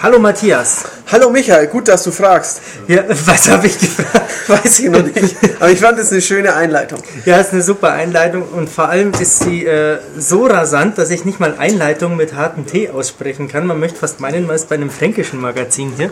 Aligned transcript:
Hallo 0.00 0.20
Matthias. 0.20 0.97
Hallo 1.10 1.30
Michael, 1.30 1.68
gut, 1.68 1.88
dass 1.88 2.04
du 2.04 2.10
fragst. 2.10 2.60
Ja, 2.86 3.02
was 3.08 3.48
habe 3.48 3.66
ich 3.66 3.78
gefragt? 3.78 4.28
Weiß 4.46 4.78
ich 4.80 4.90
noch 4.90 5.02
nicht. 5.02 5.36
Aber 5.58 5.70
ich 5.70 5.80
fand 5.80 5.98
es 5.98 6.12
eine 6.12 6.20
schöne 6.20 6.54
Einleitung. 6.54 6.98
Ja, 7.24 7.38
es 7.38 7.46
ist 7.46 7.52
eine 7.54 7.62
super 7.62 7.92
Einleitung 7.92 8.42
und 8.42 8.68
vor 8.68 8.90
allem 8.90 9.12
ist 9.18 9.40
sie 9.40 9.64
äh, 9.64 9.98
so 10.18 10.44
rasant, 10.44 10.98
dass 10.98 11.10
ich 11.10 11.24
nicht 11.24 11.40
mal 11.40 11.54
Einleitung 11.58 12.16
mit 12.16 12.34
hartem 12.34 12.66
T 12.66 12.90
aussprechen 12.90 13.48
kann. 13.48 13.66
Man 13.66 13.80
möchte 13.80 13.98
fast 13.98 14.20
meinen, 14.20 14.46
man 14.46 14.56
ist 14.56 14.68
bei 14.68 14.74
einem 14.74 14.90
fränkischen 14.90 15.40
Magazin 15.40 15.92
hier. 15.96 16.10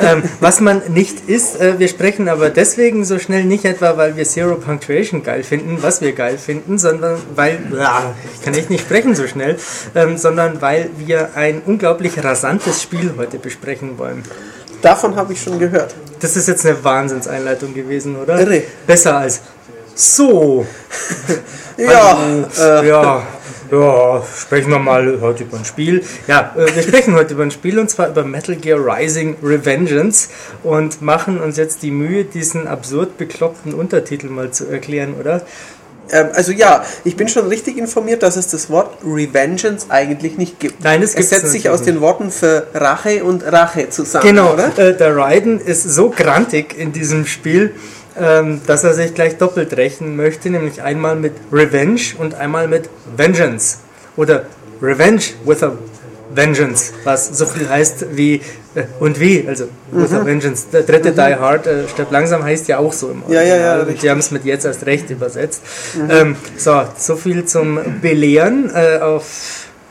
Ähm, 0.00 0.22
was 0.38 0.60
man 0.60 0.82
nicht 0.88 1.28
ist, 1.28 1.60
äh, 1.60 1.80
wir 1.80 1.88
sprechen 1.88 2.28
aber 2.28 2.50
deswegen 2.50 3.04
so 3.04 3.18
schnell 3.18 3.44
nicht 3.44 3.64
etwa, 3.64 3.96
weil 3.96 4.16
wir 4.16 4.24
Zero 4.24 4.54
Punctuation 4.54 5.24
geil 5.24 5.42
finden, 5.42 5.78
was 5.82 6.00
wir 6.00 6.12
geil 6.12 6.38
finden, 6.38 6.78
sondern 6.78 7.18
weil, 7.34 7.58
ja, 7.76 8.14
ich 8.34 8.44
kann 8.44 8.54
echt 8.54 8.70
nicht 8.70 8.82
sprechen 8.82 9.16
so 9.16 9.26
schnell, 9.26 9.56
ähm, 9.96 10.16
sondern 10.16 10.62
weil 10.62 10.90
wir 10.96 11.30
ein 11.34 11.62
unglaublich 11.66 12.22
rasantes 12.22 12.82
Spiel 12.82 13.14
heute 13.16 13.38
besprechen 13.38 13.98
wollen. 13.98 14.27
Davon 14.82 15.16
habe 15.16 15.32
ich 15.32 15.42
schon 15.42 15.58
gehört. 15.58 15.94
Das 16.20 16.36
ist 16.36 16.48
jetzt 16.48 16.64
eine 16.66 16.82
Wahnsinnseinleitung 16.82 17.74
gewesen, 17.74 18.16
oder? 18.16 18.40
Irre. 18.40 18.62
Besser 18.86 19.18
als 19.18 19.40
so. 19.94 20.66
Ja, 21.78 22.18
äh, 22.58 22.88
ja, 22.88 23.22
ja, 23.70 24.22
sprechen 24.36 24.70
wir 24.70 24.80
mal 24.80 25.20
heute 25.20 25.44
über 25.44 25.58
ein 25.58 25.64
Spiel. 25.64 26.02
Ja, 26.26 26.52
äh, 26.56 26.74
wir 26.74 26.82
sprechen 26.82 27.14
heute 27.14 27.34
über 27.34 27.44
ein 27.44 27.52
Spiel 27.52 27.78
und 27.78 27.88
zwar 27.88 28.08
über 28.08 28.24
Metal 28.24 28.56
Gear 28.56 28.80
Rising 28.84 29.36
Revengeance 29.44 30.28
und 30.64 31.02
machen 31.02 31.40
uns 31.40 31.56
jetzt 31.56 31.82
die 31.82 31.92
Mühe, 31.92 32.24
diesen 32.24 32.66
absurd 32.66 33.16
bekloppten 33.16 33.74
Untertitel 33.74 34.26
mal 34.26 34.50
zu 34.50 34.66
erklären, 34.66 35.14
oder? 35.20 35.42
Ähm, 36.10 36.28
also 36.34 36.52
ja, 36.52 36.84
ich 37.04 37.16
bin 37.16 37.28
schon 37.28 37.48
richtig 37.48 37.78
informiert, 37.78 38.22
dass 38.22 38.36
es 38.36 38.48
das 38.48 38.70
Wort 38.70 38.98
Revengeance 39.04 39.86
eigentlich 39.88 40.36
nicht 40.38 40.60
gibt. 40.60 40.82
Nein, 40.84 41.02
es 41.02 41.10
es 41.10 41.16
gibt's 41.16 41.30
setzt 41.30 41.52
sich 41.52 41.68
aus 41.68 41.82
den 41.82 42.00
Worten 42.00 42.30
für 42.30 42.66
Rache 42.74 43.24
und 43.24 43.42
Rache 43.44 43.90
zusammen, 43.90 44.24
Genau, 44.26 44.54
oder? 44.54 44.76
äh, 44.78 44.96
der 44.96 45.16
Raiden 45.16 45.60
ist 45.60 45.82
so 45.84 46.10
grantig 46.10 46.76
in 46.78 46.92
diesem 46.92 47.26
Spiel, 47.26 47.74
ähm, 48.20 48.60
dass 48.66 48.84
er 48.84 48.94
sich 48.94 49.14
gleich 49.14 49.36
doppelt 49.38 49.76
rächen 49.76 50.16
möchte, 50.16 50.50
nämlich 50.50 50.82
einmal 50.82 51.16
mit 51.16 51.34
Revenge 51.52 52.00
und 52.18 52.34
einmal 52.34 52.68
mit 52.68 52.88
Vengeance. 53.16 53.78
Oder 54.16 54.46
Revenge 54.82 55.22
with 55.44 55.62
a 55.62 55.72
Vengeance, 56.34 56.92
was 57.04 57.28
so 57.38 57.46
viel 57.46 57.68
heißt 57.68 58.06
wie 58.16 58.40
äh, 58.74 58.84
und 59.00 59.18
wie, 59.20 59.44
also 59.48 59.64
with 59.90 60.10
Mhm. 60.10 60.16
a 60.18 60.26
Vengeance. 60.26 60.66
Der 60.72 60.82
dritte 60.82 61.12
Die 61.12 61.20
Hard, 61.20 61.66
äh, 61.66 61.88
stirbt 61.88 62.12
langsam 62.12 62.42
heißt 62.44 62.68
ja 62.68 62.78
auch 62.78 62.92
so 62.92 63.10
im 63.10 63.22
Ja, 63.28 63.42
ja, 63.42 63.56
ja. 63.56 63.84
Mhm. 63.84 63.98
Die 63.98 64.10
haben 64.10 64.18
es 64.20 64.30
mit 64.30 64.44
jetzt 64.44 64.64
erst 64.64 64.84
recht 64.86 65.08
übersetzt. 65.10 65.62
Ähm, 66.08 66.36
so, 66.56 66.82
so 66.96 67.16
viel 67.16 67.44
zum 67.46 67.78
Belehren 68.02 68.70
äh, 68.74 68.98
auf 68.98 69.24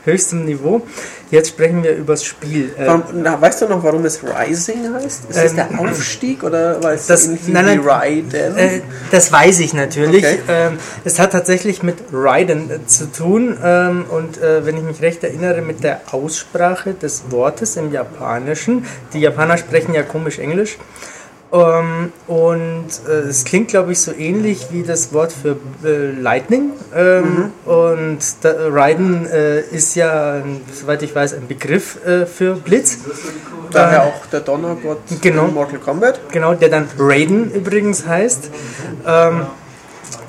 höchstem 0.07 0.45
Niveau. 0.45 0.81
Jetzt 1.29 1.49
sprechen 1.49 1.83
wir 1.83 1.95
übers 1.95 2.23
Spiel. 2.23 2.71
Äh, 2.77 2.87
Warum, 2.87 3.03
na, 3.15 3.39
weißt 3.39 3.61
du 3.61 3.67
noch, 3.67 3.83
warum 3.83 4.05
es 4.05 4.21
Rising 4.23 4.93
heißt? 4.93 5.29
Ist 5.29 5.37
das 5.37 5.51
Ähm, 5.51 5.55
der 5.57 5.79
Aufstieg 5.79 6.43
oder 6.43 6.81
weil 6.81 6.95
es 6.95 7.05
das- 7.05 7.27
nein, 7.27 7.65
nein. 7.65 7.79
Raiden? 7.81 8.57
Äh, 8.57 8.81
das 9.11 9.31
weiß 9.31 9.59
ich 9.59 9.73
natürlich. 9.73 10.23
Okay. 10.25 10.39
Ähm, 10.47 10.77
es 11.03 11.19
hat 11.19 11.31
tatsächlich 11.33 11.83
mit 11.83 11.97
Raiden 12.13 12.71
äh, 12.71 12.85
zu 12.87 13.11
tun 13.11 13.57
ähm, 13.63 14.05
und 14.09 14.41
äh, 14.41 14.65
wenn 14.65 14.77
ich 14.77 14.83
mich 14.83 15.01
recht 15.01 15.23
erinnere, 15.23 15.61
mit 15.61 15.83
der 15.83 16.01
Aussprache 16.11 16.93
des 16.93 17.23
Wortes 17.29 17.75
im 17.75 17.91
Japanischen. 17.91 18.85
Die 19.13 19.19
Japaner 19.19 19.57
sprechen 19.57 19.93
ja 19.93 20.03
komisch 20.03 20.39
Englisch. 20.39 20.77
Ähm, 21.51 22.11
und 22.27 22.87
äh, 23.07 23.11
es 23.29 23.45
klingt, 23.45 23.69
glaube 23.69 23.93
ich, 23.93 24.01
so 24.01 24.11
ähnlich 24.11 24.67
wie 24.71 24.83
das 24.83 25.13
Wort 25.13 25.31
für 25.31 25.57
äh, 25.85 26.11
Lightning. 26.11 26.71
Ähm, 26.93 27.51
Und 27.65 28.19
da, 28.41 28.53
Raiden 28.69 29.25
äh, 29.27 29.61
ist 29.61 29.95
ja, 29.95 30.41
soweit 30.73 31.03
ich 31.03 31.15
weiß, 31.15 31.33
ein 31.35 31.47
Begriff 31.47 32.03
äh, 32.05 32.25
für 32.25 32.55
Blitz. 32.55 32.99
Daher 33.71 34.03
auch 34.03 34.25
der 34.31 34.41
Donnergott 34.41 34.99
Genau. 35.21 35.45
in 35.45 35.53
Mortal 35.53 35.79
Kombat. 35.79 36.19
Genau, 36.31 36.53
der 36.53 36.69
dann 36.69 36.87
Raiden 36.97 37.51
übrigens 37.51 38.05
heißt. 38.05 38.49
Ähm, 39.05 39.41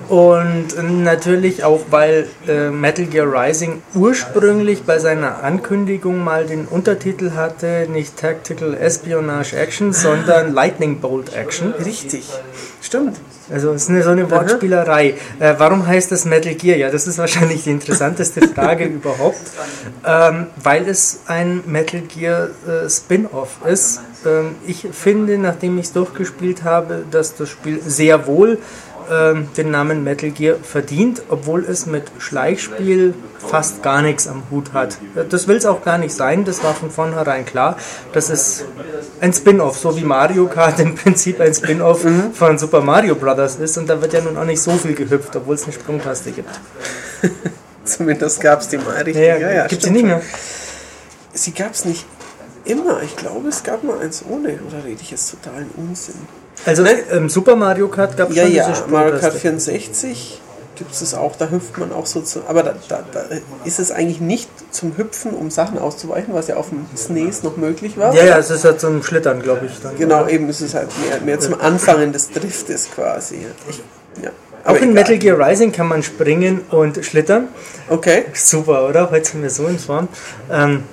und 0.09 0.69
natürlich 1.05 1.65
auch, 1.65 1.81
weil 1.91 2.29
äh, 2.47 2.71
Metal 2.71 3.05
Gear 3.05 3.27
Rising 3.31 3.83
ursprünglich 3.95 4.85
bei 4.85 4.99
seiner 4.99 5.45
Ankündigung 5.45 6.25
mal 6.25 6.47
den 6.47 6.67
Untertitel 6.67 7.33
hatte, 7.33 7.87
nicht 7.91 8.17
Tactical 8.17 8.75
Espionage 8.75 9.55
Action, 9.55 9.93
sondern 9.93 10.53
Lightning 10.55 11.01
Bolt 11.01 11.35
Action. 11.35 11.75
Richtig. 11.75 12.25
Stimmt. 12.81 13.17
Also 13.51 13.73
es 13.73 13.85
ist 13.85 13.91
eine, 13.91 14.03
so 14.03 14.11
eine 14.11 14.31
Wortspielerei. 14.31 15.15
Äh, 15.41 15.55
warum 15.59 15.87
heißt 15.87 16.13
das 16.13 16.25
Metal 16.25 16.55
Gear? 16.55 16.77
Ja, 16.77 16.91
das 16.91 17.07
ist 17.07 17.19
wahrscheinlich 17.19 17.65
die 17.65 17.71
interessanteste 17.71 18.47
Frage 18.55 18.85
überhaupt, 18.85 19.41
ähm, 20.07 20.47
weil 20.63 20.89
es 20.89 21.21
ein 21.27 21.63
Metal 21.67 22.01
Gear 22.01 22.49
äh, 22.67 22.89
Spin-off 22.89 23.59
ist. 23.67 24.01
Ähm, 24.27 24.57
ich 24.67 24.87
finde, 24.93 25.39
nachdem 25.39 25.79
ich 25.79 25.87
es 25.87 25.93
durchgespielt 25.93 26.65
habe, 26.65 27.05
dass 27.11 27.37
das 27.37 27.49
Spiel 27.49 27.81
sehr 27.83 28.27
wohl 28.27 28.59
ähm, 29.11 29.49
den 29.57 29.71
Namen 29.71 30.05
Metal 30.05 30.31
Gear 30.31 30.57
verdient, 30.63 31.23
obwohl 31.29 31.65
es 31.65 31.87
mit 31.87 32.05
Schleichspiel 32.19 33.15
fast 33.39 33.83
gar 33.83 34.03
nichts 34.03 34.27
am 34.27 34.43
Hut 34.51 34.73
hat. 34.73 34.99
Das 35.31 35.49
will 35.49 35.57
es 35.57 35.67
auch 35.67 35.83
gar 35.85 35.99
nicht 35.99 36.15
sein, 36.15 36.45
das 36.45 36.63
war 36.63 36.75
von 36.75 36.91
vornherein 36.91 37.45
klar. 37.45 37.77
Das 38.13 38.31
ist 38.31 38.65
ein 39.21 39.33
Spin-off, 39.33 39.79
so 39.79 39.97
wie 39.97 40.05
Mario 40.05 40.47
Kart 40.47 40.81
im 40.81 40.95
Prinzip 40.95 41.41
ein 41.41 41.55
Spin-off 41.55 42.05
von 42.35 42.59
Super 42.59 42.81
Mario 42.81 43.15
Brothers 43.15 43.57
ist 43.57 43.79
und 43.79 43.89
da 43.89 44.01
wird 44.01 44.13
ja 44.13 44.21
nun 44.21 44.37
auch 44.37 44.45
nicht 44.45 44.61
so 44.61 44.73
viel 44.73 44.95
gehüpft, 44.95 45.35
obwohl 45.37 45.55
es 45.55 45.65
eine 45.65 45.73
Sprungtaste 45.73 46.33
gibt. 46.33 46.51
Zumindest 47.85 48.41
gab 48.41 48.61
es 48.61 48.69
die 48.69 48.79
mal 48.79 49.03
richtig. 49.03 49.69
Gibt 49.69 49.83
sie 49.83 49.91
nicht 49.91 50.05
mehr? 50.05 50.21
Sie 51.33 51.53
gab 51.53 51.73
es 51.73 51.85
nicht 51.85 52.05
immer. 52.65 53.03
Ich 53.03 53.17
glaube, 53.17 53.49
es 53.49 53.63
gab 53.63 53.83
mal 53.83 53.99
eins 53.99 54.25
ohne. 54.29 54.59
Oder 54.67 54.85
rede 54.85 55.01
ich 55.01 55.11
jetzt 55.11 55.31
totalen 55.31 55.71
Unsinn? 55.77 56.17
Also 56.65 56.85
ähm, 57.13 57.29
Super 57.29 57.57
Mario 57.57 57.89
Kart 57.89 58.17
gab 58.17 58.31
es 58.31 58.37
Ja, 58.37 58.45
schon 58.45 58.53
ja, 58.55 58.69
diese 58.69 58.87
Mario 58.89 59.11
Kart 59.13 59.35
Sprungtaste. 59.37 59.41
64 59.41 60.41
gibt 60.77 60.93
es 60.93 61.15
auch. 61.15 61.35
Da 61.37 61.49
hüpft 61.51 61.77
man 61.79 61.93
auch 61.93 62.07
so 62.07 62.21
zu. 62.21 62.41
Aber 62.49 62.63
da, 62.63 62.75
da, 62.89 63.03
da 63.13 63.25
ist 63.65 63.79
es 63.81 63.91
eigentlich 63.91 64.21
nicht 64.21 64.49
zum 64.71 64.97
Hüpfen, 64.97 65.33
um 65.33 65.51
Sachen 65.51 65.79
auszuweichen, 65.79 66.35
was 66.35 66.49
ja 66.49 66.57
auf 66.57 66.69
dem 66.69 66.87
SNES 66.95 67.43
noch 67.43 67.57
möglich 67.57 67.97
war. 67.97 68.15
Ja, 68.15 68.25
ja, 68.25 68.39
es 68.39 68.51
ist 68.51 68.65
halt 68.65 68.81
zum 68.81 69.03
Schlittern, 69.03 69.43
glaube 69.43 69.67
ich. 69.67 69.81
Dann, 69.83 69.97
Genau, 69.97 70.23
oder? 70.23 70.31
eben 70.31 70.49
ist 70.49 70.61
es 70.61 70.75
halt 70.75 70.89
mehr, 71.09 71.21
mehr 71.21 71.41
zum 71.41 71.61
Anfangen 71.61 72.13
des 72.13 72.31
Driftes 72.31 72.89
quasi. 72.95 73.39
Ich, 73.69 73.83
ja. 74.23 74.31
Auch 74.65 74.75
in 74.77 74.91
egal. 74.91 74.95
Metal 74.95 75.19
Gear 75.19 75.39
Rising 75.49 75.73
kann 75.73 75.89
man 75.89 76.03
springen 76.03 76.61
und 76.71 77.05
schlittern. 77.05 77.49
Okay. 77.89 78.27
Super, 78.35 78.89
oder? 78.89 79.11
Heute 79.11 79.31
sind 79.31 79.43
wir 79.43 79.51
so 79.51 79.67
in 79.67 79.79
Form. 79.79 80.09
Ähm, 80.51 80.85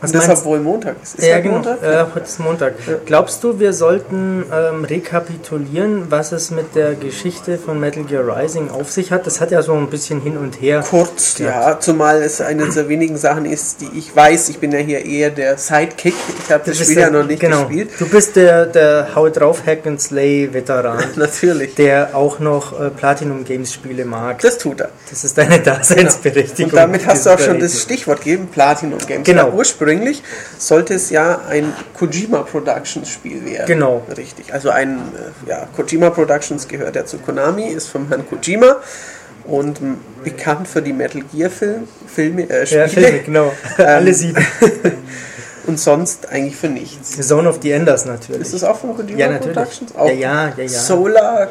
Und 0.00 0.14
deshalb 0.14 0.28
meinst- 0.28 0.44
wohl 0.44 0.60
Montag 0.60 0.96
ist. 1.02 1.20
Ja, 1.20 1.34
heute 1.34 1.42
genau. 1.42 1.54
Montag? 1.56 1.82
Äh, 1.82 2.04
heute 2.14 2.24
ist 2.26 2.38
Montag. 2.40 2.74
Glaubst 3.06 3.42
du, 3.42 3.58
wir 3.58 3.72
sollten 3.72 4.44
ähm, 4.52 4.84
rekapitulieren, 4.84 6.04
was 6.10 6.32
es 6.32 6.50
mit 6.50 6.74
der 6.74 6.94
Geschichte 6.94 7.58
von 7.58 7.80
Metal 7.80 8.04
Gear 8.04 8.24
Rising 8.24 8.70
auf 8.70 8.90
sich 8.90 9.10
hat? 9.10 9.26
Das 9.26 9.40
hat 9.40 9.50
ja 9.50 9.60
so 9.62 9.74
ein 9.74 9.88
bisschen 9.90 10.20
hin 10.20 10.36
und 10.36 10.60
her. 10.60 10.84
Kurz, 10.88 11.38
ja, 11.38 11.78
zumal 11.80 12.22
es 12.22 12.40
eine 12.40 12.68
der 12.68 12.88
wenigen 12.88 13.16
Sachen 13.16 13.44
ist, 13.44 13.80
die 13.80 13.88
ich 13.98 14.14
weiß. 14.14 14.48
Ich 14.50 14.58
bin 14.58 14.70
ja 14.72 14.78
hier 14.78 15.04
eher 15.04 15.30
der 15.30 15.58
Sidekick. 15.58 16.14
Ich 16.44 16.52
habe 16.52 16.62
das 16.64 16.78
Spiel 16.78 16.98
ja 16.98 17.10
noch 17.10 17.26
nicht 17.26 17.40
genau. 17.40 17.62
gespielt. 17.66 17.90
Du 17.98 18.08
bist 18.08 18.36
der, 18.36 18.66
der 18.66 19.08
Hau 19.14 19.28
drauf 19.28 19.62
Hack 19.66 19.86
and 19.86 20.00
Slay 20.00 20.48
Veteran, 20.52 21.02
Natürlich. 21.16 21.74
der 21.74 22.10
auch 22.14 22.38
noch 22.38 22.78
äh, 22.80 22.90
Platinum 22.90 23.44
Games 23.44 23.72
Spiele 23.72 24.04
mag. 24.04 24.40
Das 24.42 24.58
tut 24.58 24.80
er. 24.80 24.90
Das 25.10 25.24
ist 25.24 25.36
deine 25.36 25.58
Daseinsberechtigung. 25.60 26.70
Und 26.70 26.76
damit 26.76 27.06
hast 27.06 27.26
du 27.26 27.30
auch 27.30 27.38
schon 27.38 27.58
das 27.58 27.80
Stichwort 27.82 28.18
gegeben, 28.22 28.48
Platinum 28.52 28.98
Games. 29.06 29.24
Genau. 29.24 29.46
Weil 29.48 29.54
ursprünglich 29.88 30.22
sollte 30.58 30.94
es 30.94 31.10
ja 31.10 31.40
ein 31.48 31.72
Kojima 31.98 32.42
Productions 32.42 33.08
Spiel 33.08 33.44
werden. 33.44 33.66
Genau. 33.66 34.02
Richtig. 34.16 34.52
Also 34.52 34.70
ein, 34.70 34.98
äh, 35.46 35.50
ja, 35.50 35.68
Kojima 35.74 36.10
Productions 36.10 36.68
gehört 36.68 36.96
ja 36.96 37.04
zu 37.04 37.18
Konami, 37.18 37.68
ist 37.68 37.88
vom 37.88 38.08
Herrn 38.08 38.24
Kojima 38.28 38.76
und 39.44 39.80
bekannt 40.24 40.68
für 40.68 40.82
die 40.82 40.92
Metal 40.92 41.22
Gear 41.32 41.50
Film, 41.50 41.88
Filme, 42.06 42.48
äh, 42.50 42.66
Spiele 42.66 42.82
Ja, 42.82 42.88
Filme, 42.88 43.18
genau. 43.20 43.52
Alle 43.78 44.12
sieben. 44.12 44.44
und 45.66 45.78
sonst 45.78 46.28
eigentlich 46.30 46.56
für 46.56 46.68
nichts. 46.68 47.16
Zone 47.26 47.48
of 47.48 47.58
the 47.62 47.72
Enders 47.72 48.04
natürlich. 48.06 48.42
Ist 48.42 48.54
das 48.54 48.64
auch 48.64 48.76
von 48.78 48.94
Kojima 48.96 49.18
Ja, 49.18 49.30
natürlich. 49.30 49.54
Productions? 49.56 49.92
Ja, 49.96 50.06
ja, 50.10 50.48
ja, 50.48 50.62
ja. 50.62 50.68
Solar, 50.68 51.48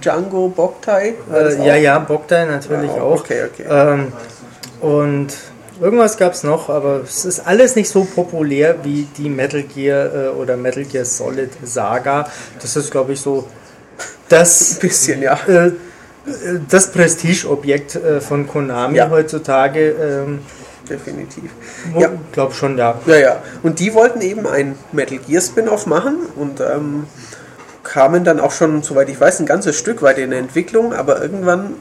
Django, 0.00 0.48
Boktai? 0.48 1.14
Äh, 1.32 1.34
auch? 1.34 1.64
ja, 1.64 1.76
ja, 1.76 1.98
Bogdan 2.00 2.48
natürlich 2.48 2.90
Ah, 2.90 3.02
auch. 3.02 3.20
okay, 3.20 3.44
okay. 3.44 3.64
Ähm, 3.68 4.12
und 4.80 5.28
irgendwas 5.80 6.16
gab 6.16 6.32
es 6.32 6.42
noch, 6.42 6.68
aber 6.68 7.02
es 7.04 7.24
ist 7.24 7.40
alles 7.46 7.76
nicht 7.76 7.88
so 7.88 8.04
populär 8.04 8.76
wie 8.84 9.06
die 9.16 9.28
Metal 9.28 9.62
Gear 9.62 10.14
äh, 10.14 10.28
oder 10.28 10.56
Metal 10.56 10.84
Gear 10.84 11.04
Solid 11.04 11.50
Saga. 11.62 12.28
Das 12.60 12.76
ist, 12.76 12.90
glaube 12.90 13.12
ich, 13.12 13.20
so 13.20 13.46
das, 14.28 14.74
Ein 14.74 14.80
bisschen, 14.80 15.22
ja. 15.22 15.38
äh, 15.46 15.72
das 16.68 16.90
Prestigeobjekt 16.90 17.94
äh, 17.96 18.20
von 18.20 18.46
Konami 18.48 18.96
Ja. 18.96 19.10
heutzutage. 19.10 19.90
Ähm, 19.90 20.40
Definitiv. 20.88 21.50
wo- 21.92 22.00
Ja. 22.00 22.10
glaub 22.32 22.54
schon, 22.54 22.78
ja. 22.78 23.00
Ja, 23.06 23.16
ja. 23.16 23.42
Und 23.64 23.80
die 23.80 23.92
wollten 23.94 24.20
eben 24.20 24.46
ein 24.46 24.76
Metal 24.92 25.18
Gear 25.18 25.42
Spin-off 25.42 25.86
machen 25.86 26.16
und 26.36 26.60
ähm, 26.60 27.06
kamen 27.82 28.22
dann 28.24 28.38
auch 28.40 28.52
schon, 28.52 28.82
soweit 28.82 29.08
ich 29.08 29.20
weiß, 29.20 29.40
ein 29.40 29.46
ganzes 29.46 29.76
Stück 29.76 30.02
weit 30.02 30.18
in 30.18 30.30
der 30.30 30.38
Entwicklung, 30.38 30.92
aber 30.92 31.20
irgendwann 31.20 31.74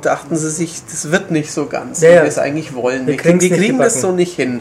dachten 0.00 0.36
sie 0.36 0.50
sich, 0.50 0.82
das 0.90 1.10
wird 1.10 1.30
nicht 1.30 1.52
so 1.52 1.66
ganz, 1.66 2.00
Ja, 2.00 2.10
wie 2.10 2.14
wir 2.14 2.22
es 2.24 2.38
eigentlich 2.38 2.74
wollen. 2.74 3.06
Wir 3.06 3.16
kriegen, 3.16 3.40
wir 3.40 3.50
kriegen 3.50 3.78
das 3.78 4.00
so 4.00 4.12
nicht 4.12 4.34
hin. 4.34 4.60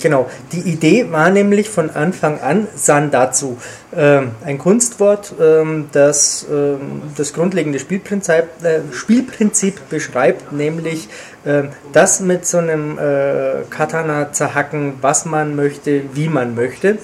Genau, 0.00 0.30
die 0.52 0.60
Idee 0.60 1.10
war 1.10 1.30
nämlich 1.30 1.70
von 1.70 1.90
Anfang 1.90 2.40
an 2.40 2.68
Sandatsu, 2.76 3.56
ähm, 3.96 4.30
ein 4.44 4.58
Kunstwort, 4.58 5.34
ähm, 5.40 5.86
das 5.92 6.46
ähm, 6.50 7.02
das 7.16 7.32
grundlegende 7.32 7.78
Spielprinzip, 7.78 8.44
äh, 8.62 8.80
Spielprinzip 8.92 9.88
beschreibt, 9.88 10.52
nämlich 10.52 11.08
ähm, 11.44 11.70
das 11.92 12.20
mit 12.20 12.46
so 12.46 12.58
einem 12.58 12.98
äh, 12.98 13.64
Katana 13.70 14.32
zerhacken, 14.32 14.94
was 15.00 15.24
man 15.24 15.56
möchte, 15.56 16.02
wie 16.14 16.28
man 16.28 16.54
möchte. 16.54 16.98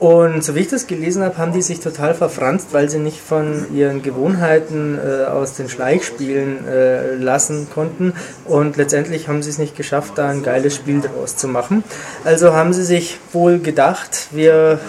Und 0.00 0.42
so 0.42 0.54
wie 0.54 0.60
ich 0.60 0.68
das 0.68 0.86
gelesen 0.86 1.22
habe, 1.22 1.38
haben 1.38 1.52
die 1.52 1.62
sich 1.62 1.80
total 1.80 2.14
verfranst, 2.14 2.68
weil 2.72 2.90
sie 2.90 2.98
nicht 2.98 3.20
von 3.20 3.74
ihren 3.74 4.02
Gewohnheiten 4.02 4.98
äh, 4.98 5.24
aus 5.24 5.54
den 5.54 5.68
Schleichspielen 5.68 6.66
äh, 6.66 7.14
lassen 7.14 7.68
konnten. 7.72 8.12
Und 8.44 8.76
letztendlich 8.76 9.28
haben 9.28 9.42
sie 9.42 9.50
es 9.50 9.58
nicht 9.58 9.76
geschafft, 9.76 10.14
da 10.16 10.28
ein 10.28 10.42
geiles 10.42 10.74
Spiel 10.74 11.00
daraus 11.00 11.36
zu 11.36 11.46
machen. 11.46 11.84
Also 12.24 12.52
haben 12.52 12.72
sie 12.72 12.84
sich 12.84 13.18
wohl 13.32 13.60
gedacht, 13.60 14.28
wir 14.32 14.80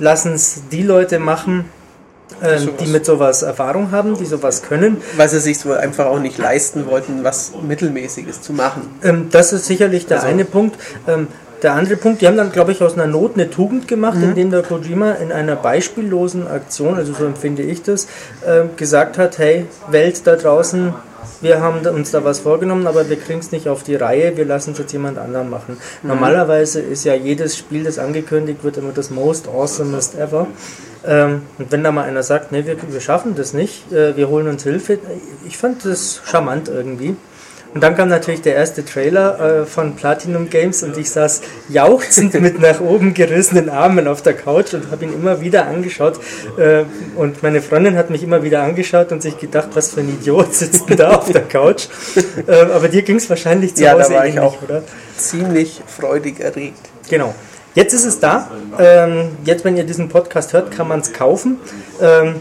lassen 0.00 0.32
es 0.32 0.62
die 0.72 0.82
Leute 0.82 1.20
machen, 1.20 1.66
äh, 2.40 2.58
die 2.80 2.86
mit 2.86 3.06
sowas 3.06 3.42
Erfahrung 3.42 3.92
haben, 3.92 4.16
die 4.18 4.26
sowas 4.26 4.62
können. 4.62 4.96
Weil 5.16 5.28
sie 5.28 5.38
sich 5.38 5.64
wohl 5.64 5.76
einfach 5.76 6.06
auch 6.06 6.18
nicht 6.18 6.36
leisten 6.36 6.86
wollten, 6.86 7.22
was 7.22 7.52
Mittelmäßiges 7.62 8.42
zu 8.42 8.52
machen. 8.52 8.82
Ähm, 9.04 9.28
das 9.30 9.52
ist 9.52 9.66
sicherlich 9.66 10.06
der 10.06 10.18
also. 10.18 10.28
eine 10.28 10.44
Punkt. 10.44 10.76
Ähm, 11.06 11.28
der 11.64 11.74
andere 11.74 11.96
Punkt, 11.96 12.20
die 12.20 12.26
haben 12.26 12.36
dann, 12.36 12.52
glaube 12.52 12.72
ich, 12.72 12.82
aus 12.82 12.94
einer 12.94 13.06
Not 13.06 13.34
eine 13.34 13.50
Tugend 13.50 13.88
gemacht, 13.88 14.18
mhm. 14.18 14.24
indem 14.24 14.50
der 14.50 14.62
Kojima 14.62 15.12
in 15.12 15.32
einer 15.32 15.56
beispiellosen 15.56 16.46
Aktion, 16.46 16.94
also 16.94 17.14
so 17.14 17.24
empfinde 17.24 17.62
ich 17.62 17.82
das, 17.82 18.06
äh, 18.46 18.64
gesagt 18.76 19.18
hat, 19.18 19.38
hey, 19.38 19.66
Welt 19.88 20.26
da 20.26 20.36
draußen, 20.36 20.94
wir 21.40 21.60
haben 21.60 21.86
uns 21.86 22.10
da 22.10 22.22
was 22.22 22.40
vorgenommen, 22.40 22.86
aber 22.86 23.08
wir 23.08 23.16
kriegen 23.16 23.38
es 23.38 23.50
nicht 23.50 23.68
auf 23.68 23.82
die 23.82 23.96
Reihe, 23.96 24.36
wir 24.36 24.44
lassen 24.44 24.72
es 24.72 24.78
jetzt 24.78 24.92
jemand 24.92 25.18
anderen 25.18 25.50
machen. 25.50 25.78
Mhm. 26.02 26.08
Normalerweise 26.08 26.80
ist 26.80 27.04
ja 27.04 27.14
jedes 27.14 27.56
Spiel, 27.56 27.84
das 27.84 27.98
angekündigt 27.98 28.62
wird, 28.62 28.76
immer 28.76 28.92
das 28.92 29.10
most 29.10 29.48
awesomest 29.48 30.18
ever. 30.18 30.46
Ähm, 31.06 31.42
und 31.58 31.72
wenn 31.72 31.82
da 31.82 31.92
mal 31.92 32.04
einer 32.04 32.22
sagt, 32.22 32.52
nee, 32.52 32.64
wir, 32.66 32.76
wir 32.88 33.00
schaffen 33.00 33.34
das 33.36 33.54
nicht, 33.54 33.90
äh, 33.92 34.16
wir 34.16 34.28
holen 34.28 34.48
uns 34.48 34.62
Hilfe, 34.62 34.98
ich 35.46 35.56
fand 35.56 35.84
das 35.84 36.20
charmant 36.24 36.68
irgendwie. 36.68 37.16
Und 37.74 37.82
dann 37.82 37.96
kam 37.96 38.08
natürlich 38.08 38.40
der 38.40 38.54
erste 38.54 38.84
Trailer 38.84 39.62
äh, 39.62 39.66
von 39.66 39.96
Platinum 39.96 40.48
Games 40.48 40.84
und 40.84 40.96
ich 40.96 41.10
saß 41.10 41.42
jauchzend 41.68 42.32
mit 42.40 42.60
nach 42.60 42.80
oben 42.80 43.14
gerissenen 43.14 43.68
Armen 43.68 44.06
auf 44.06 44.22
der 44.22 44.34
Couch 44.34 44.74
und 44.74 44.92
habe 44.92 45.04
ihn 45.04 45.12
immer 45.12 45.40
wieder 45.40 45.66
angeschaut. 45.66 46.20
Äh, 46.56 46.84
und 47.16 47.42
meine 47.42 47.60
Freundin 47.60 47.96
hat 47.96 48.10
mich 48.10 48.22
immer 48.22 48.44
wieder 48.44 48.62
angeschaut 48.62 49.10
und 49.10 49.22
sich 49.22 49.38
gedacht, 49.38 49.70
was 49.74 49.90
für 49.90 50.00
ein 50.00 50.08
Idiot 50.08 50.54
sitzt 50.54 50.88
denn 50.88 50.98
da 50.98 51.16
auf 51.16 51.30
der 51.30 51.42
Couch. 51.42 51.88
Äh, 52.46 52.72
aber 52.72 52.88
dir 52.88 53.02
ging 53.02 53.16
es 53.16 53.30
wahrscheinlich 53.30 53.74
zu 53.74 53.84
ja, 53.84 53.92
Hause 53.92 54.10
da 54.10 54.14
war 54.16 54.24
ähnlich, 54.24 54.34
ich 54.34 54.40
auch 54.40 54.62
oder? 54.62 54.82
Ziemlich 55.16 55.80
freudig 55.86 56.40
erregt. 56.40 56.78
Genau. 57.08 57.34
Jetzt 57.74 57.92
ist 57.92 58.04
es 58.04 58.20
da. 58.20 58.50
Ähm, 58.78 59.30
jetzt, 59.44 59.64
wenn 59.64 59.76
ihr 59.76 59.84
diesen 59.84 60.08
Podcast 60.08 60.52
hört, 60.52 60.70
kann 60.70 60.88
man 60.88 61.00
es 61.00 61.12
kaufen. 61.12 61.58
Ähm, 62.00 62.36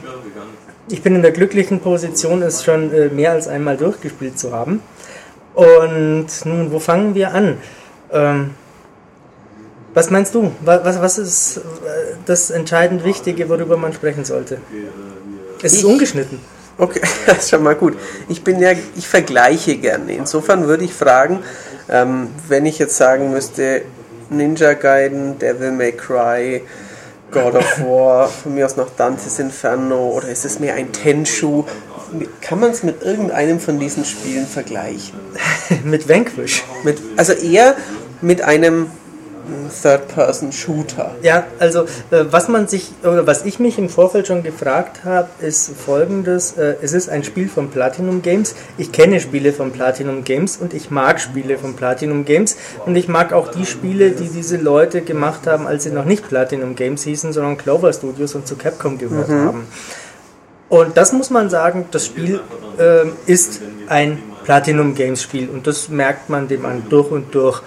ich 0.90 1.02
bin 1.02 1.16
in 1.16 1.22
der 1.22 1.32
glücklichen 1.32 1.80
Position, 1.80 2.42
es 2.42 2.64
schon 2.64 2.94
äh, 2.94 3.08
mehr 3.08 3.32
als 3.32 3.48
einmal 3.48 3.78
durchgespielt 3.78 4.38
zu 4.38 4.52
haben. 4.54 4.82
Und 5.54 6.28
nun, 6.46 6.72
wo 6.72 6.80
fangen 6.80 7.14
wir 7.16 7.34
an? 7.34 7.58
Ähm, 8.12 8.52
was 9.94 10.10
meinst 10.10 10.34
du? 10.34 10.52
Was, 10.62 11.00
was 11.00 11.18
ist 11.18 11.58
äh, 11.58 11.62
das 12.26 12.50
entscheidend 12.50 13.04
Wichtige, 13.04 13.48
worüber 13.50 13.78
man 13.78 13.94
sprechen 13.94 14.26
sollte? 14.26 14.58
Es 15.62 15.74
ist 15.74 15.84
ungeschnitten. 15.84 16.40
Okay, 16.78 17.02
das 17.28 17.40
ist 17.40 17.50
schon 17.52 17.64
mal 17.64 17.76
gut. 17.76 17.96
Ich 18.28 18.44
bin 18.44 18.60
ja, 18.60 18.72
ich 18.96 19.08
vergleiche 19.08 19.78
gerne. 19.78 20.14
Insofern 20.14 20.68
würde 20.68 20.84
ich 20.84 20.94
fragen, 20.94 21.40
ähm, 21.90 22.30
wenn 22.48 22.66
ich 22.66 22.80
jetzt 22.80 22.98
sagen 22.98 23.32
müsste, 23.32 23.84
Ninja 24.30 24.74
Gaiden, 24.74 25.38
Devil 25.38 25.72
May 25.72 25.92
Cry, 25.92 26.64
God 27.30 27.56
of 27.56 27.80
War, 27.82 28.28
von 28.28 28.56
mir 28.56 28.66
aus 28.66 28.78
noch 28.78 28.90
Dante's 28.96 29.40
Inferno 29.40 30.10
oder 30.10 30.30
ist 30.30 30.46
es 30.46 30.60
mehr 30.60 30.76
ein 30.76 30.92
Tenshu? 30.92 31.66
Kann 32.42 32.60
man 32.60 32.72
es 32.72 32.84
mit 32.84 33.02
irgendeinem 33.02 33.60
von 33.60 33.80
diesen 33.80 34.06
Spielen 34.06 34.46
vergleichen? 34.46 35.20
mit 35.84 36.08
Vanquish? 36.08 36.64
Mit, 36.84 37.00
also 37.18 37.34
eher 37.34 37.76
mit 38.22 38.42
einem 38.42 38.88
Third-Person-Shooter. 39.82 41.16
Ja, 41.22 41.46
also 41.60 41.84
äh, 42.12 42.26
was 42.30 42.48
man 42.48 42.68
sich 42.68 42.92
oder 43.02 43.28
was 43.28 43.46
ich 43.46 43.60
mich 43.60 43.78
im 43.78 43.90
Vorfeld 43.90 44.28
schon 44.28 44.44
gefragt 44.44 45.04
habe, 45.04 45.30
ist 45.42 45.72
folgendes: 45.76 46.54
äh, 46.54 46.76
Es 46.82 46.94
ist 46.94 47.10
ein 47.10 47.24
Spiel 47.24 47.50
von 47.50 47.70
Platinum 47.70 48.22
Games. 48.22 48.56
Ich 48.78 48.92
kenne 48.92 49.20
Spiele 49.20 49.52
von 49.54 49.72
Platinum 49.72 50.24
Games 50.24 50.58
und 50.58 50.74
ich 50.74 50.92
mag 50.92 51.20
Spiele 51.20 51.58
von 51.58 51.76
Platinum 51.76 52.26
Games 52.26 52.56
und 52.86 52.96
ich 52.96 53.08
mag 53.08 53.34
auch 53.34 53.50
die 53.50 53.66
Spiele, 53.66 54.12
die 54.12 54.30
diese 54.30 54.58
Leute 54.58 55.02
gemacht 55.02 55.46
haben, 55.48 55.68
als 55.68 55.84
sie 55.84 55.92
noch 55.92 56.06
nicht 56.06 56.28
Platinum 56.28 56.76
Games 56.76 57.04
hießen, 57.04 57.34
sondern 57.34 57.58
Clover 57.58 57.92
Studios 57.92 58.36
und 58.36 58.48
zu 58.48 58.56
Capcom 58.56 58.98
gehört 58.98 59.30
mhm. 59.30 59.46
haben. 59.46 59.68
Und 60.74 60.98
das 60.98 61.14
muss 61.14 61.30
man 61.30 61.52
sagen, 61.52 61.86
das 61.92 62.08
Spiel 62.08 62.40
äh, 62.80 63.06
ist 63.28 63.62
ein 63.90 64.18
Platinum 64.44 64.96
Games 64.96 65.22
Spiel 65.22 65.48
und 65.48 65.68
das 65.68 65.88
merkt 65.88 66.32
man 66.32 66.48
dem 66.48 66.66
an 66.66 66.82
durch 66.90 67.12
und 67.12 67.36
durch. 67.36 67.62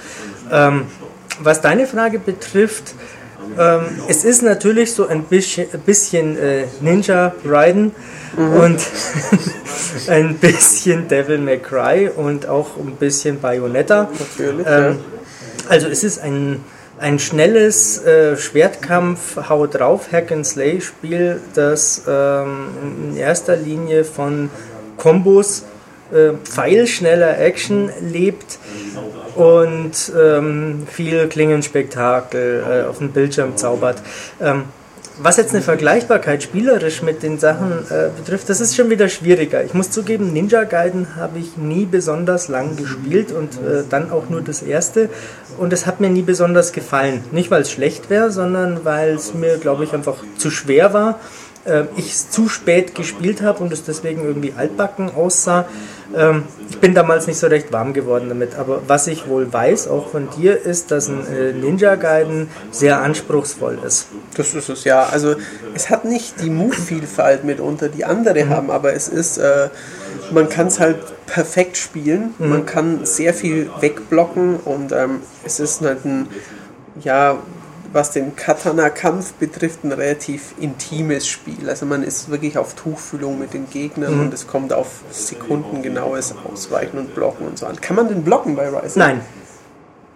Ähm, 0.51 0.87
was 1.39 1.61
deine 1.61 1.87
Frage 1.87 2.19
betrifft, 2.19 2.97
ähm, 3.57 3.85
es 4.09 4.25
ist 4.25 4.43
natürlich 4.43 4.93
so 4.93 5.07
ein 5.07 5.23
bisschen, 5.23 5.69
bisschen 5.87 6.37
äh, 6.37 6.65
Ninja 6.81 7.33
Raiden 7.45 7.93
mhm. 8.37 8.53
und 8.55 8.81
ein 10.09 10.35
bisschen 10.39 11.07
Devil 11.07 11.39
May 11.39 11.61
Cry 11.61 12.11
und 12.13 12.49
auch 12.49 12.77
ein 12.77 12.97
bisschen 12.97 13.41
Bayonetta. 13.41 14.09
Ähm. 14.41 14.99
Also 15.69 15.87
es 15.87 16.03
ist 16.03 16.19
ein, 16.19 16.65
ein 16.99 17.19
schnelles 17.19 18.03
äh, 18.05 18.37
Schwertkampf, 18.37 19.49
Hau 19.49 19.67
drauf, 19.67 20.13
Hack 20.13 20.33
and 20.33 20.47
Slay 20.47 20.81
Spiel, 20.81 21.41
das 21.55 22.03
ähm, 22.09 22.69
in 23.11 23.17
erster 23.17 23.57
Linie 23.57 24.05
von 24.05 24.51
Kombos, 24.97 25.65
äh, 26.13 26.33
pfeilschneller 26.45 27.39
Action 27.39 27.91
lebt 28.01 28.59
und 29.35 30.13
ähm, 30.19 30.87
viel 30.91 31.29
Klingenspektakel 31.29 32.65
äh, 32.69 32.89
auf 32.89 32.99
dem 32.99 33.13
Bildschirm 33.13 33.57
zaubert. 33.57 34.03
Ähm, 34.41 34.65
was 35.19 35.37
jetzt 35.37 35.53
eine 35.53 35.63
Vergleichbarkeit 35.63 36.43
spielerisch 36.43 37.03
mit 37.03 37.23
den 37.23 37.39
Sachen 37.39 37.73
äh, 37.91 38.09
betrifft, 38.17 38.49
das 38.49 38.61
ist 38.61 38.77
schon 38.77 38.91
wieder 38.91 39.09
schwieriger. 39.09 39.65
Ich 39.65 39.75
muss 39.75 39.91
zugeben, 39.91 40.33
Ninja 40.33 40.65
Gaiden 40.65 41.17
habe 41.17 41.39
ich 41.39 41.57
nie 41.57 41.87
besonders 41.87 42.49
lang 42.49 42.77
gespielt 42.77 43.33
und 43.33 43.55
äh, 43.55 43.85
dann 43.89 44.11
auch 44.11 44.29
nur 44.29 44.43
das 44.43 44.63
erste. 44.63 45.09
Und 45.59 45.73
es 45.73 45.87
hat 45.87 46.01
mir 46.01 46.11
nie 46.11 46.23
besonders 46.23 46.73
gefallen. 46.73 47.25
Nicht, 47.33 47.51
weil 47.51 47.63
es 47.63 47.71
schlecht 47.71 48.11
wäre, 48.11 48.31
sondern 48.31 48.85
weil 48.85 49.15
es 49.15 49.33
mir, 49.33 49.57
glaube 49.59 49.85
ich, 49.85 49.93
einfach 49.95 50.17
zu 50.37 50.51
schwer 50.51 50.93
war. 50.93 51.19
Äh, 51.67 51.85
ich 51.97 52.13
es 52.13 52.31
zu 52.31 52.49
spät 52.49 52.95
gespielt 52.95 53.43
habe 53.43 53.63
und 53.63 53.73
es 53.73 53.85
deswegen 53.85 54.25
irgendwie 54.25 54.55
altbacken 54.57 55.11
aussah. 55.15 55.67
Ähm, 56.15 56.45
ich 56.71 56.79
bin 56.79 56.95
damals 56.95 57.27
nicht 57.27 57.39
so 57.39 57.49
recht 57.49 57.73
warm 57.73 57.93
geworden 57.93 58.29
damit, 58.29 58.55
aber 58.57 58.83
was 58.87 59.07
ich 59.09 59.29
wohl 59.29 59.53
weiß, 59.53 59.89
auch 59.89 60.09
von 60.09 60.29
dir, 60.37 60.61
ist, 60.61 60.91
dass 60.91 61.09
ein 61.09 61.27
äh, 61.27 61.53
Ninja 61.53 61.97
Gaiden 61.97 62.49
sehr 62.71 63.01
anspruchsvoll 63.01 63.79
ist. 63.85 64.07
Das 64.37 64.55
ist 64.55 64.69
es, 64.69 64.85
ja. 64.85 65.05
Also 65.07 65.35
es 65.75 65.91
hat 65.91 66.05
nicht 66.05 66.41
die 66.41 66.51
Move-Vielfalt 66.51 67.45
mitunter, 67.45 67.89
die 67.89 68.05
andere 68.05 68.45
mhm. 68.45 68.51
haben, 68.51 68.71
aber 68.71 68.93
es 68.93 69.09
ist, 69.09 69.39
äh, 69.39 69.69
man 70.31 70.49
kann 70.49 70.69
es 70.69 70.79
halt 70.79 70.99
perfekt 71.27 71.77
spielen, 71.77 72.35
mhm. 72.39 72.49
man 72.49 72.67
kann 72.67 73.05
sehr 73.05 73.35
viel 73.35 73.71
wegblocken 73.81 74.57
und 74.57 74.93
ähm, 74.93 75.21
es 75.45 75.59
ist 75.59 75.81
halt 75.83 76.05
ein, 76.05 76.29
ja, 77.03 77.39
was 77.97 78.11
den 78.11 78.37
Katana-Kampf 78.37 79.33
betrifft, 79.33 79.83
ein 79.83 79.91
relativ 79.91 80.55
intimes 80.61 81.27
Spiel. 81.27 81.69
Also 81.69 81.87
man 81.87 82.03
ist 82.03 82.29
wirklich 82.31 82.59
auf 82.59 82.75
Tuchfühlung 82.75 83.39
mit 83.39 83.55
den 83.55 83.71
Gegnern 83.71 84.15
mhm. 84.15 84.21
und 84.21 84.35
es 84.35 84.47
kommt 84.47 84.75
auf 84.75 85.01
sekundengenaues 85.11 86.35
Ausweichen 86.45 86.99
und 86.99 87.15
Blocken 87.15 87.47
und 87.47 87.59
so 87.59 87.67
an. 87.67 87.81
Kann 87.81 87.97
man 87.97 88.09
den 88.09 88.23
blocken 88.23 88.55
bei 88.55 88.69
Rise? 88.69 88.99
Nein. 88.99 89.23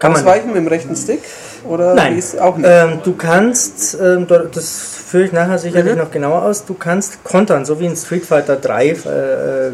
Kann 0.01 0.15
Ausweichen 0.15 0.49
mit 0.49 0.57
dem 0.57 0.67
rechten 0.67 0.97
Stick? 0.97 1.21
Oder 1.65 1.95
Nein. 1.95 2.21
auch 2.41 2.57
nicht? 2.57 2.69
Ähm, 2.69 3.01
du 3.05 3.15
kannst, 3.15 3.97
ähm, 4.01 4.27
das 4.27 5.01
führe 5.11 5.25
ich 5.25 5.33
nachher 5.33 5.59
sicherlich 5.59 5.93
mhm. 5.93 5.99
noch 5.99 6.11
genauer 6.11 6.43
aus, 6.45 6.65
du 6.65 6.75
kannst 6.75 7.23
kontern, 7.23 7.65
so 7.65 7.81
wie 7.81 7.87
in 7.87 7.97
Street 7.97 8.25
Fighter 8.25 8.57
3, 8.57 8.89
äh, 8.89 8.95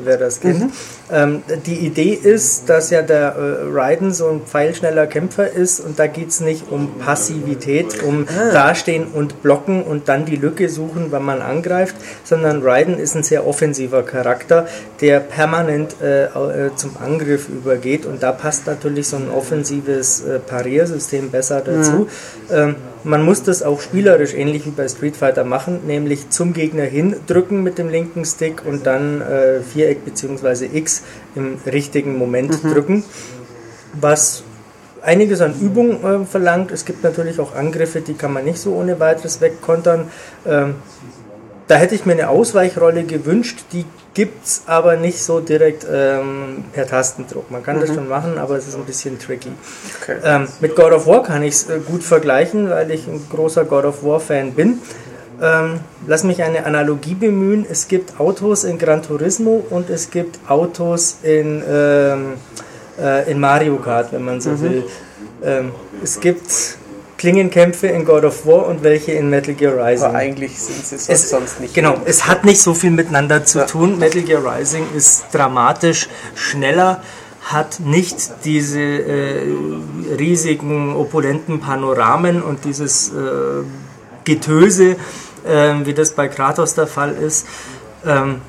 wer 0.03 0.17
das 0.17 0.41
kennt. 0.41 0.61
Mhm. 0.61 0.73
Ähm, 1.13 1.43
die 1.67 1.87
Idee 1.87 2.15
ist, 2.15 2.69
dass 2.69 2.91
ja 2.91 3.03
der 3.03 3.37
äh, 3.37 3.71
Raiden 3.71 4.13
so 4.13 4.29
ein 4.29 4.41
pfeilschneller 4.41 5.07
Kämpfer 5.07 5.49
ist 5.49 5.79
und 5.79 5.99
da 5.99 6.09
geht 6.09 6.31
es 6.31 6.41
nicht 6.41 6.65
um 6.71 6.99
Passivität, 6.99 8.03
um 8.03 8.27
ah. 8.29 8.53
dastehen 8.53 9.07
und 9.13 9.43
blocken 9.43 9.83
und 9.85 10.09
dann 10.09 10.25
die 10.25 10.37
Lücke 10.37 10.69
suchen, 10.69 11.07
wann 11.11 11.23
man 11.23 11.43
angreift, 11.43 11.95
sondern 12.25 12.63
Raiden 12.63 12.99
ist 12.99 13.15
ein 13.15 13.23
sehr 13.23 13.47
offensiver 13.47 14.03
Charakter, 14.03 14.67
der 15.01 15.21
permanent 15.21 15.97
äh, 16.03 16.25
äh, 16.25 16.75
zum 16.75 16.97
Angriff 16.97 17.49
übergeht 17.49 18.07
und 18.07 18.23
da 18.23 18.33
passt 18.33 18.67
natürlich 18.67 19.07
so 19.07 19.17
ein 19.17 19.31
offensives 19.31 20.16
äh, 20.21 20.39
Pariersystem 20.39 21.31
besser 21.31 21.61
dazu. 21.61 21.93
Mhm. 21.93 22.07
Ähm, 22.51 22.77
man 23.05 23.23
muss 23.23 23.43
das 23.43 23.63
auch 23.63 23.81
spielerisch 23.81 24.35
ähnlich 24.35 24.67
wie 24.67 24.71
bei 24.71 24.89
Street 24.89 25.17
Fighter 25.17 25.45
machen, 25.45 25.81
nämlich 25.87 26.31
zum 26.31 26.53
Gegner 26.53 26.85
hin 26.85 27.17
drücken 27.27 27.63
mit 27.63 27.79
dem 27.79 27.89
linken 27.89 28.25
Stick 28.25 28.63
und 28.67 28.87
dann 28.87 29.21
äh, 29.23 29.61
Viereck 29.61 30.05
bzw. 30.05 30.69
X 30.73 31.03
im 31.35 31.59
richtigen 31.67 32.19
Moment 32.19 32.63
mhm. 32.65 32.73
drücken, 32.73 33.05
was 34.01 34.43
einiges 35.03 35.41
an 35.41 35.55
Übung 35.61 36.05
äh, 36.05 36.27
verlangt. 36.27 36.73
Es 36.73 36.85
gibt 36.85 37.05
natürlich 37.05 37.39
auch 37.39 37.55
Angriffe, 37.55 38.01
die 38.01 38.15
kann 38.15 38.33
man 38.33 38.45
nicht 38.45 38.59
so 38.59 38.75
ohne 38.75 38.99
weiteres 38.99 39.41
wegkontern. 39.41 40.09
Ähm, 40.45 40.75
da 41.69 41.77
hätte 41.77 41.95
ich 41.95 42.07
mir 42.07 42.13
eine 42.13 42.29
Ausweichrolle 42.29 43.05
gewünscht, 43.05 43.65
die 43.73 43.85
gibt 44.17 44.47
es 44.47 44.63
aber 44.65 44.97
nicht 44.97 45.23
so 45.23 45.41
direkt 45.41 45.87
ähm, 45.93 46.65
per 46.73 46.87
Tastendruck. 46.87 47.51
Man 47.51 47.63
kann 47.63 47.77
mhm. 47.77 47.81
das 47.83 47.95
schon 47.95 48.09
machen, 48.09 48.39
aber 48.39 48.57
es 48.57 48.67
ist 48.67 48.75
ein 48.75 48.87
bisschen 48.87 49.19
tricky. 49.19 49.53
Okay. 50.01 50.17
Ähm, 50.25 50.49
mit 50.61 50.75
God 50.75 50.93
of 50.93 51.07
War 51.07 51.23
kann 51.23 51.43
ich 51.43 51.53
es 51.53 51.69
äh, 51.69 51.81
gut 51.81 52.03
vergleichen, 52.03 52.71
weil 52.71 52.91
ich 52.91 53.07
ein 53.07 53.21
großer 53.31 53.67
God 53.67 53.85
of 53.85 54.03
War 54.03 54.19
Fan 54.19 54.55
bin. 54.55 54.81
Ähm, 55.43 55.81
lass 56.07 56.25
mich 56.25 56.43
eine 56.43 56.65
Analogie 56.65 57.15
bemühen. 57.15 57.67
Es 57.69 57.89
gibt 57.89 58.19
Autos 58.19 58.65
in 58.65 58.79
Gran 58.79 59.03
Turismo 59.03 59.63
und 59.69 59.91
es 59.91 60.11
gibt 60.11 60.39
Autos 60.49 61.19
in, 61.23 61.63
ähm, 61.69 62.33
äh, 62.99 63.31
in 63.31 63.39
Mario 63.39 63.77
Kart, 63.77 64.15
wenn 64.15 64.25
man 64.25 64.41
so 64.41 64.53
mhm. 64.53 64.61
will. 64.63 64.85
Ähm, 65.45 65.73
es 66.03 66.21
gibt 66.21 66.79
Klingenkämpfe 67.27 67.89
in 67.89 68.05
God 68.05 68.23
of 68.23 68.47
War 68.47 68.69
und 68.69 68.85
welche 68.85 69.11
in 69.11 69.29
Metal 69.31 69.53
Gear 69.53 69.77
Rising. 69.77 70.07
Aber 70.07 70.17
eigentlich 70.17 70.63
sind 70.63 70.87
sie 70.87 70.97
sonst, 70.97 71.09
es, 71.09 71.31
sonst 71.31 71.61
nicht. 71.61 71.75
Genau, 71.75 72.01
es 72.05 72.29
hat 72.29 72.45
nicht 72.45 72.61
so 72.61 72.73
viel 72.73 72.93
miteinander 72.93 73.45
zu 73.45 73.59
ja. 73.59 73.65
tun. 73.65 73.99
Metal 73.99 74.23
Gear 74.23 74.43
Rising 74.45 74.85
ist 74.97 75.25
dramatisch 75.33 76.09
schneller, 76.37 77.03
hat 77.43 77.81
nicht 77.81 78.45
diese 78.45 78.79
äh, 78.79 79.43
riesigen, 80.17 80.95
opulenten 80.95 81.59
Panoramen 81.59 82.43
und 82.43 82.65
dieses 82.65 83.09
äh, 83.09 83.13
Getöse, 84.23 84.95
äh, 85.45 85.75
wie 85.83 85.95
das 85.95 86.13
bei 86.13 86.29
Kratos 86.29 86.77
der 86.77 86.87
Fall 86.87 87.13
ist. 87.13 87.49
Ähm, 88.07 88.41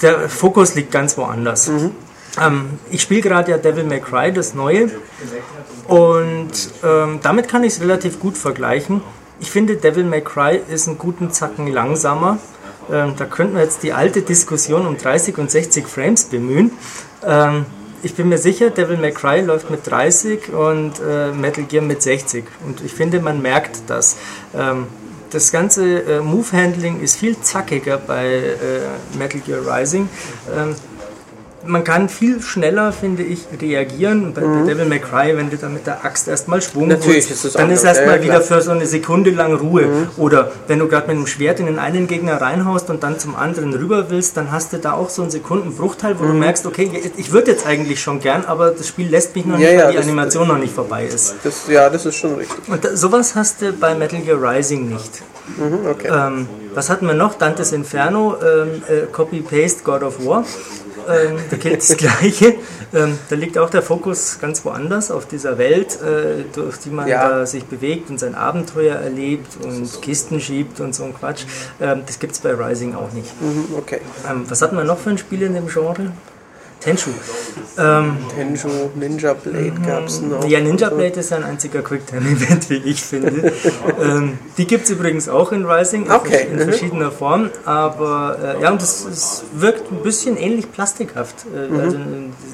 der 0.00 0.30
Fokus 0.30 0.74
liegt 0.74 0.92
ganz 0.92 1.18
woanders. 1.18 1.68
Mhm. 1.68 1.90
Ähm, 2.40 2.78
ich 2.90 3.02
spiele 3.02 3.20
gerade 3.20 3.50
ja 3.50 3.58
Devil 3.58 3.84
May 3.84 4.00
Cry, 4.00 4.32
das 4.32 4.54
neue. 4.54 4.90
Und 5.88 6.50
ähm, 6.84 7.20
damit 7.22 7.48
kann 7.48 7.64
ich 7.64 7.74
es 7.74 7.80
relativ 7.80 8.20
gut 8.20 8.36
vergleichen. 8.36 9.02
Ich 9.40 9.50
finde, 9.50 9.76
Devil 9.76 10.04
May 10.04 10.22
Cry 10.22 10.60
ist 10.68 10.88
einen 10.88 10.98
guten 10.98 11.30
Zacken 11.30 11.66
langsamer. 11.66 12.38
Ähm, 12.90 13.14
da 13.16 13.24
könnten 13.24 13.54
wir 13.54 13.62
jetzt 13.62 13.82
die 13.82 13.92
alte 13.92 14.22
Diskussion 14.22 14.86
um 14.86 14.96
30 14.96 15.38
und 15.38 15.50
60 15.50 15.86
Frames 15.86 16.24
bemühen. 16.24 16.72
Ähm, 17.24 17.66
ich 18.04 18.14
bin 18.14 18.28
mir 18.28 18.38
sicher, 18.38 18.70
Devil 18.70 18.96
May 18.96 19.12
Cry 19.12 19.40
läuft 19.40 19.70
mit 19.70 19.86
30 19.86 20.52
und 20.52 20.94
äh, 21.00 21.30
Metal 21.32 21.64
Gear 21.64 21.84
mit 21.84 22.02
60. 22.02 22.44
Und 22.66 22.80
ich 22.84 22.92
finde, 22.92 23.20
man 23.20 23.40
merkt 23.42 23.82
das. 23.86 24.16
Ähm, 24.54 24.86
das 25.30 25.50
ganze 25.50 26.00
äh, 26.02 26.20
Move-Handling 26.20 27.00
ist 27.00 27.16
viel 27.16 27.40
zackiger 27.40 27.98
bei 27.98 28.26
äh, 28.26 29.16
Metal 29.18 29.40
Gear 29.40 29.60
Rising. 29.66 30.08
Ähm, 30.54 30.74
man 31.64 31.84
kann 31.84 32.08
viel 32.08 32.40
schneller, 32.42 32.92
finde 32.92 33.22
ich, 33.22 33.46
reagieren. 33.60 34.32
Bei, 34.34 34.42
mhm. 34.42 34.66
Devil 34.66 34.86
May 34.86 34.98
Cry, 34.98 35.36
wenn 35.36 35.50
du 35.50 35.56
dann 35.56 35.74
mit 35.74 35.86
der 35.86 36.04
Axt 36.04 36.28
erstmal 36.28 36.62
Schwung 36.62 36.88
Natürlich 36.88 37.28
holst, 37.28 37.44
ist 37.44 37.58
dann 37.58 37.70
ist 37.70 37.84
erstmal 37.84 38.18
ja, 38.18 38.22
wieder 38.22 38.40
für 38.40 38.60
so 38.60 38.70
eine 38.70 38.86
Sekunde 38.86 39.30
lang 39.30 39.54
Ruhe. 39.54 39.86
Mhm. 39.86 40.08
Oder 40.16 40.52
wenn 40.66 40.78
du 40.78 40.88
gerade 40.88 41.08
mit 41.08 41.16
dem 41.16 41.26
Schwert 41.26 41.60
in 41.60 41.66
den 41.66 41.78
einen 41.78 42.06
Gegner 42.06 42.40
reinhaust 42.40 42.90
und 42.90 43.02
dann 43.02 43.18
zum 43.18 43.36
anderen 43.36 43.74
rüber 43.74 44.10
willst, 44.10 44.36
dann 44.36 44.50
hast 44.50 44.72
du 44.72 44.78
da 44.78 44.92
auch 44.92 45.10
so 45.10 45.22
einen 45.22 45.30
Sekundenbruchteil, 45.30 46.18
wo 46.18 46.24
mhm. 46.24 46.28
du 46.28 46.34
merkst, 46.34 46.66
okay, 46.66 46.90
ich 47.16 47.32
würde 47.32 47.52
jetzt 47.52 47.66
eigentlich 47.66 48.00
schon 48.00 48.20
gern, 48.20 48.44
aber 48.44 48.70
das 48.70 48.88
Spiel 48.88 49.08
lässt 49.08 49.34
mich 49.34 49.44
noch 49.44 49.58
ja, 49.58 49.70
nicht, 49.70 49.84
weil 49.84 49.92
die 49.92 49.98
Animation 49.98 50.48
noch 50.48 50.58
nicht 50.58 50.74
vorbei 50.74 51.06
ist. 51.06 51.34
Das, 51.44 51.68
ja, 51.68 51.88
das 51.88 52.06
ist 52.06 52.16
schon 52.16 52.34
richtig. 52.34 52.68
Und 52.68 52.84
da, 52.84 52.96
sowas 52.96 53.34
hast 53.34 53.62
du 53.62 53.72
bei 53.72 53.94
Metal 53.94 54.20
Gear 54.20 54.38
Rising 54.40 54.88
nicht. 54.88 55.22
Mhm, 55.56 55.86
okay. 55.90 56.08
ähm, 56.08 56.48
was 56.74 56.88
hatten 56.88 57.06
wir 57.06 57.14
noch? 57.14 57.34
Dantes 57.34 57.72
Inferno, 57.72 58.36
ähm, 58.40 58.82
äh, 58.88 59.06
Copy-Paste 59.10 59.82
God 59.82 60.02
of 60.02 60.24
War. 60.24 60.44
Ähm, 61.08 61.38
da 61.50 61.56
gilt 61.56 61.78
das 61.78 61.96
Gleiche. 61.96 62.54
Ähm, 62.94 63.18
da 63.28 63.36
liegt 63.36 63.58
auch 63.58 63.70
der 63.70 63.82
Fokus 63.82 64.38
ganz 64.40 64.64
woanders, 64.64 65.10
auf 65.10 65.26
dieser 65.26 65.58
Welt, 65.58 66.00
äh, 66.00 66.44
durch 66.52 66.78
die 66.78 66.90
man 66.90 67.08
ja. 67.08 67.28
da 67.28 67.46
sich 67.46 67.64
bewegt 67.64 68.10
und 68.10 68.18
sein 68.18 68.34
Abenteuer 68.34 68.96
erlebt 68.96 69.56
und 69.62 70.02
Kisten 70.02 70.40
schiebt 70.40 70.80
und 70.80 70.94
so 70.94 71.04
ein 71.04 71.14
Quatsch. 71.14 71.44
Ähm, 71.80 72.02
das 72.06 72.18
gibt 72.18 72.32
es 72.32 72.40
bei 72.40 72.52
Rising 72.52 72.94
auch 72.94 73.12
nicht. 73.12 73.40
Mhm, 73.40 73.74
okay. 73.76 74.00
Ähm, 74.28 74.44
was 74.48 74.62
hatten 74.62 74.76
wir 74.76 74.84
noch 74.84 74.98
für 74.98 75.10
ein 75.10 75.18
Spiel 75.18 75.42
in 75.42 75.54
dem 75.54 75.68
Genre? 75.68 76.12
Tenshu. 76.82 77.10
Ähm, 77.78 78.16
Tenshu, 78.34 78.68
Ninja 78.96 79.34
Blade 79.34 79.74
gab 79.86 80.06
es 80.06 80.20
noch. 80.20 80.44
Ja, 80.46 80.60
Ninja 80.60 80.90
Blade 80.90 81.20
ist 81.20 81.32
ein 81.32 81.44
einziger 81.44 81.82
Quicktime-Event, 81.82 82.70
wie 82.70 82.76
ich 82.76 83.02
finde. 83.02 83.52
ähm, 84.02 84.38
die 84.58 84.66
gibt 84.66 84.84
es 84.84 84.90
übrigens 84.90 85.28
auch 85.28 85.52
in 85.52 85.64
Rising, 85.64 86.10
okay. 86.10 86.46
in, 86.46 86.52
in 86.52 86.58
mhm. 86.58 86.70
verschiedener 86.70 87.12
Form. 87.12 87.50
Aber 87.64 88.56
äh, 88.58 88.62
ja, 88.62 88.70
und 88.72 88.82
es 88.82 89.44
wirkt 89.52 89.92
ein 89.92 90.02
bisschen 90.02 90.36
ähnlich 90.36 90.72
plastikhaft. 90.72 91.46
Äh, 91.54 91.68
mhm. 91.68 91.80
Also 91.80 91.98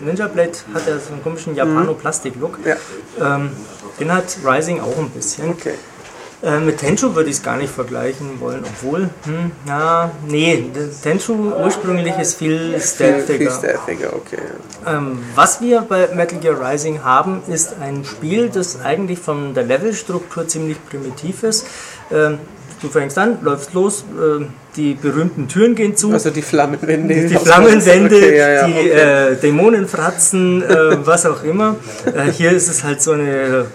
Ninja 0.05 0.29
Blade 0.29 0.53
hat 0.75 0.87
ja 0.87 0.99
so 0.99 1.13
einen 1.13 1.23
komischen 1.23 1.55
Japano-Plastik-Look. 1.55 2.59
Ja. 2.65 2.77
Ähm, 3.37 3.51
den 3.99 4.13
hat 4.13 4.37
Rising 4.45 4.81
auch 4.81 4.99
ein 4.99 5.11
bisschen. 5.11 5.51
Okay. 5.51 5.75
Äh, 6.41 6.61
mit 6.61 6.79
Tenchu 6.79 7.17
würde 7.17 7.31
ich 7.31 7.37
es 7.37 7.43
gar 7.43 7.57
nicht 7.57 7.73
vergleichen 7.73 8.39
wollen, 8.39 8.63
obwohl, 8.65 9.11
hm, 9.25 9.51
ja, 9.67 10.13
nee, 10.29 10.71
Tenchu 11.03 11.35
ursprünglich 11.35 12.17
ist 12.17 12.39
viel 12.39 12.81
stealthiger. 12.81 13.39
Viel, 13.39 13.51
stealthiger, 13.51 14.13
okay. 14.15 14.39
Ähm, 14.87 15.19
was 15.35 15.61
wir 15.61 15.81
bei 15.81 16.09
Metal 16.15 16.39
Gear 16.39 16.57
Rising 16.61 17.03
haben, 17.03 17.43
ist 17.49 17.75
ein 17.81 18.05
Spiel, 18.05 18.51
das 18.51 18.81
eigentlich 18.81 19.19
von 19.19 19.53
der 19.53 19.65
Levelstruktur 19.65 20.47
ziemlich 20.47 20.77
primitiv 20.89 21.43
ist. 21.43 21.67
Ähm, 22.13 22.39
du 22.81 22.89
fängst 22.89 23.19
an, 23.19 23.39
läufst 23.43 23.75
los, 23.75 24.03
äh, 24.03 24.45
die 24.77 24.95
berühmten 24.95 25.49
Türen 25.49 25.75
gehen 25.75 25.97
zu. 25.97 26.13
Also 26.13 26.31
die 26.31 26.43
Flammenwände. 26.43 27.27
Die 27.27 27.35
Flammenwände, 27.35 28.17
okay, 28.17 28.39
ja, 28.39 28.49
ja, 28.49 28.67
die 28.69 28.73
okay. 28.75 28.91
äh, 28.91 29.37
Dämonenfratzen, 29.37 30.63
äh, 30.63 31.05
was 31.05 31.27
auch 31.27 31.43
immer. 31.43 31.75
Äh, 32.07 32.31
hier 32.31 32.53
ist 32.53 32.69
es 32.69 32.85
halt 32.85 33.03
so 33.03 33.11
eine 33.11 33.67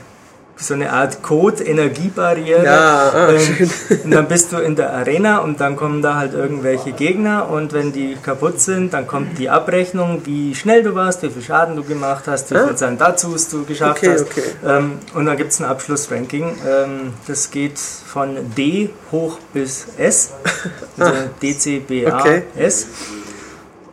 so 0.56 0.74
eine 0.74 0.92
Art 0.92 1.22
Code-Energiebarriere. 1.24 2.64
Ja, 2.64 3.12
ah, 3.14 3.30
ähm, 3.30 3.70
und 4.04 4.12
dann 4.12 4.28
bist 4.28 4.52
du 4.52 4.58
in 4.58 4.76
der 4.76 4.94
Arena 4.94 5.40
und 5.40 5.60
dann 5.60 5.76
kommen 5.76 6.02
da 6.02 6.16
halt 6.16 6.34
irgendwelche 6.34 6.92
Gegner 6.92 7.50
und 7.50 7.74
wenn 7.74 7.92
die 7.92 8.16
kaputt 8.22 8.60
sind, 8.60 8.94
dann 8.94 9.08
kommt 9.08 9.38
die 9.40 9.50
Abrechnung, 9.50 10.22
wie 10.26 10.56
schnell 10.56 10.84
du 10.84 10.96
warst, 10.96 11.24
wie 11.24 11.30
viel 11.30 11.42
Schaden 11.42 11.76
du 11.76 11.84
gemacht 11.84 12.26
hast, 12.28 12.52
wie 12.52 12.56
ah? 12.56 12.68
viel 12.68 12.78
Sandatsus 12.78 13.50
du 13.50 13.66
geschafft 13.66 14.04
okay, 14.04 14.14
hast. 14.14 14.22
Okay. 14.22 14.44
Ähm, 14.66 15.00
und 15.14 15.26
dann 15.26 15.38
gibt 15.38 15.52
es 15.52 15.60
ein 15.60 15.66
Abschlussranking. 15.66 16.56
Ähm, 16.68 17.14
das 17.28 17.50
geht 17.50 17.80
von 17.80 18.38
D 18.56 18.90
hoch 19.12 19.40
bis 19.54 19.88
S, 19.98 20.34
also 20.98 21.12
ah. 21.12 21.30
D, 21.42 21.58
C, 21.58 21.80
B, 21.80 22.06
A, 22.06 22.20
okay. 22.20 22.44
S. 22.56 22.88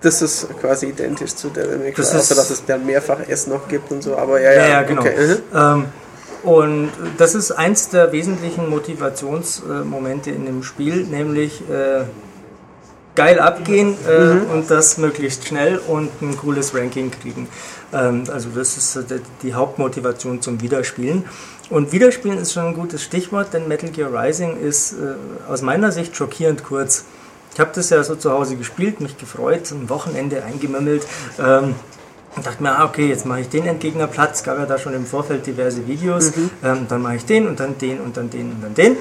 Das 0.02 0.23
ist 0.23 0.49
quasi 0.59 0.87
identisch 0.87 1.35
zu 1.35 1.50
der 1.50 1.71
Remix, 1.71 1.99
außer 2.00 2.35
dass 2.35 2.49
es 2.49 2.64
dann 2.64 2.87
mehrfach 2.87 3.19
S 3.29 3.47
noch 3.47 3.69
gibt 3.69 3.90
und 3.90 4.02
so, 4.02 4.17
aber 4.17 4.40
ja, 4.40 4.52
ja, 4.52 4.61
ja, 4.61 4.69
ja 4.69 4.83
genau. 4.83 5.02
Okay. 5.02 5.37
Mhm. 5.52 5.85
Und 6.43 6.91
das 7.19 7.35
ist 7.35 7.53
eins 7.53 7.91
der 7.91 8.13
wesentlichen 8.13 8.69
Motivationsmomente 8.69 10.31
in 10.31 10.47
dem 10.47 10.63
Spiel, 10.63 11.05
nämlich 11.05 11.63
äh, 11.69 12.05
geil 13.15 13.39
abgehen 13.39 13.97
äh, 14.09 14.35
mhm. 14.35 14.51
und 14.51 14.71
das 14.71 14.97
möglichst 14.97 15.47
schnell 15.47 15.79
und 15.79 16.11
ein 16.23 16.37
cooles 16.37 16.75
Ranking 16.75 17.11
kriegen. 17.11 17.49
Ähm, 17.93 18.25
also 18.33 18.49
das 18.55 18.77
ist 18.77 19.05
die 19.43 19.55
Hauptmotivation 19.55 20.41
zum 20.41 20.61
Wiederspielen. 20.63 21.25
Und 21.69 21.93
Wiederspielen 21.93 22.39
ist 22.39 22.53
schon 22.53 22.67
ein 22.67 22.75
gutes 22.75 23.03
Stichwort, 23.03 23.53
denn 23.53 23.69
Metal 23.69 23.91
Gear 23.91 24.13
Rising 24.13 24.57
ist 24.61 24.93
äh, 24.93 24.97
aus 25.49 25.63
meiner 25.63 25.93
Sicht 25.93 26.17
schockierend 26.17 26.65
kurz. 26.65 27.05
Ich 27.53 27.61
habe 27.61 27.71
das 27.75 27.91
ja 27.91 28.03
so 28.03 28.15
zu 28.15 28.31
Hause 28.31 28.57
gespielt, 28.57 29.01
mich 29.01 29.19
gefreut, 29.19 29.71
am 29.73 29.89
Wochenende 29.89 30.45
eingemümmelt. 30.45 31.07
Ähm, 31.39 31.75
und 32.37 32.47
dachte 32.47 32.63
mir, 32.63 32.79
ah, 32.79 32.85
okay, 32.85 33.09
jetzt 33.09 33.27
mache 33.27 33.41
ich 33.41 33.49
den 33.49 33.67
Entgegner 33.67 34.07
platt. 34.07 34.35
Es 34.35 34.43
gab 34.43 34.59
ja 34.59 34.67
da 34.67 34.79
schon 34.79 34.95
im 34.95 35.05
Vorfeld 35.05 35.47
diverse 35.47 35.87
Videos. 35.87 36.37
Mhm. 36.37 36.51
Ähm, 36.63 36.87
dann 36.89 37.03
mache 37.03 37.17
ich 37.17 37.25
den 37.25 37.49
und 37.49 37.59
dann 37.59 37.77
den 37.79 38.01
und 38.01 38.17
dann 38.17 38.31
den 38.31 38.53
und 38.53 38.63
dann 38.63 38.75
den. 38.75 38.97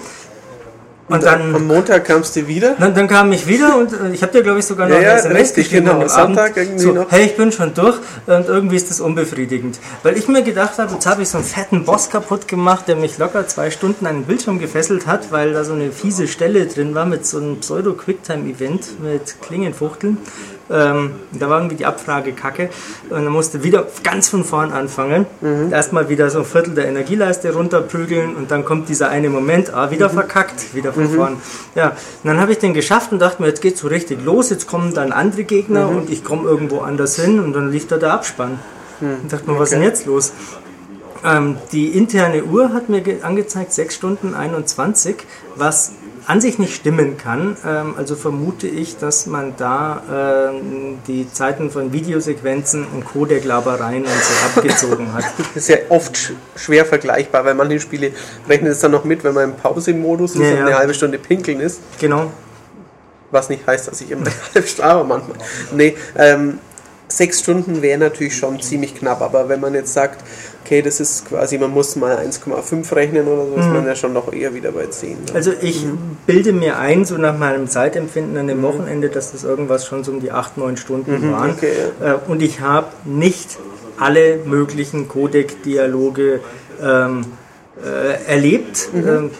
Und, 1.09 1.24
dann, 1.24 1.55
am 1.55 1.65
Montag 1.65 2.05
kamst 2.05 2.36
du 2.36 2.48
wieder? 2.48 2.75
Dann, 2.77 2.93
dann 2.93 3.07
kam 3.07 3.31
ich 3.31 3.48
wieder 3.48 3.77
und 3.77 3.91
äh, 3.93 4.13
ich 4.13 4.21
habe 4.21 4.31
dir, 4.31 4.43
glaube 4.43 4.59
ich, 4.59 4.65
sogar 4.65 4.88
noch 4.88 4.95
ja, 4.95 5.01
ja, 5.01 5.15
SMS 5.15 5.55
geschrieben. 5.55 5.88
Genau, 5.88 6.07
Sonntag 6.07 6.55
irgendwie 6.55 6.79
so, 6.83 6.91
noch. 6.91 7.12
Hey, 7.12 7.25
ich 7.25 7.36
bin 7.36 7.51
schon 7.51 7.74
durch 7.74 7.98
und 8.27 8.48
irgendwie 8.48 8.75
ist 8.75 8.91
das 8.91 9.01
unbefriedigend. 9.01 9.79
Weil 10.03 10.17
ich 10.17 10.27
mir 10.27 10.43
gedacht 10.43 10.77
habe, 10.77 10.93
jetzt 10.93 11.07
habe 11.07 11.24
ich 11.24 11.29
so 11.29 11.39
einen 11.39 11.48
fetten 11.48 11.83
Boss 11.83 12.12
kaputt 12.12 12.48
gemacht, 12.48 12.88
der 12.88 12.95
mich 12.95 13.17
locker 13.17 13.48
zwei 13.48 13.71
Stunden 13.71 14.05
an 14.05 14.17
den 14.17 14.25
Bildschirm 14.25 14.59
gefesselt 14.59 15.07
hat, 15.07 15.31
weil 15.31 15.53
da 15.53 15.63
so 15.63 15.74
eine 15.74 15.91
fiese 15.91 16.27
Stelle 16.27 16.67
drin 16.67 16.93
war 16.93 17.07
mit 17.07 17.25
so 17.25 17.38
einem 17.38 17.59
Pseudo-Quicktime-Event 17.59 19.01
mit 19.01 19.41
Klingenfuchteln. 19.41 20.19
Ähm, 20.71 21.11
da 21.31 21.49
war 21.49 21.57
irgendwie 21.57 21.77
die 21.77 21.85
Abfrage 21.85 22.33
kacke 22.33 22.69
und 23.09 23.23
dann 23.23 23.33
musste 23.33 23.63
wieder 23.63 23.88
ganz 24.03 24.29
von 24.29 24.43
vorn 24.43 24.71
anfangen. 24.71 25.25
Mhm. 25.41 25.73
Erstmal 25.73 26.09
wieder 26.09 26.29
so 26.29 26.39
ein 26.39 26.45
Viertel 26.45 26.75
der 26.75 26.88
Energieleiste 26.88 27.53
runterprügeln 27.53 28.35
und 28.35 28.51
dann 28.51 28.65
kommt 28.65 28.88
dieser 28.88 29.09
eine 29.09 29.29
Moment, 29.29 29.73
ah, 29.73 29.89
wieder 29.89 30.09
mhm. 30.09 30.13
verkackt, 30.13 30.75
wieder 30.75 30.93
von 30.93 31.11
mhm. 31.11 31.15
vorn. 31.15 31.38
Ja, 31.75 31.89
und 31.89 32.29
dann 32.29 32.39
habe 32.39 32.51
ich 32.51 32.59
den 32.59 32.73
geschafft 32.73 33.11
und 33.11 33.19
dachte 33.19 33.41
mir, 33.41 33.47
jetzt 33.47 33.61
geht's 33.61 33.79
so 33.79 33.88
richtig 33.88 34.23
los, 34.23 34.49
jetzt 34.51 34.67
kommen 34.67 34.93
dann 34.93 35.11
andere 35.11 35.43
Gegner 35.43 35.88
mhm. 35.88 35.97
und 35.97 36.09
ich 36.09 36.23
komme 36.23 36.47
irgendwo 36.47 36.79
anders 36.79 37.15
hin 37.15 37.39
und 37.39 37.53
dann 37.53 37.71
liegt 37.71 37.91
da 37.91 37.97
der 37.97 38.13
Abspann. 38.13 38.59
Mhm. 39.01 39.07
Und 39.23 39.33
dachte 39.33 39.49
mir, 39.49 39.59
was 39.59 39.59
okay. 39.59 39.63
ist 39.63 39.71
denn 39.71 39.81
jetzt 39.83 40.05
los? 40.05 40.33
Ähm, 41.23 41.57
die 41.71 41.89
interne 41.89 42.43
Uhr 42.43 42.73
hat 42.73 42.89
mir 42.89 43.03
angezeigt 43.23 43.73
6 43.73 43.93
Stunden 43.93 44.33
21, 44.33 45.15
was 45.55 45.93
an 46.27 46.41
sich 46.41 46.59
nicht 46.59 46.75
stimmen 46.75 47.17
kann. 47.17 47.57
Ähm, 47.65 47.95
also 47.97 48.15
vermute 48.15 48.67
ich, 48.67 48.97
dass 48.97 49.25
man 49.25 49.53
da 49.57 50.51
ähm, 50.51 50.99
die 51.07 51.31
Zeiten 51.31 51.71
von 51.71 51.93
Videosequenzen 51.93 52.85
und 52.93 53.05
Codec-Labereien 53.05 54.03
und 54.03 54.09
so 54.09 54.59
abgezogen 54.59 55.13
hat. 55.13 55.25
Das 55.38 55.47
ist 55.63 55.69
ja 55.69 55.77
oft 55.89 56.17
sch 56.17 56.33
schwer 56.55 56.85
vergleichbar, 56.85 57.45
weil 57.45 57.55
manche 57.55 57.79
Spiele 57.79 58.11
rechnen 58.47 58.71
es 58.71 58.79
dann 58.79 58.91
noch 58.91 59.03
mit, 59.03 59.23
wenn 59.23 59.33
man 59.33 59.51
im 59.51 59.55
Pause-Modus 59.55 60.35
ist 60.35 60.41
Ja, 60.41 60.51
und 60.51 60.57
ja. 60.57 60.65
eine 60.65 60.77
halbe 60.77 60.93
Stunde 60.93 61.17
pinkeln 61.17 61.59
ist. 61.59 61.81
Genau. 61.99 62.31
Was 63.31 63.49
nicht 63.49 63.65
heißt, 63.65 63.88
dass 63.88 64.01
ich 64.01 64.11
immer 64.11 64.25
Stunde, 64.53 64.81
aber 64.81 65.03
manchmal. 65.03 65.38
Nee, 65.71 65.95
ähm, 66.17 66.59
sechs 67.07 67.39
Stunden 67.39 67.81
wäre 67.81 67.97
natürlich 67.97 68.38
schon 68.38 68.61
ziemlich 68.61 68.95
knapp, 68.95 69.21
aber 69.21 69.49
wenn 69.49 69.59
man 69.59 69.73
jetzt 69.73 69.93
sagt, 69.93 70.23
okay, 70.69 70.83
das 70.83 70.99
ist 70.99 71.27
quasi, 71.27 71.57
man 71.57 71.71
muss 71.71 71.95
mal 71.95 72.15
1,5 72.17 72.95
rechnen 72.95 73.27
oder 73.27 73.47
so, 73.47 73.55
ist 73.55 73.69
man 73.69 73.88
ja 73.88 73.95
schon 73.95 74.13
noch 74.13 74.31
eher 74.31 74.53
wieder 74.53 74.71
bei 74.71 74.85
10. 74.85 75.09
Ne? 75.09 75.17
Also 75.33 75.51
ich 75.61 75.83
bilde 76.27 76.53
mir 76.53 76.77
ein, 76.77 77.05
so 77.05 77.17
nach 77.17 77.35
meinem 77.35 77.67
Zeitempfinden 77.67 78.38
an 78.38 78.45
dem 78.45 78.61
Wochenende, 78.61 79.09
dass 79.09 79.31
das 79.31 79.43
irgendwas 79.43 79.88
schon 79.88 80.03
so 80.03 80.11
um 80.11 80.19
die 80.19 80.31
8, 80.31 80.59
9 80.59 80.77
Stunden 80.77 81.31
waren. 81.31 81.49
okay, 81.49 81.71
Äh, 81.99 82.13
Und 82.29 82.43
ich 82.43 82.61
habe 82.61 82.88
nicht 83.03 83.57
alle 83.97 84.38
möglichen 84.45 85.07
Codec-Dialoge 85.07 86.39
ähm, 86.83 87.25
äh, 87.83 88.31
erlebt. 88.31 88.89
Ähm, 88.93 89.31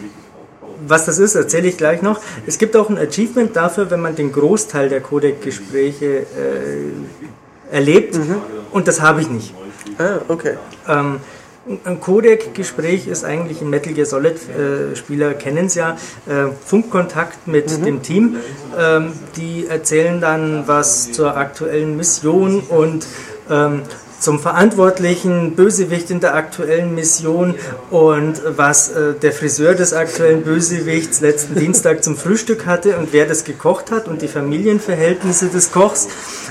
was 0.84 1.04
das 1.04 1.18
ist, 1.18 1.36
erzähle 1.36 1.68
ich 1.68 1.76
gleich 1.76 2.02
noch. 2.02 2.18
Es 2.46 2.58
gibt 2.58 2.74
auch 2.76 2.88
ein 2.90 2.98
Achievement 2.98 3.54
dafür, 3.54 3.88
wenn 3.92 4.00
man 4.00 4.16
den 4.16 4.32
Großteil 4.32 4.88
der 4.88 5.00
Codec-Gespräche 5.00 6.06
äh, 6.06 7.74
erlebt. 7.76 8.18
Und 8.72 8.88
das 8.88 9.00
habe 9.00 9.20
ich 9.20 9.30
nicht. 9.30 9.54
Ah, 9.98 10.20
okay. 10.28 10.56
Ähm, 10.88 11.20
ein 11.84 12.00
Codec-Gespräch 12.00 13.06
ist 13.06 13.24
eigentlich 13.24 13.60
ein 13.60 13.70
Metal 13.70 13.92
Gear 13.92 14.06
Solid-Spieler, 14.06 15.34
kennen 15.34 15.66
es 15.66 15.74
ja, 15.74 15.96
äh, 16.26 16.48
Funkkontakt 16.64 17.46
mit 17.46 17.84
dem 17.84 18.02
Team. 18.02 18.36
Ähm, 18.78 19.12
die 19.36 19.66
erzählen 19.66 20.20
dann 20.20 20.66
was 20.66 21.12
zur 21.12 21.36
aktuellen 21.36 21.96
Mission 21.96 22.60
und 22.60 23.06
ähm, 23.50 23.82
zum 24.20 24.38
verantwortlichen 24.38 25.56
Bösewicht 25.56 26.10
in 26.10 26.20
der 26.20 26.34
aktuellen 26.34 26.94
Mission 26.94 27.54
und 27.90 28.34
was 28.56 28.90
äh, 28.90 29.14
der 29.14 29.32
Friseur 29.32 29.74
des 29.74 29.92
aktuellen 29.92 30.42
Bösewichts 30.42 31.20
letzten 31.20 31.54
Dienstag 31.56 32.04
zum 32.04 32.16
Frühstück 32.16 32.66
hatte 32.66 32.96
und 32.98 33.12
wer 33.12 33.26
das 33.26 33.44
gekocht 33.44 33.90
hat 33.90 34.06
und 34.08 34.22
die 34.22 34.28
Familienverhältnisse 34.28 35.48
des 35.48 35.72
Kochs 35.72 36.08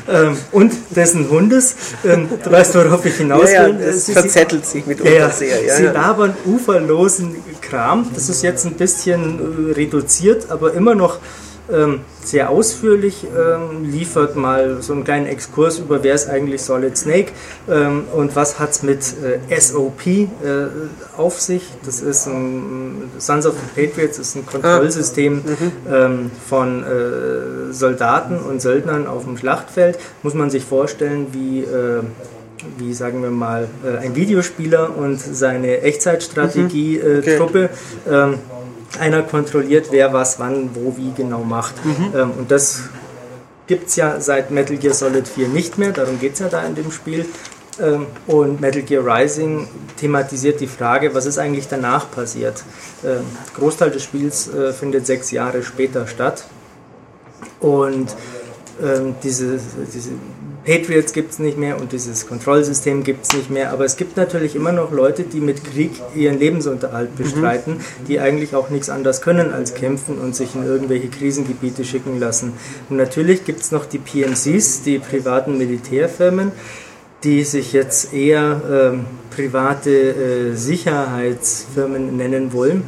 ähm, 0.09 0.35
und 0.51 0.73
dessen 0.95 1.29
Hundes. 1.29 1.75
Ähm, 2.03 2.27
du 2.43 2.51
weißt, 2.51 2.75
worauf 2.75 3.05
ich 3.05 3.15
hinaus 3.15 3.51
Ja, 3.51 3.65
will. 3.67 3.79
ja, 3.79 3.85
das 3.87 4.05
sie- 4.07 4.13
verzettelt 4.13 4.65
sich 4.65 4.85
mitunter 4.85 5.13
ja, 5.13 5.29
sehr. 5.29 5.63
Ja, 5.63 5.75
sie 5.75 5.83
labern 5.83 6.33
uferlosen 6.45 7.35
Kram. 7.61 8.07
Das 8.15 8.29
ist 8.29 8.41
jetzt 8.41 8.65
ein 8.65 8.73
bisschen 8.73 9.69
äh, 9.69 9.73
reduziert, 9.73 10.49
aber 10.49 10.73
immer 10.73 10.95
noch 10.95 11.19
ähm, 11.71 12.01
sehr 12.23 12.49
ausführlich. 12.49 13.25
Ähm, 13.25 13.91
liefert 13.91 14.35
mal 14.35 14.81
so 14.81 14.93
einen 14.93 15.03
kleinen 15.03 15.25
Exkurs 15.25 15.79
über, 15.79 16.03
wer 16.03 16.15
ist 16.15 16.29
eigentlich 16.29 16.61
Solid 16.61 16.97
Snake 16.97 17.31
ähm, 17.69 18.03
und 18.13 18.35
was 18.35 18.59
hat 18.59 18.71
es 18.71 18.83
mit 18.83 18.99
äh, 19.49 19.59
SOP 19.59 20.07
äh, 20.07 20.27
auf 21.17 21.39
sich. 21.39 21.63
Das 21.85 22.01
ist 22.01 22.27
ein 22.27 23.09
Sons 23.17 23.45
of 23.45 23.53
the 23.53 23.81
Patriots, 23.87 24.19
ist 24.19 24.35
ein 24.35 24.45
Kontrollsystem 24.45 25.41
ähm, 25.91 26.31
von 26.47 26.83
äh, 26.83 27.73
Soldaten 27.73 28.37
und 28.39 28.61
Söldnern 28.61 29.07
auf 29.07 29.25
dem 29.25 29.37
Schlachtfeld. 29.37 29.99
Muss 30.23 30.33
man 30.33 30.49
sich 30.49 30.63
vorstellen, 30.63 31.27
wie 31.31 31.61
äh, 31.61 32.03
wie 32.77 32.93
sagen 32.93 33.21
wir 33.21 33.29
mal, 33.29 33.67
äh, 33.85 34.05
ein 34.05 34.15
Videospieler 34.15 34.97
und 34.97 35.19
seine 35.19 35.81
Echtzeitstrategie-Truppe. 35.81 37.69
Ähm, 38.09 38.39
einer 38.99 39.21
kontrolliert, 39.23 39.87
wer 39.91 40.13
was 40.13 40.39
wann, 40.39 40.71
wo, 40.73 40.95
wie 40.97 41.11
genau 41.13 41.43
macht. 41.43 41.75
Ähm, 42.15 42.31
und 42.37 42.51
das 42.51 42.83
gibt 43.67 43.89
es 43.89 43.95
ja 43.95 44.19
seit 44.19 44.49
Metal 44.49 44.77
Gear 44.77 44.93
Solid 44.93 45.27
4 45.27 45.47
nicht 45.49 45.77
mehr, 45.77 45.91
darum 45.91 46.19
geht 46.19 46.33
es 46.33 46.39
ja 46.39 46.49
da 46.49 46.63
in 46.65 46.75
dem 46.75 46.91
Spiel. 46.91 47.25
Ähm, 47.79 48.07
und 48.27 48.59
Metal 48.59 48.81
Gear 48.81 49.05
Rising 49.05 49.67
thematisiert 49.97 50.59
die 50.59 50.67
Frage, 50.67 51.13
was 51.13 51.25
ist 51.25 51.37
eigentlich 51.37 51.67
danach 51.67 52.09
passiert. 52.11 52.63
Ähm, 53.05 53.21
Großteil 53.55 53.91
des 53.91 54.03
Spiels 54.03 54.47
äh, 54.53 54.73
findet 54.73 55.05
sechs 55.05 55.31
Jahre 55.31 55.63
später 55.63 56.07
statt. 56.07 56.45
Und 57.59 58.15
ähm, 58.81 59.15
diese, 59.23 59.59
diese 59.93 60.11
Patriots 60.69 61.13
gibt 61.13 61.31
es 61.31 61.39
nicht 61.39 61.57
mehr 61.57 61.81
und 61.81 61.93
dieses 61.93 62.27
Kontrollsystem 62.27 63.03
gibt 63.03 63.25
es 63.25 63.33
nicht 63.33 63.49
mehr. 63.49 63.71
Aber 63.71 63.85
es 63.85 63.97
gibt 63.97 64.17
natürlich 64.17 64.55
immer 64.55 64.71
noch 64.71 64.91
Leute, 64.91 65.23
die 65.23 65.41
mit 65.41 65.63
Krieg 65.63 65.93
ihren 66.13 66.37
Lebensunterhalt 66.37 67.15
bestreiten, 67.15 67.77
die 68.07 68.19
eigentlich 68.19 68.53
auch 68.53 68.69
nichts 68.69 68.87
anderes 68.91 69.21
können 69.21 69.51
als 69.51 69.73
kämpfen 69.73 70.19
und 70.19 70.35
sich 70.35 70.53
in 70.53 70.63
irgendwelche 70.63 71.07
Krisengebiete 71.07 71.83
schicken 71.83 72.19
lassen. 72.19 72.53
Und 72.87 72.97
natürlich 72.97 73.45
gibt 73.45 73.61
es 73.61 73.71
noch 73.71 73.87
die 73.87 73.97
PMCs, 73.97 74.83
die 74.83 74.99
privaten 74.99 75.57
Militärfirmen, 75.57 76.51
die 77.23 77.43
sich 77.45 77.73
jetzt 77.73 78.13
eher 78.13 78.61
ähm, 78.71 79.05
private 79.35 79.89
äh, 79.89 80.55
Sicherheitsfirmen 80.55 82.15
nennen 82.15 82.53
wollen. 82.53 82.83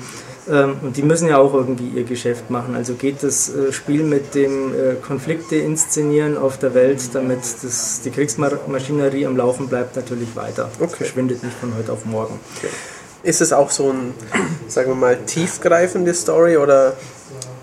Ähm, 0.51 0.75
und 0.81 0.97
die 0.97 1.03
müssen 1.03 1.29
ja 1.29 1.37
auch 1.37 1.53
irgendwie 1.53 1.87
ihr 1.87 2.03
Geschäft 2.03 2.49
machen. 2.49 2.75
Also 2.75 2.95
geht 2.95 3.23
das 3.23 3.49
äh, 3.49 3.71
Spiel 3.71 4.03
mit 4.03 4.35
dem 4.35 4.73
äh, 4.73 4.95
Konflikte 4.95 5.55
inszenieren 5.55 6.37
auf 6.37 6.59
der 6.59 6.73
Welt, 6.73 6.99
damit 7.13 7.39
das, 7.63 8.01
die 8.03 8.09
Kriegsmaschinerie 8.11 9.25
am 9.25 9.37
Laufen 9.37 9.67
bleibt, 9.69 9.95
natürlich 9.95 10.35
weiter. 10.35 10.69
Das 10.77 10.89
Okay. 10.89 11.05
verschwindet 11.05 11.41
nicht 11.43 11.55
von 11.57 11.73
heute 11.77 11.93
auf 11.93 12.05
morgen. 12.05 12.37
Ist 13.23 13.39
es 13.39 13.53
auch 13.53 13.69
so 13.69 13.91
ein, 13.91 14.13
sagen 14.67 14.89
wir 14.89 14.95
mal, 14.95 15.17
tiefgreifende 15.25 16.13
Story 16.13 16.57
oder 16.57 16.97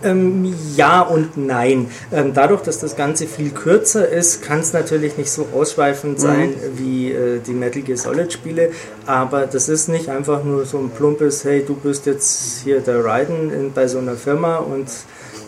Ähm, 0.02 0.54
ja 0.76 1.02
und 1.02 1.36
nein. 1.36 1.90
Ähm, 2.12 2.32
dadurch, 2.34 2.62
dass 2.62 2.78
das 2.78 2.96
Ganze 2.96 3.26
viel 3.26 3.50
kürzer 3.50 4.08
ist, 4.08 4.42
kann 4.42 4.60
es 4.60 4.72
natürlich 4.72 5.16
nicht 5.16 5.30
so 5.30 5.48
ausschweifend 5.52 6.20
sein 6.20 6.54
wie 6.74 7.10
äh, 7.10 7.40
die 7.40 7.52
Metal 7.52 7.82
Gear 7.82 7.98
Solid 7.98 8.32
Spiele, 8.32 8.70
aber 9.06 9.46
das 9.46 9.68
ist 9.68 9.88
nicht 9.88 10.08
einfach 10.08 10.44
nur 10.44 10.64
so 10.66 10.78
ein 10.78 10.90
plumpes, 10.90 11.44
hey, 11.44 11.64
du 11.66 11.74
bist 11.74 12.06
jetzt 12.06 12.62
hier 12.62 12.80
der 12.80 13.04
Raiden 13.04 13.52
in, 13.52 13.72
bei 13.72 13.88
so 13.88 13.98
einer 13.98 14.14
Firma 14.14 14.56
und 14.58 14.88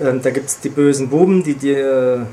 ähm, 0.01 0.21
da 0.23 0.31
gibt 0.31 0.49
es 0.49 0.61
die 0.61 0.69
bösen 0.69 1.09
Buben, 1.09 1.45
die 1.45 1.55
dir 1.55 2.27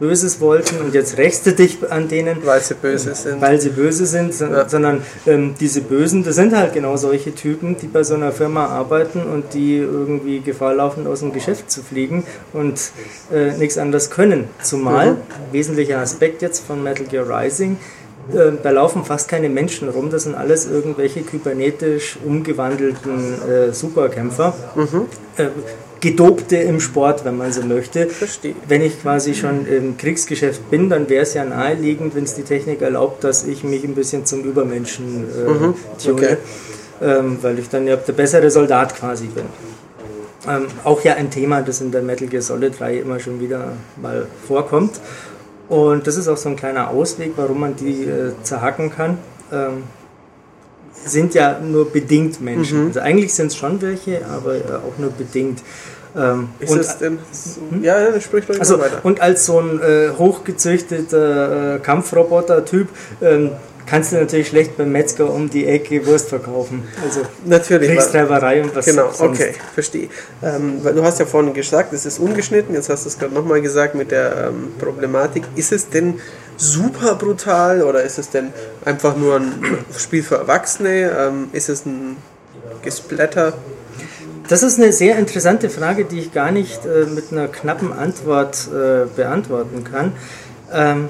Böses 0.00 0.40
wollten 0.40 0.78
und 0.80 0.92
jetzt 0.92 1.18
rächst 1.18 1.46
du 1.46 1.52
dich 1.52 1.78
an 1.90 2.08
denen 2.08 2.44
weil 2.44 2.60
sie 2.60 2.74
böse 2.74 3.14
sind? 3.14 3.40
weil 3.40 3.60
sie 3.60 3.70
böse 3.70 4.06
sind, 4.06 4.38
Ja. 4.40 4.68
sondern 4.68 5.02
ähm, 5.26 5.54
diese 5.60 5.82
Bösen, 5.82 6.24
das 6.24 6.34
sind 6.34 6.54
halt 6.54 6.72
genau 6.74 6.96
solche 6.96 7.32
Typen, 7.34 7.76
die 7.76 7.86
bei 7.86 8.02
so 8.02 8.14
einer 8.14 8.32
Firma 8.32 8.66
arbeiten 8.66 9.22
und 9.22 9.54
die 9.54 9.76
irgendwie 9.78 10.40
Gefahr 10.40 10.74
laufen, 10.74 11.06
aus 11.06 11.20
dem 11.20 11.32
Geschäft 11.32 11.70
zu 11.70 11.82
fliegen 11.82 12.24
und 12.52 12.80
äh, 13.32 13.52
nichts 13.56 13.78
anderes 13.78 14.10
können. 14.10 14.48
Zumal, 14.62 15.12
Mhm. 15.12 15.16
wesentlicher 15.52 15.98
Aspekt 16.00 16.42
jetzt 16.42 16.64
von 16.66 16.82
Metal 16.82 17.06
Gear 17.06 17.26
Rising, 17.28 17.78
äh, 18.32 18.52
da 18.62 18.70
laufen 18.70 19.04
fast 19.04 19.28
keine 19.28 19.48
Menschen 19.48 19.88
rum, 19.90 20.10
das 20.10 20.24
sind 20.24 20.34
alles 20.34 20.66
irgendwelche 20.66 21.22
kybernetisch 21.22 22.18
umgewandelten 22.24 23.34
äh, 23.48 23.72
Superkämpfer. 23.72 24.54
Mhm. 24.74 25.06
Gedobte 26.04 26.56
im 26.56 26.80
Sport, 26.80 27.24
wenn 27.24 27.38
man 27.38 27.50
so 27.50 27.62
möchte. 27.62 28.06
Verstehe. 28.08 28.54
Wenn 28.68 28.82
ich 28.82 29.00
quasi 29.00 29.32
schon 29.34 29.66
im 29.66 29.96
Kriegsgeschäft 29.96 30.70
bin, 30.70 30.90
dann 30.90 31.08
wäre 31.08 31.22
es 31.22 31.32
ja 31.32 31.44
naheliegend, 31.46 32.14
wenn 32.14 32.24
es 32.24 32.34
die 32.34 32.42
Technik 32.42 32.82
erlaubt, 32.82 33.24
dass 33.24 33.46
ich 33.46 33.64
mich 33.64 33.84
ein 33.84 33.94
bisschen 33.94 34.26
zum 34.26 34.42
Übermenschen 34.44 35.24
äh, 35.24 35.44
tune, 35.46 35.58
Mhm. 35.58 36.12
okay. 36.12 36.36
ähm, 37.00 37.38
weil 37.40 37.58
ich 37.58 37.70
dann 37.70 37.86
ja 37.86 37.96
der 37.96 38.12
bessere 38.12 38.50
Soldat 38.50 38.94
quasi 38.94 39.26
bin. 39.28 39.44
Ähm, 40.46 40.66
auch 40.84 41.02
ja 41.02 41.14
ein 41.14 41.30
Thema, 41.30 41.62
das 41.62 41.80
in 41.80 41.90
der 41.90 42.02
Metal 42.02 42.28
Gear 42.28 42.42
Solid 42.42 42.78
3 42.78 42.98
immer 42.98 43.18
schon 43.18 43.40
wieder 43.40 43.72
mal 43.96 44.26
vorkommt. 44.46 45.00
Und 45.70 46.06
das 46.06 46.18
ist 46.18 46.28
auch 46.28 46.36
so 46.36 46.50
ein 46.50 46.56
kleiner 46.56 46.90
Ausweg, 46.90 47.32
warum 47.36 47.60
man 47.60 47.76
die 47.76 48.04
äh, 48.04 48.32
zerhacken 48.42 48.90
kann. 48.94 49.16
Ähm, 49.50 49.84
sind 51.06 51.34
ja 51.34 51.58
nur 51.60 51.90
bedingt 51.90 52.40
Menschen. 52.42 52.88
Also 52.88 53.00
eigentlich 53.00 53.32
sind 53.34 53.46
es 53.48 53.56
schon 53.56 53.80
welche, 53.82 54.24
aber 54.26 54.54
äh, 54.56 54.60
auch 54.86 54.98
nur 54.98 55.10
bedingt. 55.10 55.60
Ähm, 56.16 56.48
Ist 56.60 56.70
und- 56.70 56.80
es 56.80 56.98
denn 56.98 57.18
so? 57.32 57.60
Ja, 57.82 57.98
ja, 58.00 58.20
sprich 58.20 58.46
doch 58.46 58.58
also, 58.58 58.78
weiter. 58.78 59.00
und 59.02 59.20
als 59.20 59.46
so 59.46 59.58
ein 59.60 59.80
äh, 59.82 60.10
hochgezüchteter 60.16 61.76
äh, 61.76 61.78
Kampfroboter-Typ 61.80 62.88
ähm, 63.20 63.50
kannst 63.86 64.12
du 64.12 64.16
natürlich 64.16 64.48
schlecht 64.48 64.76
beim 64.76 64.92
Metzger 64.92 65.30
um 65.30 65.50
die 65.50 65.66
Ecke 65.66 66.06
Wurst 66.06 66.28
verkaufen. 66.28 66.84
Also 67.04 67.22
Natürlich. 67.44 67.90
Kriegstreiberei 67.90 68.62
und 68.62 68.74
was 68.74 68.86
Genau, 68.86 69.10
sonst. 69.12 69.40
okay, 69.40 69.54
verstehe. 69.74 70.08
Ähm, 70.42 70.78
weil 70.82 70.94
du 70.94 71.02
hast 71.02 71.18
ja 71.18 71.26
vorhin 71.26 71.52
gesagt, 71.52 71.92
es 71.92 72.06
ist 72.06 72.18
ungeschnitten, 72.18 72.74
jetzt 72.74 72.88
hast 72.88 73.04
du 73.04 73.08
es 73.08 73.18
gerade 73.18 73.34
nochmal 73.34 73.60
gesagt 73.60 73.94
mit 73.94 74.10
der 74.10 74.48
ähm, 74.48 74.72
Problematik. 74.78 75.44
Ist 75.56 75.72
es 75.72 75.88
denn 75.90 76.20
super 76.56 77.16
brutal 77.16 77.82
oder 77.82 78.02
ist 78.02 78.18
es 78.18 78.30
denn 78.30 78.52
einfach 78.84 79.16
nur 79.16 79.36
ein 79.36 79.52
Spiel 79.98 80.22
für 80.22 80.36
Erwachsene? 80.36 81.10
Ähm, 81.18 81.48
ist 81.52 81.68
es 81.68 81.84
ein 81.84 82.16
Gesplatter? 82.82 83.52
Das 84.48 84.62
ist 84.62 84.78
eine 84.78 84.92
sehr 84.92 85.18
interessante 85.18 85.70
Frage, 85.70 86.04
die 86.04 86.18
ich 86.18 86.32
gar 86.32 86.50
nicht 86.50 86.84
äh, 86.84 87.06
mit 87.06 87.32
einer 87.32 87.48
knappen 87.48 87.92
Antwort 87.92 88.68
äh, 88.68 89.06
beantworten 89.16 89.84
kann. 89.84 90.12
Ähm, 90.70 91.08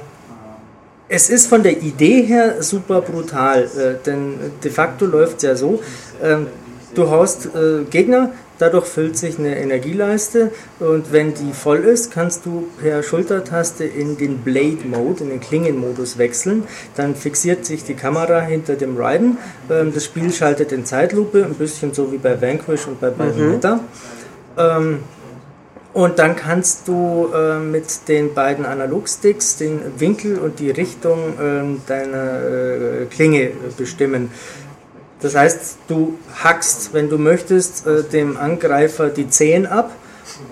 es 1.09 1.29
ist 1.29 1.47
von 1.47 1.61
der 1.61 1.81
Idee 1.81 2.23
her 2.23 2.63
super 2.63 3.01
brutal, 3.01 3.63
äh, 3.63 4.03
denn 4.05 4.35
de 4.63 4.71
facto 4.71 5.05
läuft 5.05 5.37
es 5.37 5.43
ja 5.43 5.55
so, 5.55 5.81
ähm, 6.23 6.47
du 6.93 7.09
haust 7.09 7.47
äh, 7.47 7.83
Gegner, 7.89 8.31
dadurch 8.59 8.85
füllt 8.85 9.17
sich 9.17 9.39
eine 9.39 9.57
Energieleiste 9.57 10.51
und 10.79 11.11
wenn 11.11 11.33
die 11.33 11.53
voll 11.53 11.79
ist, 11.79 12.11
kannst 12.11 12.45
du 12.45 12.67
per 12.81 13.03
Schultertaste 13.03 13.83
in 13.83 14.17
den 14.17 14.39
Blade 14.39 14.85
Mode, 14.85 15.23
in 15.23 15.29
den 15.29 15.39
Klingenmodus 15.39 16.17
wechseln. 16.17 16.63
Dann 16.95 17.15
fixiert 17.15 17.65
sich 17.65 17.83
die 17.83 17.95
Kamera 17.95 18.41
hinter 18.41 18.75
dem 18.75 18.97
Raiden. 18.97 19.37
Ähm, 19.69 19.93
das 19.93 20.05
Spiel 20.05 20.31
schaltet 20.31 20.71
in 20.71 20.85
Zeitlupe, 20.85 21.43
ein 21.43 21.55
bisschen 21.55 21.93
so 21.93 22.11
wie 22.11 22.17
bei 22.17 22.41
Vanquish 22.41 22.87
und 22.87 22.99
bei 22.99 23.09
Bayonetta. 23.09 23.75
Mhm. 23.75 23.81
Ähm, 24.57 24.99
und 25.95 26.19
dann 26.19 26.35
kannst 26.35 26.89
du 26.89 27.29
äh, 27.33 27.57
mit 27.57 28.09
den 28.09 28.33
beiden 28.33 28.65
Analogsticks 28.65 29.55
den 29.55 29.79
Winkel 29.97 30.39
und 30.39 30.59
die 30.59 30.69
Richtung 30.69 31.19
äh, 31.39 31.87
deiner 31.87 32.41
äh, 32.41 33.05
Klinge 33.05 33.51
bestimmen. 33.77 34.29
Das 35.21 35.35
heißt, 35.35 35.77
du 35.87 36.19
hackst, 36.43 36.93
wenn 36.93 37.09
du 37.09 37.17
möchtest, 37.17 37.87
äh, 37.87 38.03
dem 38.03 38.37
Angreifer 38.37 39.09
die 39.09 39.29
Zehen 39.29 39.65
ab 39.65 39.91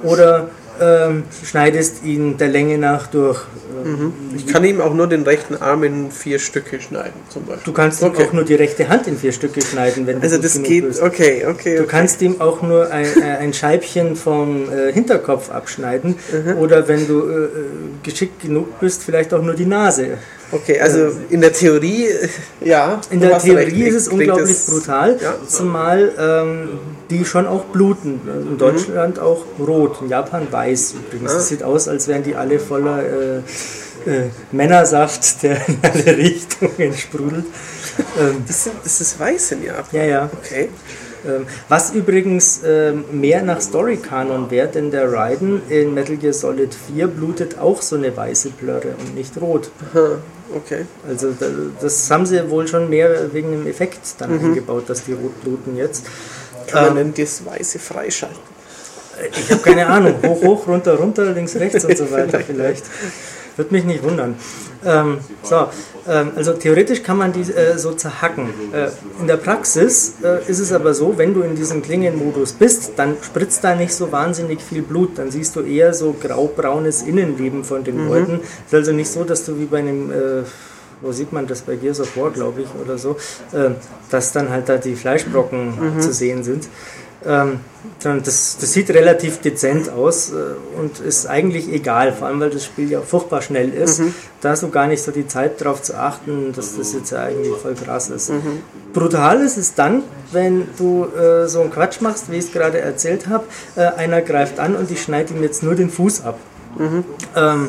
oder 0.04 0.50
ähm, 0.82 1.24
schneidest 1.44 2.04
ihn 2.04 2.38
der 2.38 2.48
Länge 2.48 2.78
nach 2.78 3.08
durch. 3.08 3.42
Mhm. 3.84 4.14
Ich 4.36 4.48
kann 4.48 4.64
ihm 4.64 4.82
auch 4.82 4.94
nur 4.94 5.08
den 5.08 5.24
rechten 5.24 5.56
Arm 5.56 5.84
in 5.84 6.12
vier 6.12 6.40
Stücke 6.40 6.80
schneiden, 6.80 7.14
zum 7.30 7.46
Beispiel. 7.46 7.64
Du 7.66 7.74
kannst 7.74 8.02
okay. 8.02 8.24
ihm 8.24 8.28
auch 8.28 8.34
nur 8.34 8.44
die 8.44 8.56
rechte 8.56 8.88
Hand 8.88 9.08
in 9.08 9.18
vier 9.18 9.34
Stücke 9.34 9.62
schneiden, 9.62 10.08
wenn 10.08 10.18
du 10.18 10.24
Also 10.24 10.38
das 10.38 10.62
geht, 10.62 10.88
bist. 10.88 11.02
okay, 11.02 11.46
okay. 11.48 11.76
Du 11.76 11.84
okay. 11.84 11.92
kannst 11.92 12.22
ihm 12.22 12.42
auch 12.42 12.62
nur 12.62 12.92
ein, 12.92 13.06
äh, 13.06 13.38
ein 13.40 13.54
Scheibchen 13.54 14.16
vom 14.16 14.70
äh, 14.72 14.92
Hinterkopf 14.92 15.52
abschneiden 15.52 16.16
mhm. 16.32 16.58
oder 16.58 16.88
wenn 16.88 17.08
du 17.08 17.22
äh, 17.22 17.44
äh, 17.44 17.50
geschickt 18.02 18.42
genug 18.42 18.80
bist, 18.80 19.04
vielleicht 19.04 19.34
auch 19.34 19.42
nur 19.42 19.54
die 19.54 19.66
Nase. 19.66 20.18
Okay, 20.54 20.80
also 20.80 21.12
in 21.30 21.42
der 21.42 21.52
Theorie, 21.52 22.08
ja. 22.62 23.02
In 23.10 23.20
der 23.20 23.40
Theorie 23.40 23.84
ist 23.84 23.96
es 23.96 24.08
unglaublich 24.08 24.66
brutal, 24.68 25.18
ja. 25.22 25.36
zumal 25.48 26.12
ähm, 26.18 26.70
die 27.10 27.26
schon 27.26 27.48
auch 27.48 27.66
bluten. 27.66 28.22
In 28.50 28.58
Deutschland 28.58 29.18
mhm. 29.18 29.24
auch 29.24 29.46
rot, 29.60 30.02
in 30.02 30.10
Japan 30.10 30.48
weiß 30.50 30.94
übrigens. 30.94 31.32
Es 31.32 31.38
ah. 31.38 31.42
sieht 31.42 31.64
aus, 31.64 31.88
als 31.88 32.08
wären 32.08 32.24
die 32.24 32.36
alle 32.36 32.60
voller 32.60 33.04
äh, 33.04 33.38
äh, 34.06 34.30
Männersaft, 34.52 35.44
der 35.44 35.58
in 35.68 35.80
alle 35.82 36.18
Richtungen 36.18 36.94
sprudelt. 36.94 37.46
Ähm, 38.20 38.44
das, 38.48 38.64
sind, 38.66 38.76
das 38.84 39.02
ist 39.02 39.20
weiß 39.20 39.54
in 39.54 39.64
Japan? 39.64 39.86
Ja, 39.92 40.04
ja. 40.04 40.30
Okay. 40.44 40.70
Ähm, 41.26 41.46
was 41.70 41.94
übrigens 41.94 42.62
ähm, 42.66 43.06
mehr 43.12 43.44
nach 43.44 43.62
Story-Kanon 43.62 44.52
wäre, 44.52 44.68
denn 44.68 44.92
der 44.92 45.12
Raiden 45.12 45.62
in 45.70 45.94
Metal 45.94 46.18
Gear 46.18 46.34
Solid 46.34 46.74
4 46.74 47.08
blutet 47.08 47.58
auch 47.60 47.82
so 47.82 47.96
eine 47.96 48.16
weiße 48.16 48.50
Blöre 48.52 48.96
und 49.00 49.16
nicht 49.16 49.40
rot. 49.40 49.72
Aha, 49.94 50.18
okay. 50.56 50.86
Also 51.08 51.34
das 51.82 52.10
haben 52.12 52.26
sie 52.26 52.50
wohl 52.50 52.68
schon 52.68 52.90
mehr 52.90 53.34
wegen 53.34 53.52
dem 53.52 53.68
Effekt 53.68 54.00
dann 54.20 54.38
mhm. 54.38 54.46
eingebaut, 54.46 54.90
dass 54.90 55.06
die 55.06 55.14
rot 55.14 55.42
bluten 55.42 55.76
jetzt. 55.76 56.06
Kann 56.68 56.84
man 56.86 56.98
ähm, 56.98 57.14
denn 57.14 57.26
das 57.26 57.46
Weiße 57.46 57.80
freischalten? 57.80 58.54
Ich 59.38 59.52
habe 59.52 59.62
keine 59.62 59.86
Ahnung. 59.88 60.16
Hoch, 60.26 60.42
hoch, 60.44 60.68
runter, 60.68 60.96
runter, 60.96 61.26
links, 61.32 61.56
rechts 61.56 61.86
und 61.86 61.98
so 61.98 62.10
weiter 62.12 62.40
vielleicht. 62.46 62.86
Würde 63.56 63.74
mich 63.74 63.84
nicht 63.84 64.04
wundern. 64.04 64.36
Ähm, 64.84 65.20
so, 65.44 65.68
also 66.06 66.54
theoretisch 66.54 67.02
kann 67.02 67.18
man 67.18 67.32
die 67.32 67.42
äh, 67.42 67.78
so 67.78 67.94
zerhacken. 67.94 68.50
Äh, 68.74 68.90
in 69.22 69.28
der 69.28 69.38
Praxis 69.38 70.16
äh, 70.24 70.50
ist 70.50 70.60
es 70.60 70.74
aber 70.74 70.94
so, 70.94 71.18
wenn 71.18 71.34
du 71.34 71.42
in 71.42 71.56
diesem 71.56 71.82
Klingenmodus 71.82 72.54
bist, 72.54 72.94
dann 72.98 73.16
spritzt 73.22 73.64
da 73.64 73.76
nicht 73.76 73.94
so 73.94 74.12
wahnsinnig 74.12 74.62
viel 74.62 74.82
Blut. 74.82 75.18
Dann 75.18 75.32
siehst 75.32 75.56
du 75.56 75.62
eher 75.62 75.94
so 75.94 76.14
graubraunes 76.14 77.04
Innenleben 77.04 77.64
von 77.64 77.84
den 77.84 78.04
mhm. 78.04 78.08
Leuten. 78.10 78.40
Es 78.66 78.74
ist 78.74 78.74
also 78.74 78.92
nicht 78.92 79.10
so, 79.10 79.24
dass 79.24 79.46
du 79.46 79.58
wie 79.60 79.66
bei 79.66 79.80
einem 79.80 80.12
äh, 80.12 80.44
wo 81.04 81.12
sieht 81.12 81.34
man 81.34 81.46
das 81.48 81.62
bei 81.62 81.76
Gears 81.76 82.00
of 82.00 82.16
War, 82.16 82.32
glaube 82.32 82.62
ich, 82.62 82.68
oder 82.82 82.98
so, 82.98 83.18
äh, 83.52 83.72
dass 84.10 84.32
dann 84.32 84.50
halt 84.50 84.70
da 84.70 84.78
die 84.78 84.96
Fleischbrocken 84.96 85.96
mhm. 85.96 86.02
zu 86.02 86.14
sehen 86.14 86.44
sind. 86.44 86.70
Ähm, 87.26 87.60
das, 88.02 88.58
das, 88.60 88.74
sieht 88.74 88.90
relativ 88.90 89.40
dezent 89.40 89.90
aus 89.90 90.32
äh, 90.32 90.34
und 90.80 91.00
ist 91.00 91.26
eigentlich 91.26 91.72
egal, 91.72 92.14
vor 92.14 92.28
allem 92.28 92.40
weil 92.40 92.50
das 92.50 92.66
Spiel 92.66 92.90
ja 92.90 93.02
furchtbar 93.02 93.42
schnell 93.42 93.74
ist. 93.74 94.00
Mhm. 94.00 94.14
Da 94.42 94.50
hast 94.50 94.64
du 94.64 94.70
gar 94.70 94.88
nicht 94.88 95.02
so 95.02 95.12
die 95.12 95.28
Zeit 95.28 95.62
darauf 95.62 95.82
zu 95.82 95.98
achten, 95.98 96.54
dass 96.54 96.78
das 96.78 96.94
jetzt 96.94 97.12
ja 97.12 97.24
eigentlich 97.24 97.56
voll 97.58 97.76
krass 97.76 98.10
ist. 98.10 98.30
Mhm. 98.30 98.62
Brutal 98.94 99.42
ist 99.42 99.58
es 99.58 99.74
dann, 99.74 100.04
wenn 100.32 100.68
du 100.78 101.06
äh, 101.06 101.48
so 101.48 101.62
einen 101.62 101.72
Quatsch 101.72 102.02
machst, 102.02 102.32
wie 102.32 102.38
ich 102.38 102.46
es 102.46 102.52
gerade 102.52 102.80
erzählt 102.80 103.28
habe. 103.28 103.46
Äh, 103.76 103.86
einer 103.98 104.22
greift 104.22 104.60
an 104.60 104.76
und 104.76 104.92
ich 104.92 105.02
schneide 105.02 105.34
ihm 105.34 105.44
jetzt 105.44 105.64
nur 105.64 105.76
den 105.76 105.90
Fuß 105.90 106.26
ab. 106.26 106.40
Mhm. 106.78 107.06
Ähm, 107.36 107.68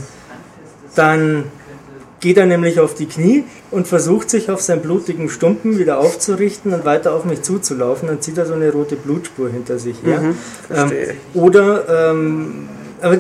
dann 0.95 1.45
geht 2.21 2.37
er 2.37 2.47
nämlich 2.47 2.81
auf 2.81 2.95
die 2.95 3.07
Knie 3.07 3.45
und 3.71 3.87
versucht 3.87 4.31
sich 4.31 4.51
auf 4.51 4.61
seinen 4.61 4.81
blutigen 4.81 5.29
Stumpen 5.29 5.79
wieder 5.79 5.99
aufzurichten 5.99 6.73
und 6.73 6.85
weiter 6.85 7.13
auf 7.13 7.25
mich 7.25 7.43
zuzulaufen. 7.43 8.09
Dann 8.09 8.21
zieht 8.21 8.39
er 8.39 8.47
so 8.47 8.55
eine 8.55 8.73
rote 8.73 8.97
Blutspur 8.97 9.51
hinter 9.51 9.79
sich 9.79 9.97
her. 10.03 10.21
Mhm, 10.21 10.37
ähm, 10.75 10.91
oder, 11.35 12.11
ähm, 12.13 12.69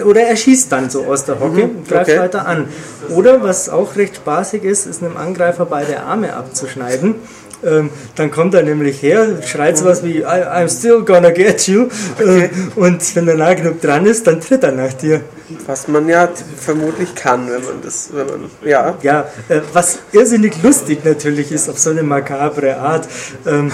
oder 0.05 0.23
er 0.23 0.37
schießt 0.37 0.73
dann 0.73 0.89
so 0.89 1.05
aus 1.05 1.25
der 1.27 1.41
Hocke 1.41 1.67
mhm, 1.67 1.77
und 1.77 1.89
greift 1.89 2.11
okay. 2.11 2.19
weiter 2.19 2.47
an. 2.47 2.69
Oder 3.11 3.43
was 3.43 3.69
auch 3.69 3.97
recht 3.97 4.17
spaßig 4.17 4.65
ist, 4.65 4.87
ist 4.87 5.03
einem 5.03 5.17
Angreifer 5.17 5.67
beide 5.67 6.01
Arme 6.01 6.35
abzuschneiden. 6.35 7.17
Ähm, 7.65 7.91
dann 8.17 8.31
kommt 8.31 8.55
er 8.55 8.63
nämlich 8.63 9.03
her, 9.03 9.43
schreit 9.43 9.79
sowas 9.79 10.05
wie 10.05 10.25
I'm 10.25 10.69
still 10.69 11.03
gonna 11.03 11.31
get 11.31 11.67
you. 11.67 11.89
Okay. 12.19 12.45
Äh, 12.45 12.51
und 12.79 13.17
wenn 13.17 13.29
er 13.29 13.37
nah 13.37 13.55
genug 13.55 13.81
dran 13.81 14.07
ist, 14.07 14.27
dann 14.27 14.41
tritt 14.41 14.63
er 14.63 14.73
nach 14.73 14.93
dir. 14.93 15.23
Was 15.67 15.89
man 15.89 16.09
ja 16.09 16.29
vermutlich 16.59 17.15
kann, 17.15 17.51
wenn 17.51 17.65
man 17.65 17.83
das, 17.83 18.11
wenn 18.13 18.27
man, 18.27 18.51
ja. 18.65 18.97
Ja, 19.03 19.29
äh, 19.49 19.61
was 19.73 19.99
irrsinnig 20.13 20.63
lustig 20.63 21.05
natürlich 21.05 21.53
ist 21.53 21.69
auf 21.69 21.79
so 21.79 21.91
eine 21.91 22.03
makabre 22.03 22.77
Art. 22.77 23.09
Ähm, 23.47 23.71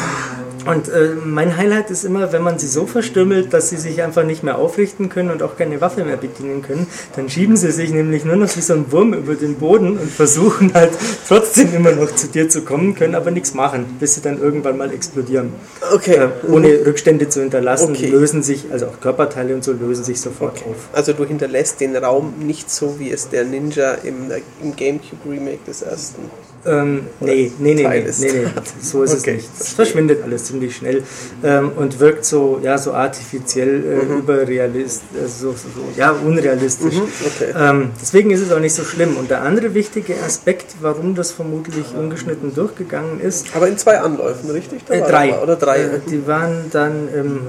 und 0.67 0.89
äh, 0.89 1.15
mein 1.25 1.57
Highlight 1.57 1.91
ist 1.91 2.05
immer, 2.05 2.33
wenn 2.33 2.43
man 2.43 2.59
sie 2.59 2.67
so 2.67 2.87
verstümmelt, 2.87 3.53
dass 3.53 3.71
sie 3.71 3.77
sich 3.77 4.03
einfach 4.03 4.25
nicht 4.25 4.43
mehr 4.43 4.59
aufrichten 4.59 5.09
können 5.09 5.31
und 5.31 5.43
auch 5.43 5.57
keine 5.57 5.81
Waffe 5.81 6.05
mehr 6.05 6.17
bedienen 6.17 6.63
können, 6.63 6.87
dann 7.17 7.29
schieben 7.29 7.57
sie 7.57 7.73
sich 7.73 7.91
nämlich 7.91 8.25
nur 8.25 8.37
noch 8.37 8.55
wie 8.57 8.61
so 8.61 8.75
ein 8.75 8.91
Wurm 8.93 9.15
über 9.15 9.35
den 9.35 9.57
Boden 9.57 9.99
und 9.99 10.11
versuchen 10.11 10.73
halt 10.75 10.93
trotzdem 11.27 11.75
immer 11.75 11.93
noch 11.93 12.15
zu 12.15 12.29
dir 12.29 12.49
zu 12.49 12.63
kommen, 12.63 12.95
können 12.95 13.15
aber 13.15 13.31
nichts 13.31 13.55
machen, 13.55 13.97
bis 13.99 14.15
sie 14.15 14.21
dann 14.21 14.41
irgendwann 14.41 14.77
mal 14.77 14.93
explodieren. 14.93 15.53
Okay. 15.93 16.17
Äh, 16.17 16.51
ohne 16.51 16.87
Rückstände 16.87 17.29
zu 17.29 17.41
hinterlassen, 17.41 17.91
okay. 17.91 18.09
lösen 18.09 18.43
sich, 18.43 18.67
also 18.71 18.87
auch 18.87 19.01
Körperteile 19.01 19.55
und 19.55 19.65
so 19.65 19.73
lösen 19.73 20.05
sich 20.05 20.21
sofort 20.21 20.59
okay. 20.59 20.71
auf. 20.71 20.89
Also 20.93 21.13
du 21.13 21.25
hinterlässt 21.25 21.81
den 21.81 21.97
Raum 21.97 22.35
nicht 22.41 22.71
so, 22.71 22.99
wie 22.99 23.11
es 23.11 23.29
der 23.29 23.45
Ninja 23.45 23.95
im, 23.95 24.31
im 24.63 24.77
Gamecube 24.77 25.31
Remake 25.31 25.61
des 25.67 25.83
ersten 25.83 26.23
ähm, 26.67 27.07
nee, 27.21 27.51
nee, 27.59 27.75
nee, 27.75 27.87
nee, 27.87 28.05
nee, 28.19 28.33
nee, 28.33 28.47
so 28.83 29.03
ist 29.03 29.21
okay. 29.21 29.37
es 29.39 29.45
nicht. 29.45 29.51
Es 29.61 29.73
verschwindet 29.73 30.23
alles 30.23 30.45
ziemlich 30.45 30.77
schnell 30.77 31.03
ähm, 31.43 31.73
und 31.75 32.01
wirkt 32.01 32.25
so, 32.25 32.61
ja, 32.63 32.77
so 32.77 32.93
artifiziell 32.93 33.83
äh, 33.83 34.05
mhm. 34.05 34.19
überrealistisch, 34.19 35.09
also 35.21 35.53
so, 35.53 35.57
so, 35.57 35.81
ja, 35.97 36.11
unrealistisch. 36.11 36.97
Mhm, 36.97 37.09
okay. 37.27 37.55
ähm, 37.59 37.91
deswegen 38.01 38.31
ist 38.31 38.41
es 38.41 38.53
auch 38.53 38.61
nicht 38.61 38.75
so 38.75 38.85
schlimm. 38.85 39.17
Und 39.17 39.31
der 39.31 39.43
andere 39.43 39.73
wichtige 39.73 40.15
Aspekt, 40.25 40.75
warum 40.81 41.15
das 41.15 41.33
vermutlich 41.33 41.87
ungeschnitten 41.99 42.55
durchgegangen 42.55 43.21
ist. 43.21 43.47
Aber 43.55 43.67
in 43.67 43.79
zwei 43.79 43.99
Anläufen, 44.01 44.51
richtig? 44.51 44.83
Äh, 44.91 45.01
drei. 45.01 45.39
Oder 45.39 45.57
drei? 45.57 45.81
Äh, 45.81 46.01
die 46.11 46.27
waren 46.27 46.67
dann 46.71 47.09
im, 47.15 47.41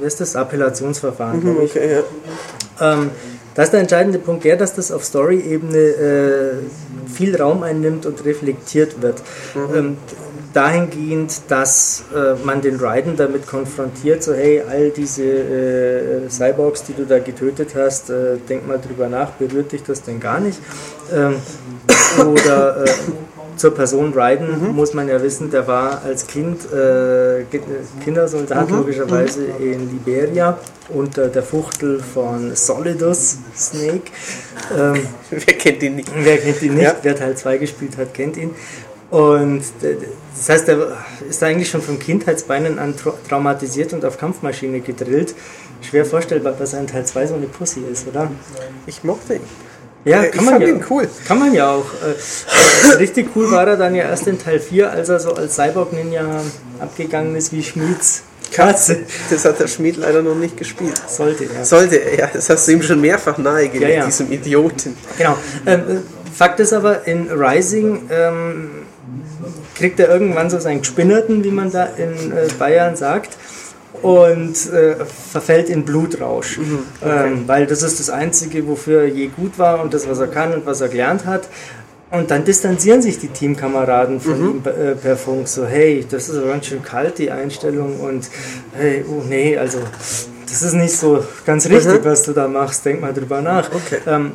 was 0.00 0.12
ist 0.12 0.20
das, 0.20 0.36
Appellationsverfahren, 0.36 1.42
mhm. 1.42 1.56
Okay, 1.56 2.02
ja. 2.80 3.08
Da 3.60 3.64
ist 3.64 3.74
der 3.74 3.80
entscheidende 3.80 4.18
Punkt 4.18 4.44
der, 4.44 4.56
dass 4.56 4.74
das 4.74 4.90
auf 4.90 5.04
Story-Ebene 5.04 5.76
äh, 5.76 7.10
viel 7.12 7.36
Raum 7.36 7.62
einnimmt 7.62 8.06
und 8.06 8.24
reflektiert 8.24 9.02
wird. 9.02 9.20
Mhm. 9.54 9.76
Ähm, 9.76 9.96
dahingehend, 10.54 11.42
dass 11.48 12.04
äh, 12.16 12.42
man 12.42 12.62
den 12.62 12.76
Raiden 12.76 13.18
damit 13.18 13.46
konfrontiert, 13.46 14.22
so 14.22 14.32
hey, 14.32 14.62
all 14.66 14.88
diese 14.88 15.24
äh, 15.24 16.30
Cyborgs, 16.30 16.84
die 16.84 16.94
du 16.94 17.04
da 17.04 17.18
getötet 17.18 17.74
hast, 17.76 18.08
äh, 18.08 18.38
denk 18.48 18.66
mal 18.66 18.78
drüber 18.80 19.10
nach, 19.10 19.32
berührt 19.32 19.72
dich 19.72 19.82
das 19.82 20.04
denn 20.04 20.20
gar 20.20 20.40
nicht? 20.40 20.58
Ähm, 21.12 21.34
oder 22.18 22.84
äh, 22.86 22.90
zur 23.60 23.74
Person 23.74 24.14
Raiden 24.14 24.68
mhm. 24.68 24.74
muss 24.74 24.94
man 24.94 25.06
ja 25.06 25.22
wissen, 25.22 25.50
der 25.50 25.66
war 25.66 26.02
als 26.02 26.26
Kind 26.26 26.72
äh, 26.72 27.44
Kindersoldat 28.02 28.70
mhm. 28.70 28.76
logischerweise 28.78 29.40
mhm. 29.40 29.72
in 29.72 29.90
Liberia 29.90 30.58
unter 30.88 31.28
der 31.28 31.42
Fuchtel 31.42 32.00
von 32.00 32.56
Solidus 32.56 33.36
Snake. 33.54 34.10
Ähm, 34.74 35.06
wer 35.30 35.54
kennt 35.58 35.82
ihn 35.82 35.96
nicht? 35.96 36.10
Wer 36.16 36.38
kennt 36.38 36.62
ihn 36.62 36.74
nicht? 36.74 36.84
Ja. 36.84 36.96
Wer 37.02 37.14
Teil 37.14 37.36
2 37.36 37.58
gespielt 37.58 37.98
hat, 37.98 38.14
kennt 38.14 38.38
ihn. 38.38 38.54
Und 39.10 39.62
das 40.36 40.48
heißt, 40.48 40.68
er 40.68 40.96
ist 41.28 41.42
eigentlich 41.42 41.68
schon 41.68 41.82
von 41.82 41.98
Kindheitsbeinen 41.98 42.78
an 42.78 42.94
traumatisiert 43.28 43.92
und 43.92 44.06
auf 44.06 44.16
Kampfmaschine 44.16 44.80
gedrillt. 44.80 45.34
Schwer 45.82 46.06
vorstellbar, 46.06 46.52
dass 46.52 46.74
ein 46.74 46.86
Teil 46.86 47.04
2 47.04 47.26
so 47.26 47.34
eine 47.34 47.46
Pussy 47.46 47.80
ist, 47.92 48.08
oder? 48.08 48.30
Ich 48.86 49.04
mochte 49.04 49.34
ihn. 49.34 49.42
Ja, 50.04 50.24
kann 50.26 50.44
man 50.46 50.60
ja, 50.62 50.74
cool. 50.88 51.08
Kann 51.26 51.38
man 51.38 51.52
ja 51.52 51.70
auch. 51.70 51.84
Äh, 51.84 52.94
richtig 52.96 53.28
cool 53.36 53.50
war 53.50 53.66
er 53.66 53.76
dann 53.76 53.94
ja 53.94 54.04
erst 54.04 54.26
in 54.26 54.38
Teil 54.38 54.58
4, 54.58 54.90
als 54.90 55.08
er 55.10 55.20
so 55.20 55.34
als 55.34 55.56
Cyborg-Ninja 55.56 56.42
abgegangen 56.80 57.36
ist 57.36 57.52
wie 57.52 57.62
Schmieds 57.62 58.22
Katze. 58.52 59.00
Das 59.30 59.44
hat 59.44 59.60
der 59.60 59.68
Schmied 59.68 59.96
leider 59.96 60.22
noch 60.22 60.34
nicht 60.34 60.56
gespielt. 60.56 61.00
Sollte 61.06 61.44
er. 61.44 61.64
Sollte 61.64 61.96
er, 61.96 62.18
ja. 62.18 62.30
Das 62.32 62.50
hast 62.50 62.66
du 62.66 62.72
ihm 62.72 62.82
schon 62.82 63.00
mehrfach 63.00 63.38
nahegelegt, 63.38 63.90
ja, 63.90 63.98
ja. 63.98 64.06
diesem 64.06 64.30
Idioten. 64.32 64.96
Genau. 65.16 65.36
Ähm, 65.66 66.02
Fakt 66.34 66.60
ist 66.60 66.72
aber, 66.72 67.06
in 67.06 67.30
Rising 67.30 68.08
ähm, 68.10 68.70
kriegt 69.74 70.00
er 70.00 70.08
irgendwann 70.08 70.50
so 70.50 70.58
seinen 70.58 70.80
Gespinnerten, 70.80 71.44
wie 71.44 71.50
man 71.50 71.70
da 71.70 71.84
in 71.84 72.32
äh, 72.32 72.48
Bayern 72.58 72.96
sagt. 72.96 73.36
Und 74.02 74.72
äh, 74.72 75.04
verfällt 75.04 75.68
in 75.68 75.84
Blutrausch. 75.84 76.58
Mhm, 76.58 76.78
okay. 77.00 77.26
ähm, 77.26 77.42
weil 77.46 77.66
das 77.66 77.82
ist 77.82 78.00
das 78.00 78.10
Einzige, 78.10 78.66
wofür 78.66 79.02
er 79.02 79.08
je 79.08 79.28
gut 79.28 79.58
war 79.58 79.82
und 79.82 79.94
das, 79.94 80.08
was 80.08 80.18
er 80.18 80.28
kann 80.28 80.52
und 80.52 80.66
was 80.66 80.80
er 80.80 80.88
gelernt 80.88 81.26
hat. 81.26 81.48
Und 82.10 82.32
dann 82.32 82.44
distanzieren 82.44 83.02
sich 83.02 83.20
die 83.20 83.28
Teamkameraden 83.28 84.20
von 84.20 84.40
mhm. 84.40 84.48
ihm 84.48 84.62
äh, 84.64 84.94
per 84.96 85.16
Funk 85.16 85.46
so, 85.46 85.64
hey, 85.64 86.04
das 86.08 86.28
ist 86.28 86.36
aber 86.36 86.48
ganz 86.48 86.66
schön 86.66 86.82
kalt, 86.82 87.18
die 87.18 87.30
Einstellung 87.30 88.00
und 88.00 88.28
hey, 88.72 89.04
oh 89.08 89.22
nee, 89.28 89.56
also 89.56 89.78
das 90.50 90.62
ist 90.62 90.74
nicht 90.74 90.96
so 90.96 91.24
ganz 91.46 91.68
richtig, 91.68 92.00
mhm. 92.00 92.04
was 92.04 92.22
du 92.22 92.32
da 92.32 92.48
machst, 92.48 92.84
denk 92.84 93.00
mal 93.00 93.14
drüber 93.14 93.40
nach. 93.40 93.70
Okay. 93.72 93.98
Ähm, 94.06 94.32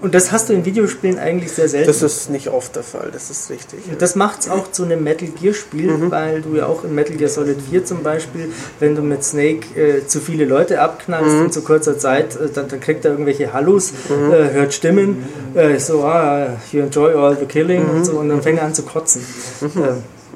und 0.00 0.14
das 0.14 0.32
hast 0.32 0.48
du 0.48 0.52
in 0.52 0.64
Videospielen 0.64 1.18
eigentlich 1.18 1.52
sehr 1.52 1.68
selten. 1.68 1.86
Das 1.86 2.02
ist 2.02 2.28
nicht 2.28 2.48
oft 2.48 2.74
der 2.74 2.82
Fall, 2.82 3.10
das 3.12 3.30
ist 3.30 3.50
richtig. 3.50 3.86
Ja. 3.88 3.94
Das 3.96 4.16
macht 4.16 4.40
es 4.40 4.48
auch 4.48 4.70
zu 4.72 4.84
einem 4.84 5.04
Metal 5.04 5.28
Gear 5.28 5.54
Spiel, 5.54 5.92
mhm. 5.92 6.10
weil 6.10 6.42
du 6.42 6.56
ja 6.56 6.66
auch 6.66 6.82
in 6.82 6.94
Metal 6.94 7.16
Gear 7.16 7.30
Solid 7.30 7.58
4 7.70 7.84
zum 7.84 8.02
Beispiel, 8.02 8.50
wenn 8.80 8.96
du 8.96 9.02
mit 9.02 9.22
Snake 9.22 9.78
äh, 9.78 10.06
zu 10.06 10.20
viele 10.20 10.44
Leute 10.44 10.80
abknallst 10.80 11.36
mhm. 11.36 11.44
in 11.44 11.52
zu 11.52 11.62
kurzer 11.62 11.98
Zeit, 11.98 12.34
äh, 12.34 12.48
dann, 12.52 12.68
dann, 12.68 12.80
kriegt 12.80 13.04
er 13.04 13.12
irgendwelche 13.12 13.52
Hallus, 13.52 13.92
mhm. 14.08 14.32
äh, 14.32 14.50
hört 14.52 14.74
Stimmen, 14.74 15.24
äh, 15.54 15.78
so, 15.78 16.02
ah, 16.02 16.56
you 16.72 16.80
enjoy 16.80 17.14
all 17.14 17.36
the 17.36 17.46
killing 17.46 17.84
und 17.88 17.98
mhm. 17.98 18.04
so, 18.04 18.12
und 18.18 18.28
dann 18.28 18.42
fängt 18.42 18.58
er 18.58 18.64
an 18.64 18.74
zu 18.74 18.82
kotzen. 18.82 19.24
Mhm. 19.60 19.82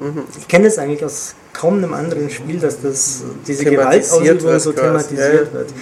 Ähm, 0.01 0.23
ich 0.37 0.47
kenne 0.47 0.65
das 0.65 0.77
eigentlich 0.77 1.03
aus 1.03 1.35
kaum 1.57 1.77
einem 1.77 1.93
anderen 1.93 2.29
Spiel, 2.29 2.59
dass 2.59 2.81
das, 2.81 3.23
diese 3.47 3.65
Gewaltausübung 3.65 4.59
so 4.59 4.71
thematisiert 4.71 5.53
wird. 5.53 5.73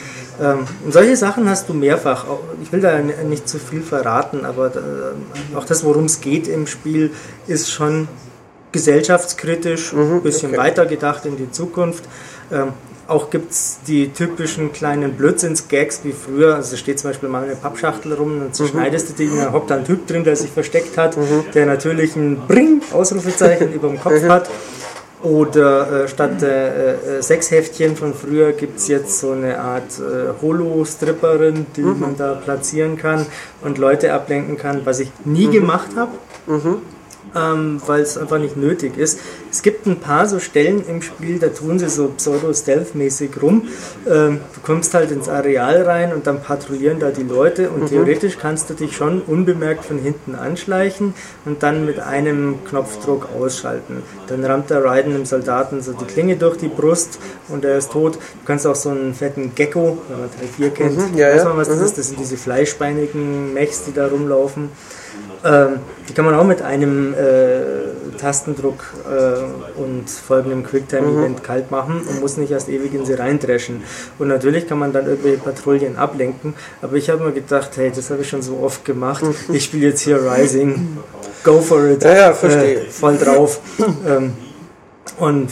Ähm, 0.42 0.60
und 0.84 0.94
solche 0.94 1.16
Sachen 1.16 1.50
hast 1.50 1.70
du 1.70 1.74
mehrfach. 1.74 2.26
Ich 2.62 2.72
will 2.72 2.82
da 2.82 3.00
nicht 3.00 3.48
zu 3.48 3.58
viel 3.58 3.82
verraten, 3.82 4.46
aber 4.46 4.68
äh, 4.68 5.56
auch 5.56 5.66
das, 5.66 5.84
worum 5.84 6.06
es 6.06 6.22
geht 6.22 6.48
im 6.48 6.68
Spiel, 6.68 7.12
ist 7.48 7.72
schon 7.72 8.08
gesellschaftskritisch, 8.72 9.94
ein 9.94 10.18
mhm, 10.18 10.22
bisschen 10.22 10.50
okay. 10.50 10.60
weiter 10.60 10.86
gedacht 10.86 11.26
in 11.26 11.38
die 11.38 11.52
Zukunft. 11.52 12.04
Ähm, 12.52 12.74
auch 13.08 13.30
gibt 13.30 13.52
es 13.52 13.80
die 13.88 14.10
typischen 14.10 14.74
kleinen 14.74 15.14
Blödsinns-Gags 15.14 16.02
wie 16.04 16.12
früher. 16.12 16.56
Also 16.56 16.76
steht 16.76 17.00
zum 17.00 17.12
Beispiel 17.12 17.30
mal 17.30 17.44
eine 17.44 17.56
Pappschachtel 17.56 18.14
rum, 18.14 18.40
dann 18.40 18.54
zerschneidest 18.54 19.12
mhm. 19.12 19.16
du 19.16 19.24
die, 19.24 19.38
dann 19.38 19.54
hockt 19.54 19.70
da 19.70 19.76
ein 19.76 19.86
Typ 19.86 20.08
drin, 20.08 20.24
der 20.24 20.36
sich 20.36 20.50
versteckt 20.50 20.98
hat, 20.98 21.16
mhm. 21.16 21.46
der 21.54 21.66
natürlich 21.66 22.16
ein 22.16 22.42
Bring, 22.48 22.82
Ausrufezeichen 22.92 23.72
über 23.74 23.90
dem 23.90 24.00
Kopf 24.00 24.22
mhm. 24.22 24.30
hat. 24.30 24.50
Oder 25.26 26.04
äh, 26.04 26.08
statt 26.08 26.44
äh, 26.44 27.18
äh, 27.18 27.22
sechs 27.22 27.50
Heftchen 27.50 27.96
von 27.96 28.14
früher 28.14 28.52
gibt 28.52 28.78
es 28.78 28.88
jetzt 28.88 29.20
so 29.20 29.32
eine 29.32 29.60
Art 29.60 30.00
äh, 30.00 30.40
Holo-Stripperin, 30.40 31.66
die 31.76 31.82
mhm. 31.82 32.00
man 32.00 32.16
da 32.16 32.36
platzieren 32.36 32.96
kann 32.96 33.26
und 33.62 33.80
Leute 33.80 34.14
ablenken 34.14 34.56
kann, 34.56 34.86
was 34.86 35.00
ich 35.00 35.12
nie 35.26 35.48
mhm. 35.48 35.52
gemacht 35.52 35.90
habe. 35.96 36.12
Mhm 36.46 36.82
ähm, 37.36 37.82
weil 37.86 38.02
es 38.02 38.18
einfach 38.18 38.40
nicht 38.40 38.58
nötig 38.58 38.98
ist. 38.98 39.20
Es 39.52 39.62
gibt 39.62 39.86
ein 39.86 40.00
paar 40.00 40.26
so 40.26 40.40
Stellen 40.40 40.84
im 40.88 41.02
Spiel, 41.02 41.40
da 41.40 41.48
tun 41.48 41.80
sie 41.80 41.90
so 41.90 42.08
pseudo-stealth-mäßig 42.10 43.42
rum. 43.42 43.68
Ähm, 44.08 44.40
du 44.54 44.62
kommst 44.62 44.94
halt 44.94 45.12
ins 45.12 45.30
Areal 45.30 45.84
rein 45.84 46.14
und 46.14 46.28
dann 46.28 46.42
patrouillieren 46.42 47.00
da 47.00 47.12
die 47.12 47.24
Leute 47.24 47.70
und 47.70 47.84
mhm. 47.84 47.88
theoretisch 47.88 48.38
kannst 48.38 48.70
du 48.70 48.74
dich 48.74 48.96
schon 48.96 49.22
unbemerkt 49.22 49.86
von 49.86 49.98
hinten 50.00 50.36
anschleichen 50.36 51.14
und 51.46 51.64
dann 51.64 51.86
mit 51.86 52.00
einem 52.00 52.64
Knopfdruck 52.66 53.30
ausschalten. 53.38 54.04
Dann 54.28 54.44
rammt 54.44 54.70
der 54.70 54.84
Raiden 54.84 55.14
dem 55.14 55.26
Soldaten 55.26 55.82
so 55.82 55.94
die 55.94 56.06
Klinge 56.06 56.36
durch 56.38 56.58
die 56.58 56.68
Brust 56.68 57.20
und 57.50 57.66
er 57.66 57.78
ist 57.78 57.92
tot. 57.92 58.16
Du 58.16 58.46
kannst 58.46 58.66
auch 58.68 58.76
so 58.76 58.90
einen 58.90 59.14
fetten 59.14 59.54
Gecko, 59.56 59.98
wenn 60.10 60.20
man 60.20 60.30
Teil 60.32 60.48
4 60.56 60.70
kennt, 60.72 61.12
mhm, 61.12 61.18
ja, 61.18 61.34
weiß 61.34 61.44
man 61.46 61.58
was 61.58 61.70
mhm. 61.70 61.74
das 61.74 61.82
ist? 61.82 61.98
Das 61.98 62.08
sind 62.08 62.20
diese 62.20 62.38
fleischbeinigen 62.38 63.54
Mechs, 63.54 63.86
die 63.86 63.94
da 63.94 64.08
rumlaufen. 64.08 64.70
Ähm, 65.46 65.80
die 66.10 66.14
kann 66.14 66.26
man 66.26 66.34
auch 66.36 66.44
mit 66.44 66.62
einem 66.62 67.14
äh, 67.14 68.18
Tastendruck 68.18 68.84
äh, 69.08 69.80
und 69.80 70.10
folgendem 70.10 70.64
Quicktime-Event 70.64 71.40
mhm. 71.40 71.44
kalt 71.44 71.72
machen 71.72 72.02
und 72.08 72.20
muss 72.20 72.38
nicht 72.38 72.52
erst 72.52 72.68
ewig 72.70 72.94
in 72.94 73.06
sie 73.06 73.14
reindreschen. 73.14 73.84
Und 74.18 74.28
natürlich 74.28 74.68
kann 74.68 74.80
man 74.80 74.92
dann 74.92 75.06
irgendwelche 75.06 75.38
Patrouillen 75.38 75.98
ablenken, 75.98 76.56
aber 76.82 76.96
ich 76.96 77.10
habe 77.10 77.24
mir 77.24 77.32
gedacht, 77.32 77.72
hey, 77.76 77.92
das 77.96 78.10
habe 78.10 78.22
ich 78.22 78.30
schon 78.30 78.42
so 78.42 78.60
oft 78.62 78.84
gemacht. 78.86 79.24
Ich 79.50 79.66
spiele 79.66 79.88
jetzt 79.88 80.02
hier 80.02 80.20
Rising, 80.20 80.98
go 81.44 81.62
for 81.62 81.86
it. 81.86 82.04
Ja, 82.04 82.16
ja, 82.16 82.34
verstehe. 82.34 82.82
Äh, 82.82 82.90
voll 82.90 83.18
drauf. 83.18 83.60
ähm, 84.08 84.34
und 85.20 85.52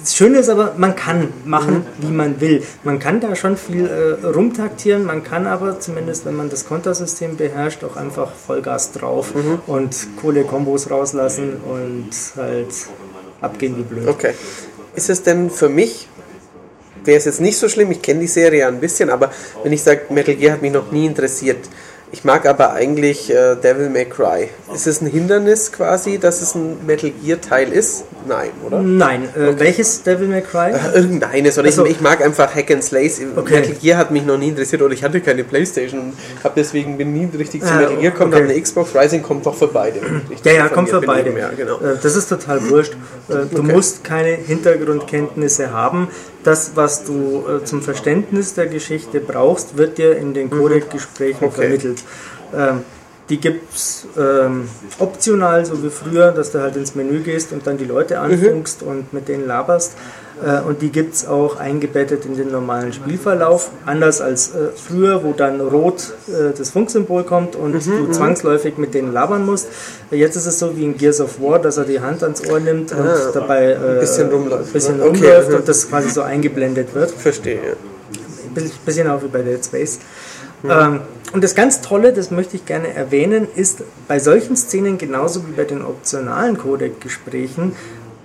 das 0.00 0.16
Schöne 0.16 0.38
ist 0.38 0.48
aber, 0.48 0.74
man 0.76 0.96
kann 0.96 1.32
machen, 1.44 1.86
wie 1.98 2.10
man 2.10 2.40
will. 2.40 2.62
Man 2.84 2.98
kann 2.98 3.20
da 3.20 3.34
schon 3.36 3.56
viel 3.56 3.86
äh, 3.86 4.26
rumtaktieren, 4.26 5.04
man 5.04 5.22
kann 5.24 5.46
aber 5.46 5.80
zumindest, 5.80 6.24
wenn 6.24 6.36
man 6.36 6.50
das 6.50 6.66
Kontersystem 6.66 7.36
beherrscht, 7.36 7.84
auch 7.84 7.96
einfach 7.96 8.32
Vollgas 8.32 8.92
drauf 8.92 9.34
mhm. 9.34 9.60
und 9.66 9.96
coole 10.20 10.44
Kombos 10.44 10.90
rauslassen 10.90 11.56
und 11.56 12.10
halt 12.36 12.68
abgehen 13.40 13.76
wie 13.76 13.82
blöd. 13.82 14.08
Okay. 14.08 14.34
Ist 14.94 15.10
es 15.10 15.22
denn 15.22 15.50
für 15.50 15.68
mich, 15.68 16.08
wäre 17.04 17.18
es 17.18 17.24
jetzt 17.24 17.40
nicht 17.40 17.58
so 17.58 17.68
schlimm, 17.68 17.90
ich 17.90 18.02
kenne 18.02 18.20
die 18.20 18.26
Serie 18.26 18.66
ein 18.66 18.80
bisschen, 18.80 19.10
aber 19.10 19.30
wenn 19.62 19.72
ich 19.72 19.82
sage, 19.82 20.02
Metal 20.10 20.34
Gear 20.34 20.54
hat 20.54 20.62
mich 20.62 20.72
noch 20.72 20.90
nie 20.90 21.06
interessiert, 21.06 21.68
ich 22.12 22.24
mag 22.24 22.44
aber 22.46 22.72
eigentlich 22.72 23.30
äh, 23.30 23.54
Devil 23.54 23.88
May 23.88 24.04
Cry. 24.04 24.48
Ist 24.74 24.86
es 24.88 25.00
ein 25.00 25.06
Hindernis 25.06 25.70
quasi, 25.70 26.18
dass 26.18 26.42
es 26.42 26.56
ein 26.56 26.84
Metal 26.84 27.10
Gear 27.10 27.40
Teil 27.40 27.72
ist? 27.72 28.04
Nein, 28.26 28.50
oder? 28.66 28.80
Nein. 28.80 29.28
Äh, 29.36 29.48
okay. 29.48 29.54
Welches 29.60 30.02
Devil 30.02 30.26
May 30.26 30.42
Cry? 30.42 30.72
Äh, 30.72 30.98
irgendeines. 30.98 31.56
Oder 31.56 31.68
also, 31.68 31.84
ich, 31.84 31.92
ich, 31.92 32.00
mag 32.00 32.20
einfach 32.22 32.52
Hack 32.54 32.70
and 32.72 32.82
Slays. 32.82 33.20
Okay. 33.36 33.60
Metal 33.60 33.74
Gear 33.74 33.98
hat 33.98 34.10
mich 34.10 34.24
noch 34.24 34.38
nie 34.38 34.48
interessiert 34.48 34.82
oder 34.82 34.92
ich 34.92 35.04
hatte 35.04 35.20
keine 35.20 35.44
Playstation 35.44 36.00
und 36.00 36.14
habe 36.42 36.54
deswegen 36.56 36.98
bin 36.98 37.12
nie 37.12 37.28
richtig 37.36 37.62
zu 37.62 37.68
ah, 37.68 37.76
Metal 37.76 37.96
Gear 37.96 38.10
gekommen. 38.10 38.32
Okay. 38.32 38.42
Aber 38.42 38.52
eine 38.52 38.60
Xbox 38.60 38.94
Rising 38.94 39.22
kommt 39.22 39.46
doch 39.46 39.54
für 39.54 39.68
beide. 39.68 40.00
ja, 40.44 40.52
ja, 40.52 40.68
kommt 40.68 40.88
für 40.88 41.00
beide. 41.00 41.30
Mehr, 41.30 41.50
genau. 41.56 41.78
Äh, 41.78 41.96
das 42.02 42.16
ist 42.16 42.28
total 42.28 42.68
wurscht. 42.70 42.94
Äh, 43.28 43.46
du 43.50 43.60
okay. 43.60 43.72
musst 43.72 44.02
keine 44.02 44.30
Hintergrundkenntnisse 44.30 45.72
haben 45.72 46.08
das, 46.44 46.72
was 46.74 47.04
du 47.04 47.44
äh, 47.46 47.64
zum 47.64 47.82
Verständnis 47.82 48.54
der 48.54 48.66
Geschichte 48.66 49.20
brauchst, 49.20 49.76
wird 49.76 49.98
dir 49.98 50.16
in 50.16 50.34
den 50.34 50.50
Codec-Gesprächen 50.50 51.44
okay. 51.44 51.62
vermittelt. 51.62 52.04
Ähm, 52.54 52.82
die 53.30 53.38
gibt 53.38 53.74
es 53.74 54.06
ähm, 54.18 54.68
optional, 54.98 55.64
so 55.64 55.82
wie 55.82 55.90
früher, 55.90 56.32
dass 56.32 56.50
du 56.50 56.60
halt 56.60 56.76
ins 56.76 56.96
Menü 56.96 57.20
gehst 57.20 57.52
und 57.52 57.66
dann 57.66 57.78
die 57.78 57.84
Leute 57.84 58.18
anfunkst 58.18 58.82
mhm. 58.82 58.88
und 58.88 59.12
mit 59.12 59.28
denen 59.28 59.46
laberst. 59.46 59.92
Äh, 60.44 60.66
und 60.66 60.82
die 60.82 60.90
gibt 60.90 61.14
es 61.14 61.26
auch 61.26 61.56
eingebettet 61.56 62.24
in 62.24 62.36
den 62.36 62.50
normalen 62.50 62.92
Spielverlauf, 62.92 63.70
anders 63.86 64.20
als 64.20 64.48
äh, 64.48 64.70
früher, 64.74 65.22
wo 65.22 65.32
dann 65.32 65.60
rot 65.60 66.12
äh, 66.28 66.56
das 66.56 66.70
Funksymbol 66.70 67.22
kommt 67.22 67.54
und 67.54 67.74
mhm, 67.74 67.80
du 67.80 68.06
mhm. 68.06 68.12
zwangsläufig 68.12 68.78
mit 68.78 68.94
denen 68.94 69.12
labern 69.12 69.46
musst. 69.46 69.68
Jetzt 70.10 70.34
ist 70.34 70.46
es 70.46 70.58
so 70.58 70.76
wie 70.76 70.84
in 70.84 70.96
Gears 70.96 71.20
of 71.20 71.40
War, 71.40 71.60
dass 71.60 71.76
er 71.76 71.84
die 71.84 72.00
Hand 72.00 72.24
ans 72.24 72.42
Ohr 72.50 72.58
nimmt 72.58 72.90
und 72.92 73.06
ah, 73.06 73.30
dabei 73.32 73.76
ein 73.76 73.96
äh, 73.96 74.00
bisschen 74.00 74.28
rumläuft, 74.28 74.72
bisschen 74.72 74.96
ne? 74.96 75.04
rumläuft 75.04 75.48
okay. 75.48 75.56
und 75.56 75.68
das 75.68 75.88
quasi 75.88 76.10
so 76.10 76.22
eingeblendet 76.22 76.94
wird. 76.94 77.12
Verstehe. 77.12 77.76
Ein 78.56 78.70
bisschen 78.84 79.08
auch 79.08 79.22
wie 79.22 79.28
bei 79.28 79.42
Dead 79.42 79.64
Space. 79.64 80.00
Ähm, 80.68 81.00
und 81.32 81.44
das 81.44 81.54
ganz 81.54 81.80
Tolle, 81.80 82.12
das 82.12 82.30
möchte 82.30 82.56
ich 82.56 82.66
gerne 82.66 82.92
erwähnen, 82.92 83.46
ist 83.54 83.82
bei 84.08 84.18
solchen 84.18 84.56
Szenen 84.56 84.98
genauso 84.98 85.46
wie 85.46 85.52
bei 85.52 85.64
den 85.64 85.84
optionalen 85.84 86.58
Codec-Gesprächen, 86.58 87.72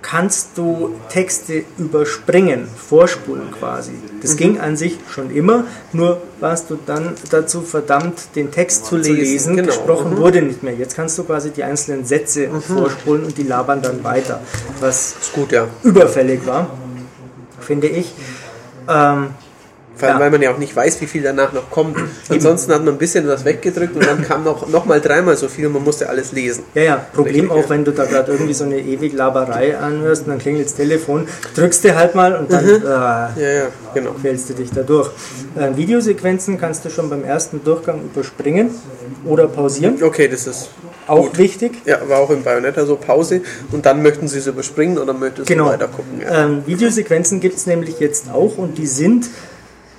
kannst 0.02 0.50
du 0.56 0.94
Texte 1.08 1.64
überspringen, 1.78 2.68
vorspulen 2.76 3.50
quasi. 3.50 3.92
Das 4.22 4.34
mhm. 4.34 4.36
ging 4.36 4.60
an 4.60 4.76
sich 4.76 4.98
schon 5.10 5.30
immer, 5.30 5.64
nur 5.92 6.20
warst 6.38 6.70
du 6.70 6.78
dann 6.84 7.14
dazu 7.30 7.62
verdammt, 7.62 8.36
den 8.36 8.52
Text 8.52 8.84
zu, 8.86 8.90
zu 8.90 8.96
lesen. 8.98 9.16
lesen. 9.16 9.56
Genau. 9.56 9.66
Gesprochen 9.66 10.12
mhm. 10.12 10.16
wurde 10.18 10.42
nicht 10.42 10.62
mehr. 10.62 10.74
Jetzt 10.74 10.94
kannst 10.94 11.18
du 11.18 11.24
quasi 11.24 11.50
die 11.50 11.64
einzelnen 11.64 12.04
Sätze 12.04 12.48
mhm. 12.48 12.60
vorspulen 12.62 13.24
und 13.24 13.36
die 13.36 13.42
labern 13.42 13.82
dann 13.82 14.04
weiter, 14.04 14.40
was 14.78 15.16
gut, 15.32 15.50
ja. 15.50 15.66
überfällig 15.82 16.46
war, 16.46 16.70
finde 17.60 17.88
ich. 17.88 18.14
Ähm, 18.88 19.30
vor 19.96 20.08
allem, 20.08 20.18
ja. 20.18 20.24
weil 20.24 20.30
man 20.30 20.42
ja 20.42 20.52
auch 20.52 20.58
nicht 20.58 20.76
weiß, 20.76 21.00
wie 21.00 21.06
viel 21.06 21.22
danach 21.22 21.52
noch 21.52 21.70
kommt. 21.70 21.96
Ansonsten 22.28 22.72
hat 22.72 22.84
man 22.84 22.94
ein 22.94 22.98
bisschen 22.98 23.26
was 23.26 23.44
weggedrückt 23.44 23.96
und 23.96 24.06
dann 24.06 24.22
kam 24.22 24.44
noch, 24.44 24.68
noch 24.68 24.84
mal 24.84 25.00
dreimal 25.00 25.36
so 25.36 25.48
viel 25.48 25.66
und 25.66 25.72
man 25.72 25.84
musste 25.84 26.08
alles 26.08 26.32
lesen. 26.32 26.64
Ja, 26.74 26.82
ja, 26.82 27.06
Problem 27.14 27.50
auch, 27.50 27.68
wenn 27.70 27.84
du 27.84 27.92
da 27.92 28.04
gerade 28.04 28.32
irgendwie 28.32 28.54
so 28.54 28.64
eine 28.64 28.78
ewig 28.78 29.14
Laberei 29.14 29.76
anhörst 29.78 30.22
und 30.22 30.28
dann 30.28 30.38
klingelt 30.38 30.66
das 30.66 30.74
Telefon, 30.74 31.26
drückst 31.54 31.84
du 31.84 31.96
halt 31.96 32.14
mal 32.14 32.36
und 32.36 32.52
dann 32.52 32.64
mhm. 32.64 32.82
äh, 32.82 32.84
ja, 32.84 33.30
ja, 33.36 33.66
genau. 33.94 34.12
quälst 34.20 34.50
du 34.50 34.54
dich 34.54 34.70
da 34.70 34.82
durch. 34.82 35.10
Äh, 35.56 35.76
Videosequenzen 35.76 36.58
kannst 36.58 36.84
du 36.84 36.90
schon 36.90 37.08
beim 37.08 37.24
ersten 37.24 37.64
Durchgang 37.64 38.02
überspringen 38.02 38.70
oder 39.24 39.48
pausieren. 39.48 40.02
Okay, 40.02 40.28
das 40.28 40.46
ist 40.46 40.68
auch 41.06 41.28
Gut. 41.28 41.38
wichtig. 41.38 41.72
Ja, 41.84 42.00
war 42.08 42.18
auch 42.18 42.30
im 42.30 42.42
Bayonetta 42.42 42.84
so 42.84 42.96
Pause 42.96 43.42
und 43.72 43.86
dann 43.86 44.02
möchten 44.02 44.28
sie 44.28 44.38
es 44.38 44.46
überspringen 44.46 44.98
oder 44.98 45.12
möchtest 45.12 45.48
genau. 45.48 45.66
du 45.66 45.70
weiter 45.70 45.88
gucken. 45.88 46.20
Ja. 46.20 46.44
Ähm, 46.44 46.62
Videosequenzen 46.66 47.40
gibt 47.40 47.56
es 47.56 47.66
nämlich 47.66 48.00
jetzt 48.00 48.30
auch 48.30 48.58
und 48.58 48.78
die 48.78 48.86
sind 48.86 49.26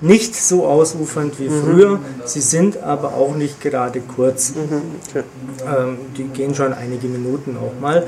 nicht 0.01 0.35
so 0.35 0.65
ausufernd 0.65 1.39
wie 1.39 1.49
mhm. 1.49 1.63
früher, 1.63 1.99
sie 2.25 2.41
sind 2.41 2.81
aber 2.83 3.13
auch 3.13 3.35
nicht 3.35 3.61
gerade 3.61 4.01
kurz. 4.01 4.53
Mhm. 4.55 4.81
Ähm, 5.15 5.97
die 6.17 6.23
gehen 6.25 6.53
schon 6.55 6.73
einige 6.73 7.07
Minuten 7.07 7.57
auch 7.57 7.79
mal. 7.81 8.05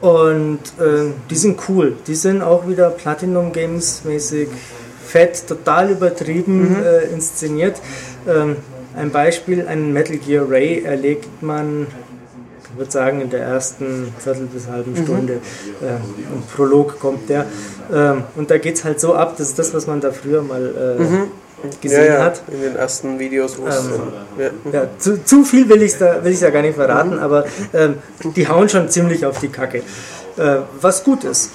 Und 0.00 0.60
äh, 0.78 1.10
die 1.28 1.36
sind 1.36 1.58
cool. 1.68 1.96
Die 2.06 2.14
sind 2.14 2.40
auch 2.40 2.68
wieder 2.68 2.90
Platinum 2.90 3.52
Games 3.52 4.02
mäßig 4.04 4.48
fett, 5.04 5.46
total 5.46 5.90
übertrieben 5.90 6.70
mhm. 6.70 6.82
äh, 6.82 7.12
inszeniert. 7.12 7.80
Ähm, 8.26 8.56
ein 8.96 9.10
Beispiel, 9.10 9.66
einen 9.66 9.92
Metal 9.92 10.16
Gear 10.16 10.48
Ray 10.48 10.82
erlegt 10.82 11.42
man 11.42 11.86
würde 12.78 12.90
sagen, 12.90 13.20
in 13.20 13.30
der 13.30 13.40
ersten 13.40 14.12
Viertel 14.18 14.46
bis 14.46 14.66
halben 14.68 14.92
mhm. 14.92 15.04
Stunde. 15.04 15.32
Äh, 15.82 15.86
Ein 15.86 16.42
Prolog 16.54 16.98
kommt 16.98 17.28
der. 17.28 17.46
Ähm, 17.92 18.24
und 18.36 18.50
da 18.50 18.58
geht 18.58 18.76
es 18.76 18.84
halt 18.84 19.00
so 19.00 19.14
ab, 19.14 19.34
das 19.38 19.48
ist 19.48 19.58
das, 19.58 19.74
was 19.74 19.86
man 19.86 20.00
da 20.00 20.12
früher 20.12 20.42
mal 20.42 20.96
äh, 20.98 21.02
mhm. 21.02 21.30
gesehen 21.80 22.06
ja, 22.06 22.14
ja, 22.14 22.24
hat. 22.24 22.42
In 22.52 22.62
den 22.62 22.76
ersten 22.76 23.18
Videos, 23.18 23.58
wo 23.58 23.66
es. 23.66 23.86
Ähm, 23.86 24.52
ja. 24.72 24.80
ja. 24.80 24.88
zu, 24.98 25.24
zu 25.24 25.44
viel 25.44 25.68
will 25.68 25.82
ich 25.82 25.98
da 25.98 26.22
will 26.24 26.32
ja 26.32 26.50
gar 26.50 26.62
nicht 26.62 26.76
verraten, 26.76 27.16
mhm. 27.16 27.22
aber 27.22 27.44
ähm, 27.74 27.96
die 28.36 28.48
hauen 28.48 28.68
schon 28.68 28.88
ziemlich 28.88 29.24
auf 29.26 29.40
die 29.40 29.48
Kacke. 29.48 29.78
Äh, 30.36 30.56
was 30.80 31.04
gut 31.04 31.24
ist. 31.24 31.50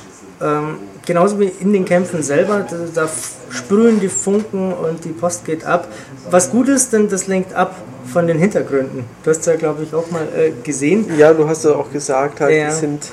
Genauso 1.05 1.39
wie 1.39 1.51
in 1.59 1.73
den 1.73 1.83
Kämpfen 1.83 2.23
selber, 2.23 2.65
da, 2.69 2.77
da, 2.93 3.09
sprühen 3.49 3.99
die 3.99 4.07
Funken 4.07 4.73
und 4.73 5.03
die 5.03 5.09
Post 5.09 5.45
geht 5.45 5.65
ab. 5.65 5.87
Was 6.29 6.49
gut 6.49 6.69
ist, 6.69 6.93
denn 6.93 7.09
das 7.09 7.27
lenkt 7.27 7.53
ab 7.53 7.75
von 8.05 8.25
den 8.25 8.39
Hintergründen. 8.39 9.03
Du 9.23 9.29
hast 9.29 9.45
ja, 9.45 9.55
glaube 9.55 9.83
ich, 9.83 9.93
auch 9.93 10.09
mal 10.11 10.27
äh, 10.35 10.51
gesehen. 10.63 11.05
Ja, 11.17 11.33
du 11.33 11.47
hast 11.47 11.65
ja 11.65 11.71
auch 11.71 11.91
gesagt, 11.91 12.39
halt, 12.39 12.55
ja, 12.55 12.69
die 12.69 12.75
sind. 12.75 13.11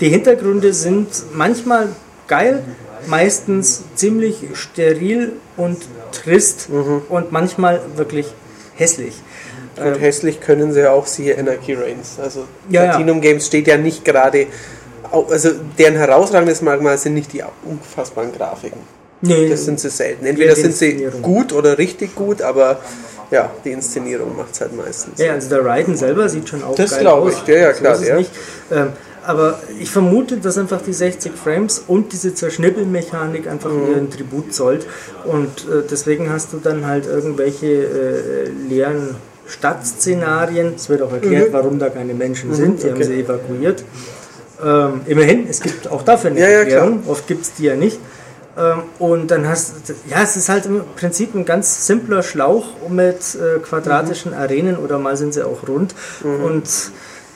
Die 0.00 0.08
Hintergründe 0.08 0.72
sind 0.72 1.08
manchmal 1.32 1.88
geil, 2.26 2.62
meistens 3.06 3.84
ziemlich 3.94 4.36
steril 4.54 5.32
und 5.56 5.78
trist 6.12 6.68
mhm. 6.68 7.02
und 7.08 7.32
manchmal 7.32 7.80
wirklich 7.96 8.26
hässlich. 8.74 9.14
Und 9.76 9.86
ähm, 9.86 9.98
hässlich 9.98 10.40
können 10.40 10.72
sie 10.72 10.80
ja 10.80 10.92
auch, 10.92 11.06
siehe 11.06 11.38
Anarchy 11.38 11.74
Reigns. 11.74 12.18
Also 12.20 12.44
ja, 12.68 12.84
Platinum 12.84 13.16
ja. 13.16 13.30
Games 13.30 13.46
steht 13.46 13.66
ja 13.66 13.76
nicht 13.76 14.04
gerade 14.04 14.46
also 15.22 15.50
deren 15.78 15.96
herausragendes 15.96 16.62
Merkmal 16.62 16.98
sind 16.98 17.14
nicht 17.14 17.32
die 17.32 17.42
unfassbaren 17.64 18.32
Grafiken. 18.32 18.80
Nee, 19.20 19.48
das 19.48 19.64
sind 19.64 19.80
sie 19.80 19.90
selten. 19.90 20.26
Entweder 20.26 20.54
sind 20.54 20.74
sie 20.74 21.08
gut 21.22 21.52
oder 21.52 21.78
richtig 21.78 22.14
gut, 22.14 22.42
aber 22.42 22.80
ja, 23.30 23.50
die 23.64 23.72
Inszenierung 23.72 24.36
macht 24.36 24.52
es 24.52 24.60
halt 24.60 24.76
meistens. 24.76 25.18
Ja, 25.18 25.32
also 25.32 25.48
der 25.48 25.64
Raiden 25.64 25.96
selber 25.96 26.28
sieht 26.28 26.48
schon 26.48 26.62
auch 26.62 26.74
das 26.74 26.90
geil 26.90 27.06
aus. 27.06 27.34
Das 27.34 27.44
glaube 27.44 27.52
ich, 27.52 27.60
ja, 27.60 27.68
ja 27.68 27.72
klar. 27.72 27.96
So 27.96 28.04
ja. 28.04 28.16
Nicht. 28.16 28.30
Ähm, 28.70 28.88
aber 29.26 29.58
ich 29.80 29.90
vermute, 29.90 30.36
dass 30.36 30.58
einfach 30.58 30.82
die 30.82 30.92
60 30.92 31.32
Frames 31.32 31.82
und 31.86 32.12
diese 32.12 32.34
Zerschnippelmechanik 32.34 33.48
einfach 33.48 33.70
mhm. 33.70 33.90
ihren 33.90 34.10
Tribut 34.10 34.52
zollt. 34.52 34.86
Und 35.24 35.48
äh, 35.68 35.82
deswegen 35.90 36.30
hast 36.30 36.52
du 36.52 36.58
dann 36.58 36.86
halt 36.86 37.06
irgendwelche 37.06 37.66
äh, 37.66 38.50
leeren 38.68 39.16
Stadtszenarien. 39.46 40.74
Es 40.74 40.88
wird 40.88 41.02
auch 41.02 41.12
erklärt, 41.12 41.48
mhm. 41.48 41.52
warum 41.54 41.78
da 41.78 41.88
keine 41.88 42.14
Menschen 42.14 42.50
mhm, 42.50 42.54
sind. 42.54 42.82
Die 42.82 42.86
okay. 42.86 42.94
haben 42.94 43.02
sie 43.02 43.20
evakuiert. 43.20 43.84
Ähm, 44.64 45.02
immerhin, 45.06 45.46
es 45.48 45.60
gibt 45.60 45.88
auch 45.88 46.02
dafür 46.02 46.30
eine 46.30 46.40
ja, 46.40 46.46
Erklärung. 46.46 47.02
Ja, 47.04 47.10
Oft 47.10 47.26
gibt 47.26 47.42
es 47.42 47.54
die 47.54 47.64
ja 47.64 47.76
nicht. 47.76 47.98
Ähm, 48.56 48.82
und 48.98 49.30
dann 49.30 49.48
hast 49.48 49.74
ja, 50.08 50.22
es 50.22 50.36
ist 50.36 50.48
halt 50.48 50.66
im 50.66 50.82
Prinzip 50.96 51.34
ein 51.34 51.44
ganz 51.44 51.86
simpler 51.86 52.22
Schlauch 52.22 52.66
mit 52.88 53.18
äh, 53.34 53.58
quadratischen 53.58 54.32
mhm. 54.32 54.38
Arenen 54.38 54.76
oder 54.78 54.98
mal 54.98 55.16
sind 55.16 55.34
sie 55.34 55.44
auch 55.44 55.68
rund. 55.68 55.94
Mhm. 56.22 56.44
Und 56.44 56.68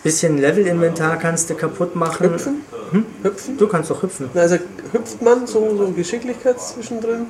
bisschen 0.02 0.38
Level-Inventar 0.38 1.18
kannst 1.18 1.50
du 1.50 1.54
kaputt 1.54 1.96
machen. 1.96 2.30
Hüpfen? 2.30 2.64
Hm? 2.92 3.06
Hüpfen? 3.22 3.58
Du 3.58 3.66
kannst 3.66 3.90
doch 3.90 4.02
hüpfen. 4.02 4.30
Also 4.34 4.56
hüpft 4.92 5.20
man 5.22 5.46
so, 5.46 5.76
so 5.76 5.90
Geschicklichkeit 5.90 6.60
zwischendrin? 6.60 7.26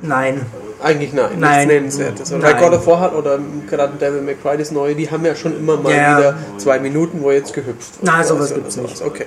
Nein. 0.00 0.46
Eigentlich 0.80 1.12
nein. 1.12 1.30
Nein. 1.38 1.68
nennenswertes. 1.68 2.30
Und 2.30 2.40
bei 2.40 2.52
God 2.52 2.72
of 2.72 2.86
War 2.86 3.00
hat 3.00 3.14
oder 3.14 3.38
gerade 3.68 3.94
Devil 3.98 4.22
May 4.22 4.36
Cry 4.36 4.56
das 4.56 4.70
neue, 4.70 4.94
die 4.94 5.10
haben 5.10 5.24
ja 5.24 5.34
schon 5.34 5.56
immer 5.56 5.76
mal 5.76 5.92
ja. 5.92 6.18
wieder 6.18 6.38
zwei 6.56 6.78
Minuten, 6.78 7.20
wo 7.22 7.32
jetzt 7.32 7.52
gehüpft 7.52 8.00
wird. 8.00 8.04
Nein, 8.04 8.24
sowas 8.24 8.54
gibt 8.54 8.68
es 8.68 8.76
nicht. 8.76 9.02
Okay. 9.02 9.26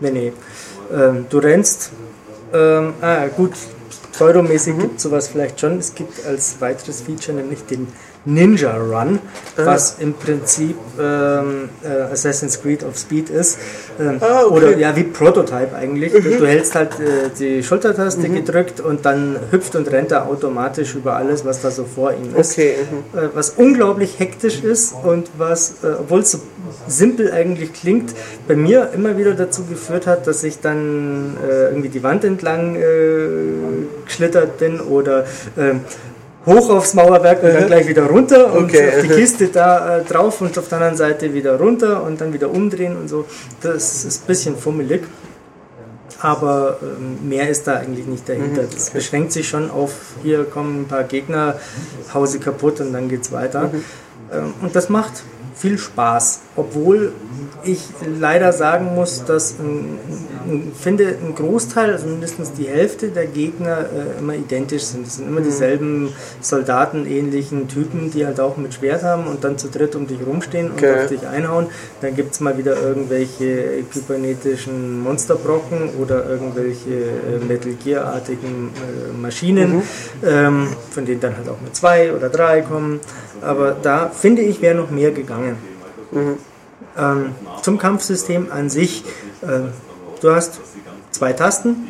Nee, 0.00 0.10
nee. 0.10 0.32
Ähm, 0.92 1.26
du 1.28 1.38
rennst. 1.38 1.90
Ähm, 2.52 2.94
ah, 3.00 3.26
gut. 3.26 3.52
Pseudomäßig 4.12 4.74
mhm. 4.74 4.80
gibt 4.80 4.96
es 4.96 5.02
sowas 5.02 5.28
vielleicht 5.28 5.60
schon. 5.60 5.78
Es 5.78 5.94
gibt 5.94 6.24
als 6.24 6.60
weiteres 6.60 7.02
Feature 7.02 7.36
nämlich 7.36 7.64
den 7.66 7.88
Ninja 8.24 8.76
Run, 8.76 9.18
ah. 9.56 9.66
was 9.66 9.96
im 9.98 10.14
Prinzip 10.14 10.76
ähm, 11.00 11.68
äh, 11.82 12.12
Assassin's 12.12 12.60
Creed 12.60 12.84
of 12.84 12.96
Speed 12.96 13.30
ist. 13.30 13.58
Ähm, 13.98 14.18
ah, 14.20 14.42
okay. 14.44 14.54
Oder 14.54 14.76
ja, 14.76 14.94
wie 14.94 15.04
Prototype 15.04 15.74
eigentlich. 15.74 16.12
Mhm. 16.12 16.38
Du 16.38 16.46
hältst 16.46 16.74
halt 16.74 17.00
äh, 17.00 17.30
die 17.38 17.62
Schultertaste 17.62 18.28
mhm. 18.28 18.34
gedrückt 18.34 18.80
und 18.80 19.06
dann 19.06 19.36
hüpft 19.50 19.76
und 19.76 19.90
rennt 19.90 20.12
er 20.12 20.26
automatisch 20.26 20.94
über 20.94 21.16
alles, 21.16 21.44
was 21.44 21.62
da 21.62 21.70
so 21.70 21.84
vor 21.84 22.12
ihm 22.12 22.34
ist. 22.36 22.52
Okay. 22.52 22.76
Mhm. 22.90 23.18
Äh, 23.18 23.28
was 23.34 23.50
unglaublich 23.50 24.18
hektisch 24.18 24.62
ist 24.62 24.94
und 25.02 25.30
was, 25.38 25.76
äh, 25.82 25.88
obwohl 26.00 26.20
es 26.20 26.32
so 26.32 26.40
simpel 26.86 27.32
eigentlich 27.32 27.72
klingt, 27.72 28.14
bei 28.46 28.56
mir 28.56 28.90
immer 28.94 29.16
wieder 29.16 29.34
dazu 29.34 29.64
geführt 29.64 30.06
hat, 30.06 30.26
dass 30.26 30.44
ich 30.44 30.60
dann 30.60 31.36
äh, 31.48 31.68
irgendwie 31.68 31.88
die 31.88 32.02
Wand 32.02 32.24
entlang 32.24 32.76
äh, 32.76 32.80
geschlittert 34.04 34.58
bin 34.58 34.80
oder 34.80 35.26
ähm, 35.56 35.80
hoch 36.48 36.70
aufs 36.70 36.94
Mauerwerk 36.94 37.42
und 37.42 37.54
dann 37.54 37.66
gleich 37.66 37.86
wieder 37.86 38.06
runter 38.06 38.52
und 38.52 38.64
okay. 38.64 38.88
auf 38.88 39.02
die 39.02 39.08
Kiste 39.08 39.48
da 39.48 39.98
äh, 39.98 40.04
drauf 40.04 40.40
und 40.40 40.56
auf 40.58 40.68
der 40.68 40.78
anderen 40.78 40.96
Seite 40.96 41.32
wieder 41.34 41.58
runter 41.58 42.02
und 42.02 42.20
dann 42.20 42.32
wieder 42.32 42.50
umdrehen 42.50 42.96
und 42.96 43.08
so. 43.08 43.26
Das 43.60 44.04
ist 44.04 44.24
ein 44.24 44.26
bisschen 44.26 44.56
fummelig. 44.56 45.02
Aber 46.20 46.78
ähm, 46.82 47.28
mehr 47.28 47.48
ist 47.48 47.68
da 47.68 47.76
eigentlich 47.76 48.06
nicht 48.06 48.28
dahinter. 48.28 48.62
Mhm, 48.62 48.70
das 48.74 48.90
beschränkt 48.90 49.30
sich 49.30 49.48
schon 49.48 49.70
auf, 49.70 49.92
hier 50.24 50.44
kommen 50.44 50.82
ein 50.82 50.88
paar 50.88 51.04
Gegner, 51.04 51.54
Hause 52.12 52.40
kaputt 52.40 52.80
und 52.80 52.92
dann 52.92 53.08
geht's 53.08 53.30
weiter. 53.30 53.70
Mhm. 53.72 53.84
Ähm, 54.32 54.54
und 54.60 54.74
das 54.74 54.88
macht 54.88 55.22
viel 55.58 55.76
Spaß, 55.76 56.40
obwohl 56.56 57.12
ich 57.64 57.80
leider 58.20 58.52
sagen 58.52 58.94
muss, 58.94 59.24
dass 59.24 59.56
ich 60.50 60.80
finde 60.80 61.08
ein 61.08 61.34
Großteil, 61.34 61.92
also 61.92 62.06
mindestens 62.06 62.52
die 62.52 62.66
Hälfte 62.66 63.08
der 63.08 63.26
Gegner 63.26 63.80
äh, 63.80 64.18
immer 64.18 64.34
identisch 64.34 64.84
sind. 64.84 65.06
Es 65.06 65.16
sind 65.16 65.28
immer 65.28 65.40
mhm. 65.40 65.44
dieselben 65.44 66.12
soldatenähnlichen 66.40 67.68
Typen, 67.68 68.10
die 68.10 68.24
halt 68.24 68.40
auch 68.40 68.56
mit 68.56 68.74
Schwert 68.74 69.02
haben 69.02 69.26
und 69.26 69.44
dann 69.44 69.58
zu 69.58 69.68
dritt 69.68 69.96
um 69.96 70.06
dich 70.06 70.18
rumstehen 70.24 70.70
und 70.70 70.78
okay. 70.78 71.02
auf 71.02 71.06
dich 71.08 71.26
einhauen. 71.26 71.66
Dann 72.00 72.14
gibt 72.14 72.34
es 72.34 72.40
mal 72.40 72.56
wieder 72.56 72.80
irgendwelche 72.80 73.82
kybernetischen 73.92 75.00
Monsterbrocken 75.00 75.90
oder 76.00 76.28
irgendwelche 76.28 76.90
äh, 76.90 77.44
Metal 77.46 77.72
Gear-artigen 77.72 78.70
äh, 78.74 79.16
Maschinen, 79.16 79.76
mhm. 79.76 79.82
ähm, 80.24 80.68
von 80.90 81.04
denen 81.04 81.20
dann 81.20 81.36
halt 81.36 81.48
auch 81.48 81.60
nur 81.60 81.72
zwei 81.72 82.12
oder 82.12 82.28
drei 82.28 82.62
kommen. 82.62 83.00
Aber 83.42 83.76
da 83.82 84.08
finde 84.08 84.42
ich, 84.42 84.60
wäre 84.60 84.74
noch 84.74 84.90
mehr 84.90 85.10
gegangen. 85.10 85.56
Mhm. 86.10 86.38
Ähm, 86.96 87.34
zum 87.62 87.78
Kampfsystem 87.78 88.50
an 88.50 88.70
sich. 88.70 89.04
Äh, 89.42 89.70
du 90.20 90.30
hast 90.30 90.60
zwei 91.10 91.32
Tasten, 91.32 91.88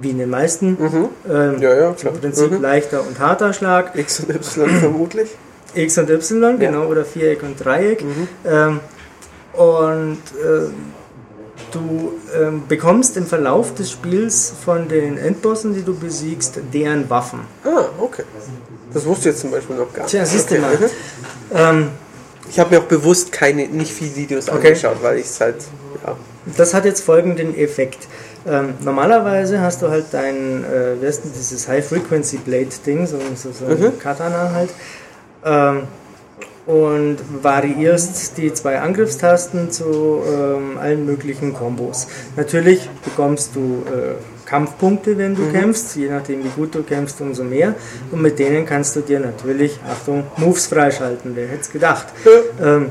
wie 0.00 0.10
in 0.10 0.18
den 0.18 0.30
meisten. 0.30 0.76
Mhm. 0.78 1.08
Ähm, 1.28 1.60
ja, 1.60 1.74
ja, 1.74 1.92
klar. 1.92 2.14
Im 2.14 2.20
Prinzip 2.20 2.52
mhm. 2.52 2.62
leichter 2.62 3.02
und 3.06 3.18
harter 3.18 3.52
Schlag. 3.52 3.96
X 3.96 4.20
und 4.20 4.30
Y 4.30 4.68
vermutlich. 4.80 5.30
X 5.74 5.98
und 5.98 6.08
Y, 6.08 6.58
genau, 6.58 6.82
ja. 6.82 6.88
oder 6.88 7.04
Viereck 7.04 7.42
und 7.42 7.62
Dreieck. 7.62 8.02
Mhm. 8.02 8.28
Ähm, 8.44 8.80
und 9.52 10.18
äh, 10.42 10.68
du 11.76 12.12
ähm, 12.38 12.62
bekommst 12.68 13.16
im 13.16 13.26
Verlauf 13.26 13.74
des 13.74 13.90
Spiels 13.90 14.52
von 14.64 14.88
den 14.88 15.18
Endbossen, 15.18 15.74
die 15.74 15.82
du 15.82 15.94
besiegst, 15.94 16.58
deren 16.72 17.08
Waffen. 17.10 17.40
Ah, 17.64 17.86
okay. 18.00 18.24
Das 18.92 19.04
wusste 19.04 19.28
ich 19.28 19.34
jetzt 19.34 19.40
zum 19.42 19.50
Beispiel 19.50 19.76
noch 19.76 19.92
gar 19.92 20.02
nicht. 20.02 20.10
Tja, 20.10 20.24
siehst 20.24 20.50
okay. 20.50 20.56
du 20.56 20.60
mal. 20.62 20.90
Ähm, 21.54 21.90
ich 22.50 22.58
habe 22.58 22.74
mir 22.74 22.82
auch 22.82 22.86
bewusst 22.86 23.30
keine, 23.30 23.68
nicht 23.68 23.92
viele 23.92 24.16
Videos 24.16 24.48
okay. 24.48 24.68
angeschaut, 24.68 24.96
weil 25.00 25.18
ich 25.18 25.26
es 25.26 25.40
halt, 25.40 25.56
ja. 26.04 26.16
Das 26.56 26.74
hat 26.74 26.84
jetzt 26.84 27.02
folgenden 27.02 27.56
Effekt. 27.56 28.08
Ähm, 28.48 28.74
normalerweise 28.80 29.60
hast 29.60 29.82
du 29.82 29.88
halt 29.88 30.06
dein, 30.10 30.64
äh, 30.64 31.00
wie 31.00 31.06
heißt 31.06 31.24
denn 31.24 31.32
dieses 31.32 31.68
High-Frequency-Blade-Ding, 31.68 33.06
so, 33.06 33.18
so, 33.36 33.52
so 33.52 33.64
mhm. 33.64 33.84
ein 33.84 33.98
Katana 34.00 34.50
halt, 34.52 34.70
ähm, 35.44 35.82
und 36.66 37.18
variierst 37.42 38.36
die 38.38 38.52
zwei 38.52 38.80
Angriffstasten 38.80 39.70
zu 39.70 40.22
ähm, 40.26 40.78
allen 40.78 41.06
möglichen 41.06 41.54
Kombos. 41.54 42.08
Natürlich 42.36 42.90
bekommst 43.04 43.54
du 43.54 43.84
äh, 43.86 44.14
Kampfpunkte, 44.46 45.18
wenn 45.18 45.34
du 45.34 45.42
mhm. 45.42 45.52
kämpfst. 45.52 45.96
Je 45.96 46.08
nachdem, 46.08 46.42
wie 46.44 46.48
gut 46.48 46.74
du 46.74 46.82
kämpfst, 46.82 47.20
umso 47.20 47.44
mehr. 47.44 47.74
Und 48.10 48.22
mit 48.22 48.38
denen 48.38 48.66
kannst 48.66 48.96
du 48.96 49.00
dir 49.00 49.20
natürlich, 49.20 49.78
Achtung, 49.88 50.24
Moves 50.36 50.66
freischalten. 50.66 51.32
Wer 51.34 51.48
hätte 51.48 51.62
es 51.62 51.70
gedacht? 51.70 52.06
Ähm, 52.62 52.90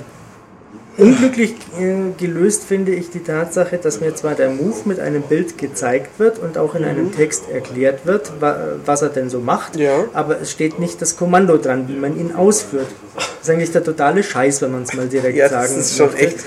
Unglücklich 0.97 1.55
äh, 1.77 1.93
gelöst 2.17 2.63
finde 2.63 2.93
ich 2.93 3.09
die 3.09 3.19
Tatsache, 3.19 3.77
dass 3.77 3.99
mir 3.99 4.15
zwar 4.15 4.33
der 4.33 4.49
Move 4.49 4.75
mit 4.85 4.99
einem 4.99 5.23
Bild 5.23 5.57
gezeigt 5.57 6.19
wird 6.19 6.39
und 6.39 6.57
auch 6.57 6.73
in 6.75 6.83
mhm. 6.83 6.87
einem 6.87 7.15
Text 7.15 7.49
erklärt 7.51 8.05
wird, 8.05 8.31
wa 8.39 8.55
was 8.85 9.01
er 9.01 9.09
denn 9.09 9.29
so 9.29 9.39
macht, 9.39 9.75
ja. 9.75 10.05
aber 10.13 10.39
es 10.39 10.51
steht 10.51 10.79
nicht 10.79 11.01
das 11.01 11.17
Kommando 11.17 11.57
dran, 11.57 11.89
wie 11.89 11.95
man 11.97 12.17
ihn 12.17 12.33
ausführt. 12.33 12.87
Das 13.15 13.25
ist 13.41 13.49
eigentlich 13.49 13.71
der 13.71 13.83
totale 13.83 14.23
Scheiß, 14.23 14.61
wenn 14.61 14.71
man 14.71 14.83
es 14.83 14.93
mal 14.93 15.07
direkt 15.07 15.37
ja, 15.37 15.49
sagen 15.49 15.73
das 15.75 15.87
ist 15.87 15.97
schon 15.97 16.15
echt. 16.15 16.37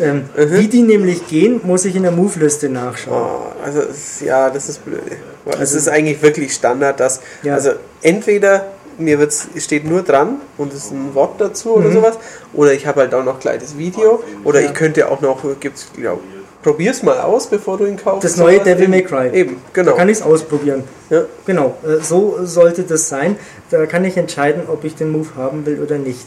Ähm, 0.00 0.24
mhm. 0.36 0.52
Wie 0.52 0.66
die 0.66 0.82
nämlich 0.82 1.28
gehen, 1.28 1.60
muss 1.62 1.84
ich 1.84 1.94
in 1.94 2.02
der 2.02 2.10
Move-Liste 2.10 2.68
nachschauen. 2.68 3.22
Oh, 3.22 3.64
also 3.64 3.82
ja, 4.24 4.50
das 4.50 4.68
ist 4.68 4.84
blöd. 4.84 5.00
Also, 5.46 5.62
es 5.62 5.74
ist 5.74 5.88
eigentlich 5.88 6.20
wirklich 6.20 6.52
Standard, 6.52 6.98
dass 6.98 7.20
ja. 7.42 7.54
also 7.54 7.70
entweder 8.02 8.72
mir 8.98 9.18
wird's, 9.18 9.48
steht 9.58 9.84
nur 9.84 10.02
dran 10.02 10.40
und 10.58 10.72
es 10.72 10.86
ist 10.86 10.92
ein 10.92 11.14
Wort 11.14 11.40
dazu 11.40 11.74
oder 11.76 11.88
mhm. 11.88 11.94
sowas. 11.94 12.18
Oder 12.52 12.72
ich 12.72 12.86
habe 12.86 13.00
halt 13.00 13.14
auch 13.14 13.24
noch 13.24 13.40
gleich 13.40 13.60
das 13.60 13.76
Video. 13.78 14.22
Oder 14.44 14.60
ja. 14.60 14.68
ich 14.68 14.74
könnte 14.74 15.08
auch 15.10 15.20
noch, 15.20 15.42
gibt's, 15.60 15.88
ja, 16.00 16.16
probier's 16.62 17.02
mal 17.02 17.20
aus, 17.20 17.46
bevor 17.46 17.78
du 17.78 17.84
ihn 17.84 17.96
kaufst. 17.96 18.24
Das 18.24 18.36
neue 18.36 18.58
Devil 18.60 18.88
May 18.88 19.02
Cry. 19.02 19.30
Eben, 19.32 19.58
genau. 19.72 19.92
Da 19.92 19.96
kann 19.96 20.08
ich 20.08 20.18
es 20.18 20.22
ausprobieren. 20.22 20.84
Ja. 21.10 21.24
Genau, 21.46 21.76
äh, 21.84 22.02
so 22.02 22.38
sollte 22.42 22.82
das 22.82 23.08
sein. 23.08 23.36
Da 23.70 23.86
kann 23.86 24.04
ich 24.04 24.16
entscheiden, 24.16 24.62
ob 24.66 24.84
ich 24.84 24.96
den 24.96 25.10
Move 25.10 25.28
haben 25.36 25.66
will 25.66 25.80
oder 25.80 25.98
nicht. 25.98 26.26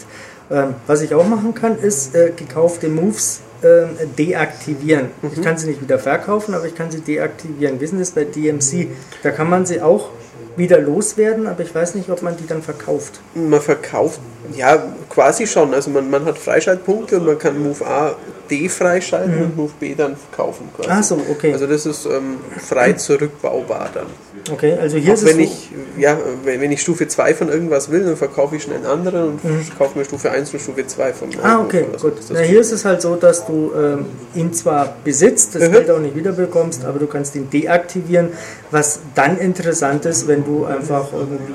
Ähm, 0.50 0.76
was 0.86 1.02
ich 1.02 1.14
auch 1.14 1.28
machen 1.28 1.54
kann, 1.54 1.78
ist 1.78 2.16
äh, 2.16 2.32
gekaufte 2.36 2.88
Moves 2.88 3.42
ähm, 3.64 3.90
deaktivieren. 4.18 5.08
Mhm. 5.22 5.32
Ich 5.36 5.42
kann 5.42 5.58
sie 5.58 5.68
nicht 5.68 5.82
wieder 5.82 6.00
verkaufen, 6.00 6.54
aber 6.54 6.66
ich 6.66 6.76
kann 6.76 6.92
sie 6.92 7.02
deaktivieren. 7.02 7.80
Wissen 7.80 7.98
Sie 7.98 8.04
das 8.04 8.12
bei 8.12 8.24
DMC? 8.24 8.88
Da 9.24 9.32
kann 9.32 9.50
man 9.50 9.66
sie 9.66 9.82
auch 9.82 10.10
wieder 10.58 10.80
loswerden, 10.80 11.48
aber 11.48 11.64
ich 11.64 11.74
weiß 11.74 11.96
nicht, 11.96 12.10
ob 12.10 12.22
man 12.22 12.36
die 12.36 12.48
dann 12.48 12.62
verkauft. 12.62 13.20
Man 13.36 13.62
verkauft, 13.62 14.20
ja, 14.56 14.84
quasi 15.10 15.48
schon. 15.48 15.74
Also 15.74 15.92
man, 15.92 16.10
man 16.10 16.26
hat 16.26 16.38
Freischaltpunkte 16.38 17.20
und 17.20 17.26
man 17.26 17.38
kann 17.38 17.62
Move 17.62 17.86
A 17.86 18.16
D 18.50 18.70
freischalten 18.70 19.36
mhm. 19.36 19.42
und 19.44 19.58
Move 19.58 19.72
B 19.80 19.96
dann 19.96 20.16
verkaufen. 20.16 20.70
Quasi. 20.76 20.90
Ach 20.92 21.04
so, 21.04 21.22
okay. 21.30 21.54
Also 21.54 21.68
das 21.68 21.86
ist 21.86 22.06
ähm, 22.06 22.38
frei 22.58 22.94
zurückbaubar 22.94 23.90
dann. 23.94 24.08
Okay, 24.52 24.78
also 24.80 24.98
hier 24.98 25.14
Auch 25.14 25.18
ist 25.18 25.26
wenn 25.26 25.40
es 25.40 25.50
ich, 25.50 25.70
ja, 25.98 26.18
wenn 26.44 26.72
ich 26.72 26.82
Stufe 26.82 27.08
2 27.08 27.34
von 27.34 27.50
irgendwas 27.50 27.92
will, 27.92 28.04
dann 28.04 28.16
verkaufe 28.16 28.56
ich 28.56 28.64
schnell 28.64 28.78
einen 28.78 28.86
anderen 28.86 29.24
und 29.30 29.44
mhm. 29.44 29.62
kaufe 29.78 29.98
mir 29.98 30.06
Stufe 30.06 30.32
1 30.32 30.54
und 30.54 30.62
Stufe 30.62 30.86
2 30.88 31.14
von 31.14 31.30
Ah, 31.44 31.60
okay, 31.62 31.86
gut. 32.02 32.14
Na, 32.30 32.40
hier 32.40 32.62
ist 32.62 32.72
es 32.72 32.86
halt 32.86 33.02
so, 33.02 33.16
dass 33.16 33.46
du 33.46 33.72
ähm, 33.76 34.06
ihn 34.36 34.54
zwar 34.54 34.96
besitzt, 35.04 35.56
das 35.56 35.68
mhm. 35.68 35.74
Geld 35.74 35.92
auch 35.92 36.00
nicht 36.00 36.16
wiederbekommst, 36.16 36.86
aber 36.86 37.00
du 37.00 37.08
kannst 37.08 37.36
ihn 37.36 37.50
deaktivieren, 37.50 38.30
was 38.72 39.00
dann 39.16 39.38
interessant 39.38 40.06
ist, 40.06 40.28
wenn 40.28 40.46
du 40.46 40.66
einfach 40.66 41.12
irgendwie 41.12 41.54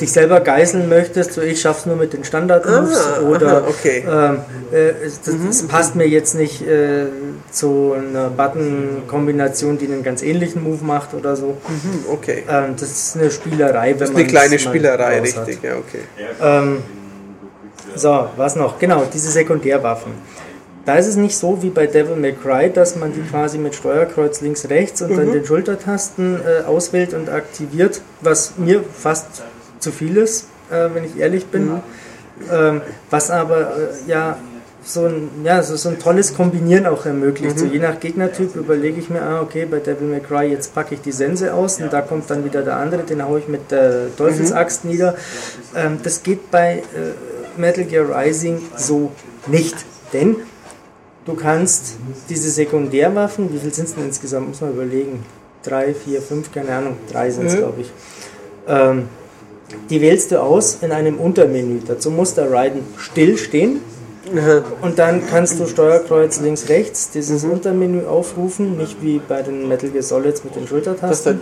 dich 0.00 0.12
selber 0.12 0.40
geißeln 0.40 0.88
möchtest, 0.88 1.34
so 1.34 1.42
ich 1.42 1.60
schaff's 1.60 1.86
nur 1.86 1.96
mit 1.96 2.12
den 2.12 2.24
Standard-Moves 2.24 3.06
ah, 3.18 3.20
oder 3.20 3.48
aha, 3.48 3.64
okay. 3.68 4.04
ähm, 4.08 4.38
äh, 4.72 4.92
das, 5.24 5.34
mhm. 5.34 5.46
das, 5.46 5.62
passt 5.64 5.89
mir 5.94 6.08
jetzt 6.08 6.34
nicht 6.34 6.62
äh, 6.62 7.06
zu 7.50 7.94
einer 7.96 8.30
Button-Kombination, 8.30 9.78
die 9.78 9.86
einen 9.86 10.02
ganz 10.02 10.22
ähnlichen 10.22 10.62
Move 10.62 10.84
macht 10.84 11.14
oder 11.14 11.36
so. 11.36 11.56
Mhm, 11.68 12.12
okay. 12.12 12.44
Ähm, 12.48 12.74
das 12.78 12.90
ist 12.90 13.16
eine 13.16 13.30
Spielerei, 13.30 13.90
wenn 13.90 13.98
Das 13.98 14.10
ist 14.10 14.16
eine 14.16 14.26
kleine 14.26 14.58
Spielerei, 14.58 15.20
richtig, 15.20 15.62
ja, 15.62 15.76
okay. 15.76 16.00
Ähm, 16.42 16.82
so, 17.94 18.28
was 18.36 18.56
noch? 18.56 18.78
Genau, 18.78 19.04
diese 19.12 19.30
Sekundärwaffen. 19.30 20.12
Da 20.84 20.96
ist 20.96 21.06
es 21.06 21.16
nicht 21.16 21.36
so 21.36 21.62
wie 21.62 21.70
bei 21.70 21.86
Devil 21.86 22.16
May 22.16 22.32
Cry, 22.32 22.70
dass 22.72 22.96
man 22.96 23.12
die 23.12 23.20
quasi 23.20 23.58
mit 23.58 23.74
Steuerkreuz 23.74 24.40
links, 24.40 24.68
rechts 24.70 25.02
und 25.02 25.12
mhm. 25.12 25.16
dann 25.16 25.32
den 25.32 25.44
Schultertasten 25.44 26.36
äh, 26.36 26.64
auswählt 26.64 27.14
und 27.14 27.28
aktiviert, 27.28 28.00
was 28.22 28.54
mir 28.56 28.82
fast 28.82 29.42
zu 29.78 29.92
viel 29.92 30.16
ist, 30.16 30.46
äh, 30.70 30.88
wenn 30.94 31.04
ich 31.04 31.18
ehrlich 31.18 31.46
bin. 31.46 31.66
Mhm. 31.66 31.80
Ähm, 32.50 32.80
was 33.10 33.30
aber 33.30 33.60
äh, 33.60 34.10
ja 34.10 34.38
so 34.82 35.06
ein, 35.06 35.30
ja, 35.44 35.62
so, 35.62 35.76
so 35.76 35.88
ein 35.88 35.98
tolles 35.98 36.34
Kombinieren 36.34 36.86
auch 36.86 37.04
ermöglicht. 37.04 37.56
Mhm. 37.56 37.60
So 37.60 37.66
je 37.66 37.78
nach 37.78 38.00
Gegnertyp 38.00 38.56
überlege 38.56 39.00
ich 39.00 39.10
mir, 39.10 39.22
ah, 39.22 39.42
okay, 39.42 39.66
bei 39.66 39.78
Devil 39.78 40.08
May 40.08 40.20
Cry 40.20 40.50
jetzt 40.50 40.74
packe 40.74 40.94
ich 40.94 41.00
die 41.00 41.12
Sense 41.12 41.52
aus 41.52 41.80
und 41.80 41.92
da 41.92 42.00
kommt 42.00 42.30
dann 42.30 42.44
wieder 42.44 42.62
der 42.62 42.76
andere, 42.76 43.02
den 43.02 43.24
haue 43.24 43.40
ich 43.40 43.48
mit 43.48 43.70
der 43.70 44.14
Teufelsaxt 44.16 44.84
mhm. 44.84 44.90
nieder. 44.90 45.16
Ähm, 45.76 45.98
das 46.02 46.22
geht 46.22 46.50
bei 46.50 46.78
äh, 46.78 47.60
Metal 47.60 47.84
Gear 47.84 48.06
Rising 48.08 48.60
so 48.76 49.12
nicht, 49.46 49.76
denn 50.12 50.36
du 51.26 51.34
kannst 51.34 51.96
diese 52.28 52.50
Sekundärwaffen, 52.50 53.52
wie 53.52 53.58
viel 53.58 53.72
sind 53.72 53.88
es 53.88 53.94
denn 53.94 54.06
insgesamt, 54.06 54.48
muss 54.48 54.60
man 54.60 54.72
überlegen, 54.72 55.24
drei, 55.62 55.94
vier, 55.94 56.22
fünf, 56.22 56.52
keine 56.52 56.72
Ahnung, 56.74 56.96
drei 57.10 57.30
sind 57.30 57.46
es, 57.46 57.54
mhm. 57.54 57.58
glaube 57.58 57.80
ich. 57.82 57.92
Ähm, 58.66 59.08
die 59.88 60.00
wählst 60.00 60.32
du 60.32 60.40
aus 60.40 60.78
in 60.80 60.90
einem 60.90 61.18
Untermenü. 61.18 61.80
Dazu 61.86 62.10
muss 62.10 62.34
der 62.34 62.50
Raiden 62.50 62.82
und 64.82 64.98
dann 64.98 65.26
kannst 65.28 65.58
du 65.58 65.66
Steuerkreuz 65.66 66.40
links, 66.40 66.68
rechts 66.68 67.10
dieses 67.10 67.44
mhm. 67.44 67.52
Untermenü 67.52 68.06
aufrufen, 68.06 68.76
nicht 68.76 69.02
wie 69.02 69.20
bei 69.26 69.42
den 69.42 69.68
Metal 69.68 69.90
Gear 69.90 70.02
Solids 70.02 70.44
mit 70.44 70.56
den 70.56 70.66
Schultertasten. 70.66 71.08
Dass 71.08 71.22
dann 71.24 71.40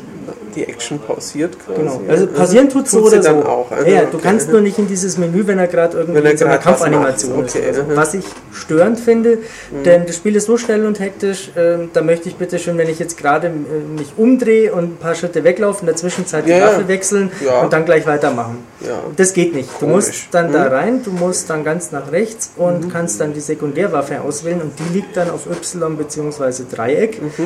die 0.54 0.64
Action 0.64 0.98
pausiert 0.98 1.56
quasi. 1.58 1.80
Genau, 1.80 2.00
also 2.08 2.26
pausieren 2.26 2.68
tut 2.68 2.88
so 2.88 3.02
oder 3.02 3.22
so. 3.22 3.30
Auch. 3.30 3.70
Also, 3.70 3.86
ja, 3.86 4.02
okay. 4.02 4.08
du 4.12 4.18
kannst 4.18 4.50
nur 4.50 4.60
nicht 4.60 4.78
in 4.78 4.88
dieses 4.88 5.18
Menü, 5.18 5.46
wenn 5.46 5.58
er 5.58 5.68
gerade 5.68 5.98
irgendwie 5.98 6.20
in 6.20 6.36
so 6.36 6.46
einer 6.46 6.58
Kampfanimation 6.58 7.44
ist. 7.44 7.56
Okay. 7.56 7.66
Also, 7.66 7.82
was 7.94 8.14
ich 8.14 8.24
störend 8.52 8.98
finde, 8.98 9.38
mhm. 9.70 9.82
denn 9.84 10.06
das 10.06 10.16
Spiel 10.16 10.36
ist 10.36 10.46
so 10.46 10.56
schnell 10.56 10.86
und 10.86 10.98
hektisch, 11.00 11.50
äh, 11.54 11.78
da 11.92 12.02
möchte 12.02 12.28
ich 12.28 12.36
bitte 12.36 12.58
schön, 12.58 12.78
wenn 12.78 12.88
ich 12.88 12.98
jetzt 12.98 13.16
gerade 13.16 13.48
äh, 13.48 13.50
mich 13.98 14.12
umdrehe 14.16 14.72
und 14.72 14.84
ein 14.84 14.96
paar 14.96 15.14
Schritte 15.14 15.44
weglaufe, 15.44 15.80
in 15.80 15.86
der 15.86 15.96
Zwischenzeit 15.96 16.46
die 16.46 16.50
ja, 16.50 16.66
Waffe 16.66 16.88
wechseln 16.88 17.30
ja. 17.44 17.60
und 17.60 17.72
dann 17.72 17.84
gleich 17.84 18.06
weitermachen. 18.06 18.58
Ja. 18.80 19.02
Das 19.16 19.32
geht 19.32 19.54
nicht. 19.54 19.68
Du 19.74 19.86
Komisch. 19.86 20.06
musst 20.06 20.28
dann 20.32 20.48
mhm. 20.48 20.52
da 20.54 20.68
rein, 20.68 21.02
du 21.04 21.10
musst 21.12 21.50
dann 21.50 21.64
ganz 21.64 21.92
nach 21.92 22.10
rechts 22.10 22.52
und 22.56 22.77
und 22.78 22.86
mhm. 22.86 22.92
kannst 22.92 23.20
dann 23.20 23.34
die 23.34 23.40
Sekundärwaffe 23.40 24.20
auswählen 24.20 24.60
und 24.62 24.72
die 24.78 24.94
liegt 24.94 25.16
dann 25.16 25.30
auf 25.30 25.46
Y 25.46 25.96
bzw. 25.96 26.62
Dreieck, 26.70 27.20
mhm. 27.20 27.44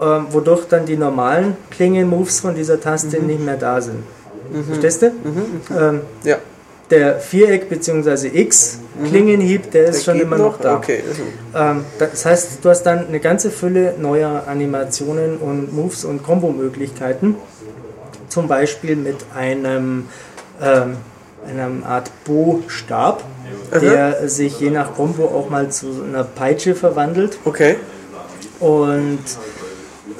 äh, 0.00 0.04
wodurch 0.30 0.66
dann 0.68 0.86
die 0.86 0.96
normalen 0.96 1.56
Klingen-Moves 1.70 2.40
von 2.40 2.54
dieser 2.54 2.80
Taste 2.80 3.20
mhm. 3.20 3.26
nicht 3.26 3.44
mehr 3.44 3.56
da 3.56 3.80
sind. 3.80 4.02
Mhm. 4.52 4.64
Verstehst 4.64 5.02
du? 5.02 5.10
Mhm, 5.10 5.14
mhm. 5.14 5.78
Ähm, 5.78 6.00
ja. 6.24 6.36
Der 6.90 7.20
Viereck 7.20 7.68
bzw. 7.68 8.30
X 8.32 8.80
Klingenhieb, 9.06 9.70
der 9.70 9.86
ist 9.86 10.06
der 10.06 10.12
schon 10.12 10.20
immer 10.20 10.36
noch, 10.36 10.54
noch 10.54 10.60
da. 10.60 10.76
Okay. 10.76 11.02
Ähm, 11.54 11.84
das 11.98 12.26
heißt, 12.26 12.64
du 12.64 12.68
hast 12.68 12.82
dann 12.82 13.06
eine 13.06 13.20
ganze 13.20 13.50
Fülle 13.50 13.94
neuer 13.98 14.44
Animationen 14.46 15.36
und 15.36 15.72
Moves 15.72 16.04
und 16.04 16.24
Kombo-Möglichkeiten. 16.24 17.36
Zum 18.28 18.48
Beispiel 18.48 18.96
mit 18.96 19.16
einem 19.34 20.08
ähm, 20.60 20.96
einer 21.46 21.86
Art 21.86 22.10
Bo-Stab, 22.24 23.24
der 23.72 24.28
sich 24.28 24.60
je 24.60 24.70
nach 24.70 24.94
Kombo 24.94 25.24
auch 25.24 25.48
mal 25.50 25.70
zu 25.70 26.02
einer 26.06 26.24
Peitsche 26.24 26.74
verwandelt. 26.74 27.38
Okay. 27.44 27.76
Und 28.60 29.18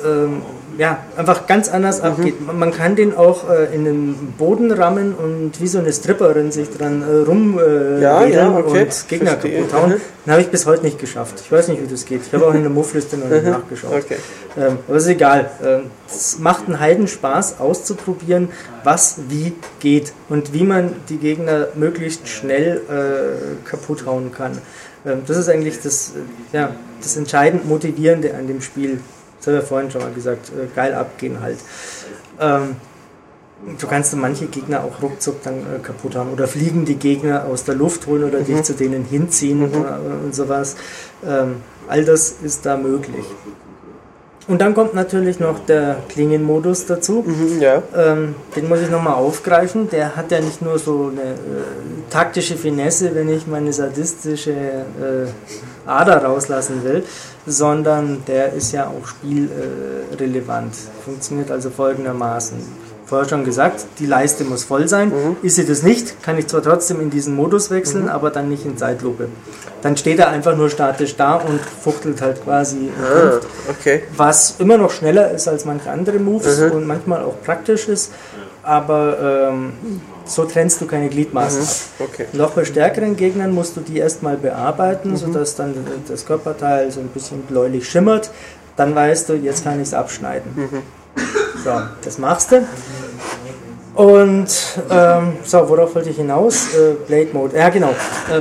ähm, 0.05 0.43
ja, 0.81 0.97
einfach 1.15 1.47
ganz 1.47 1.69
anders 1.69 1.99
mhm. 1.99 2.07
abgeht. 2.07 2.35
Man 2.41 2.73
kann 2.73 2.97
den 2.97 3.15
auch 3.15 3.51
äh, 3.51 3.67
in 3.75 3.85
den 3.85 4.33
Boden 4.39 4.73
rammen 4.73 5.15
und 5.15 5.61
wie 5.61 5.67
so 5.67 5.79
eine 5.79 5.93
Stripperin 5.93 6.53
sich 6.53 6.71
dran 6.71 7.03
äh, 7.03 7.27
rum 7.27 7.59
äh, 7.59 8.01
ja, 8.01 8.25
ja, 8.25 8.51
okay. 8.51 8.81
und 8.81 9.09
Gegner 9.09 9.35
kaputt 9.35 9.75
hauen. 9.75 9.91
Mhm. 9.91 10.01
Den 10.25 10.33
habe 10.33 10.41
ich 10.41 10.49
bis 10.49 10.65
heute 10.65 10.83
nicht 10.85 10.99
geschafft. 10.99 11.35
Ich 11.45 11.53
weiß 11.53 11.69
nicht, 11.69 11.83
wie 11.83 11.87
das 11.87 12.07
geht. 12.07 12.23
Ich 12.27 12.33
habe 12.33 12.47
auch 12.47 12.55
in 12.55 12.63
der 12.63 12.71
Muffliste 12.71 13.19
noch 13.19 13.29
nicht 13.29 13.45
mhm. 13.45 13.51
nachgeschaut. 13.51 13.93
Okay. 13.93 14.17
Ähm, 14.57 14.79
aber 14.89 14.97
ist 14.97 15.07
egal. 15.07 15.51
Ähm, 15.63 15.83
es 16.09 16.39
macht 16.39 16.67
einen 16.67 16.81
Heidenspaß 16.81 17.61
auszuprobieren, 17.61 18.49
was 18.83 19.17
wie 19.29 19.53
geht 19.81 20.15
und 20.31 20.55
wie 20.55 20.65
man 20.65 20.95
die 21.11 21.19
Gegner 21.19 21.69
möglichst 21.75 22.27
schnell 22.27 22.81
äh, 22.89 23.69
kaputt 23.69 24.07
hauen 24.07 24.33
kann. 24.33 24.57
Ähm, 25.05 25.25
das 25.27 25.37
ist 25.37 25.51
eigentlich 25.51 25.79
das, 25.83 26.15
äh, 26.55 26.57
ja, 26.57 26.71
das 27.03 27.19
entscheidend 27.19 27.69
Motivierende 27.69 28.35
an 28.35 28.47
dem 28.47 28.63
Spiel. 28.63 29.01
Das 29.41 29.47
habe 29.47 29.57
ich 29.57 29.63
ja 29.63 29.69
vorhin 29.69 29.91
schon 29.91 30.03
mal 30.03 30.13
gesagt, 30.13 30.51
äh, 30.51 30.67
geil 30.75 30.95
abgehen 30.95 31.41
halt. 31.41 31.59
Ähm, 32.39 32.77
du 33.79 33.87
kannst 33.87 34.15
manche 34.17 34.47
Gegner 34.47 34.85
auch 34.85 35.03
ruckzuck 35.03 35.43
dann 35.43 35.59
äh, 35.59 35.79
kaputt 35.83 36.15
haben 36.15 36.33
oder 36.33 36.47
fliegen 36.47 36.85
die 36.85 36.97
Gegner 36.97 37.47
aus 37.47 37.65
der 37.65 37.75
Luft 37.75 38.07
holen 38.07 38.25
oder 38.25 38.41
mhm. 38.41 38.45
dich 38.45 38.63
zu 38.63 38.75
denen 38.75 39.05
hinziehen 39.05 39.61
mhm. 39.61 39.85
äh, 39.85 40.25
und 40.25 40.35
sowas. 40.35 40.77
Ähm, 41.27 41.57
all 41.89 42.05
das 42.05 42.37
ist 42.43 42.67
da 42.67 42.77
möglich. 42.77 43.25
Und 44.49 44.61
dann 44.61 44.75
kommt 44.75 44.95
natürlich 44.95 45.39
noch 45.39 45.65
der 45.65 45.99
Klingenmodus 46.09 46.87
dazu. 46.87 47.25
Mhm, 47.25 47.61
ja. 47.61 47.83
ähm, 47.97 48.35
den 48.57 48.69
muss 48.69 48.81
ich 48.81 48.91
nochmal 48.91 49.15
aufgreifen. 49.15 49.89
Der 49.91 50.17
hat 50.17 50.33
ja 50.33 50.41
nicht 50.41 50.61
nur 50.61 50.79
so 50.79 51.13
eine 51.13 51.33
äh, 51.33 51.37
taktische 52.11 52.57
Finesse, 52.57 53.15
wenn 53.15 53.29
ich 53.29 53.47
meine 53.47 53.73
sadistische 53.73 54.51
äh, 54.51 55.87
Ader 55.87 56.25
rauslassen 56.25 56.83
will, 56.83 57.05
sondern 57.47 58.23
der 58.27 58.53
ist 58.53 58.73
ja 58.73 58.89
auch 58.89 59.07
spielrelevant. 59.07 60.75
Funktioniert 61.05 61.51
also 61.51 61.71
folgendermaßen 61.71 62.59
vorher 63.11 63.29
schon 63.29 63.45
gesagt, 63.45 63.87
die 63.99 64.07
Leiste 64.07 64.45
muss 64.45 64.63
voll 64.63 64.87
sein. 64.87 65.09
Mhm. 65.09 65.37
Ist 65.43 65.57
sie 65.57 65.67
das 65.67 65.83
nicht, 65.83 66.23
kann 66.23 66.39
ich 66.39 66.47
zwar 66.47 66.63
trotzdem 66.63 67.01
in 67.01 67.11
diesen 67.11 67.35
Modus 67.35 67.71
wechseln, 67.71 68.05
mhm. 68.05 68.09
aber 68.09 68.31
dann 68.31 68.49
nicht 68.49 68.65
in 68.65 68.79
Zeitlupe. 68.79 69.29
Dann 69.83 69.97
steht 69.97 70.21
er 70.21 70.29
einfach 70.29 70.57
nur 70.57 70.71
statisch 70.71 71.17
da 71.17 71.35
und 71.35 71.61
fuchtelt 71.61 72.23
halt 72.23 72.45
quasi. 72.45 72.89
Ah, 73.03 73.41
okay. 73.69 74.05
Was 74.17 74.55
immer 74.61 74.79
noch 74.79 74.93
schneller 74.93 75.33
ist 75.33 75.49
als 75.49 75.65
manche 75.65 75.91
andere 75.91 76.21
Moves 76.21 76.61
mhm. 76.61 76.71
und 76.71 76.87
manchmal 76.87 77.25
auch 77.25 77.35
praktisch 77.43 77.89
ist, 77.89 78.13
aber 78.63 79.51
ähm, 79.51 79.73
so 80.25 80.45
trennst 80.45 80.81
du 80.81 80.87
keine 80.87 81.09
Gliedmaßen 81.09 81.63
mhm. 81.63 82.05
Okay. 82.05 82.27
Noch 82.33 82.53
bei 82.53 82.65
stärkeren 82.65 83.17
Gegnern 83.17 83.53
musst 83.53 83.77
du 83.77 83.81
die 83.81 83.99
erstmal 83.99 84.37
bearbeiten, 84.37 85.11
mhm. 85.11 85.17
sodass 85.17 85.57
dann 85.57 85.75
das 86.09 86.27
Körperteil 86.27 86.91
so 86.91 87.01
ein 87.01 87.09
bisschen 87.09 87.43
bläulich 87.43 87.89
schimmert. 87.89 88.31
Dann 88.77 88.95
weißt 88.95 89.29
du, 89.29 89.35
jetzt 89.35 89.65
kann 89.65 89.81
ich 89.81 89.89
es 89.89 89.95
abschneiden. 89.95 90.53
Mhm. 90.55 90.83
So, 91.65 91.83
das 92.03 92.19
machst 92.19 92.53
du. 92.53 92.67
Und 93.95 94.49
ähm, 94.89 95.33
so, 95.45 95.69
worauf 95.69 95.95
wollte 95.95 96.11
ich 96.11 96.17
hinaus? 96.17 96.75
Äh, 96.75 96.95
Blade 97.07 97.29
Mode. 97.33 97.57
Ja, 97.57 97.69
genau. 97.69 97.91
Äh, 97.91 98.41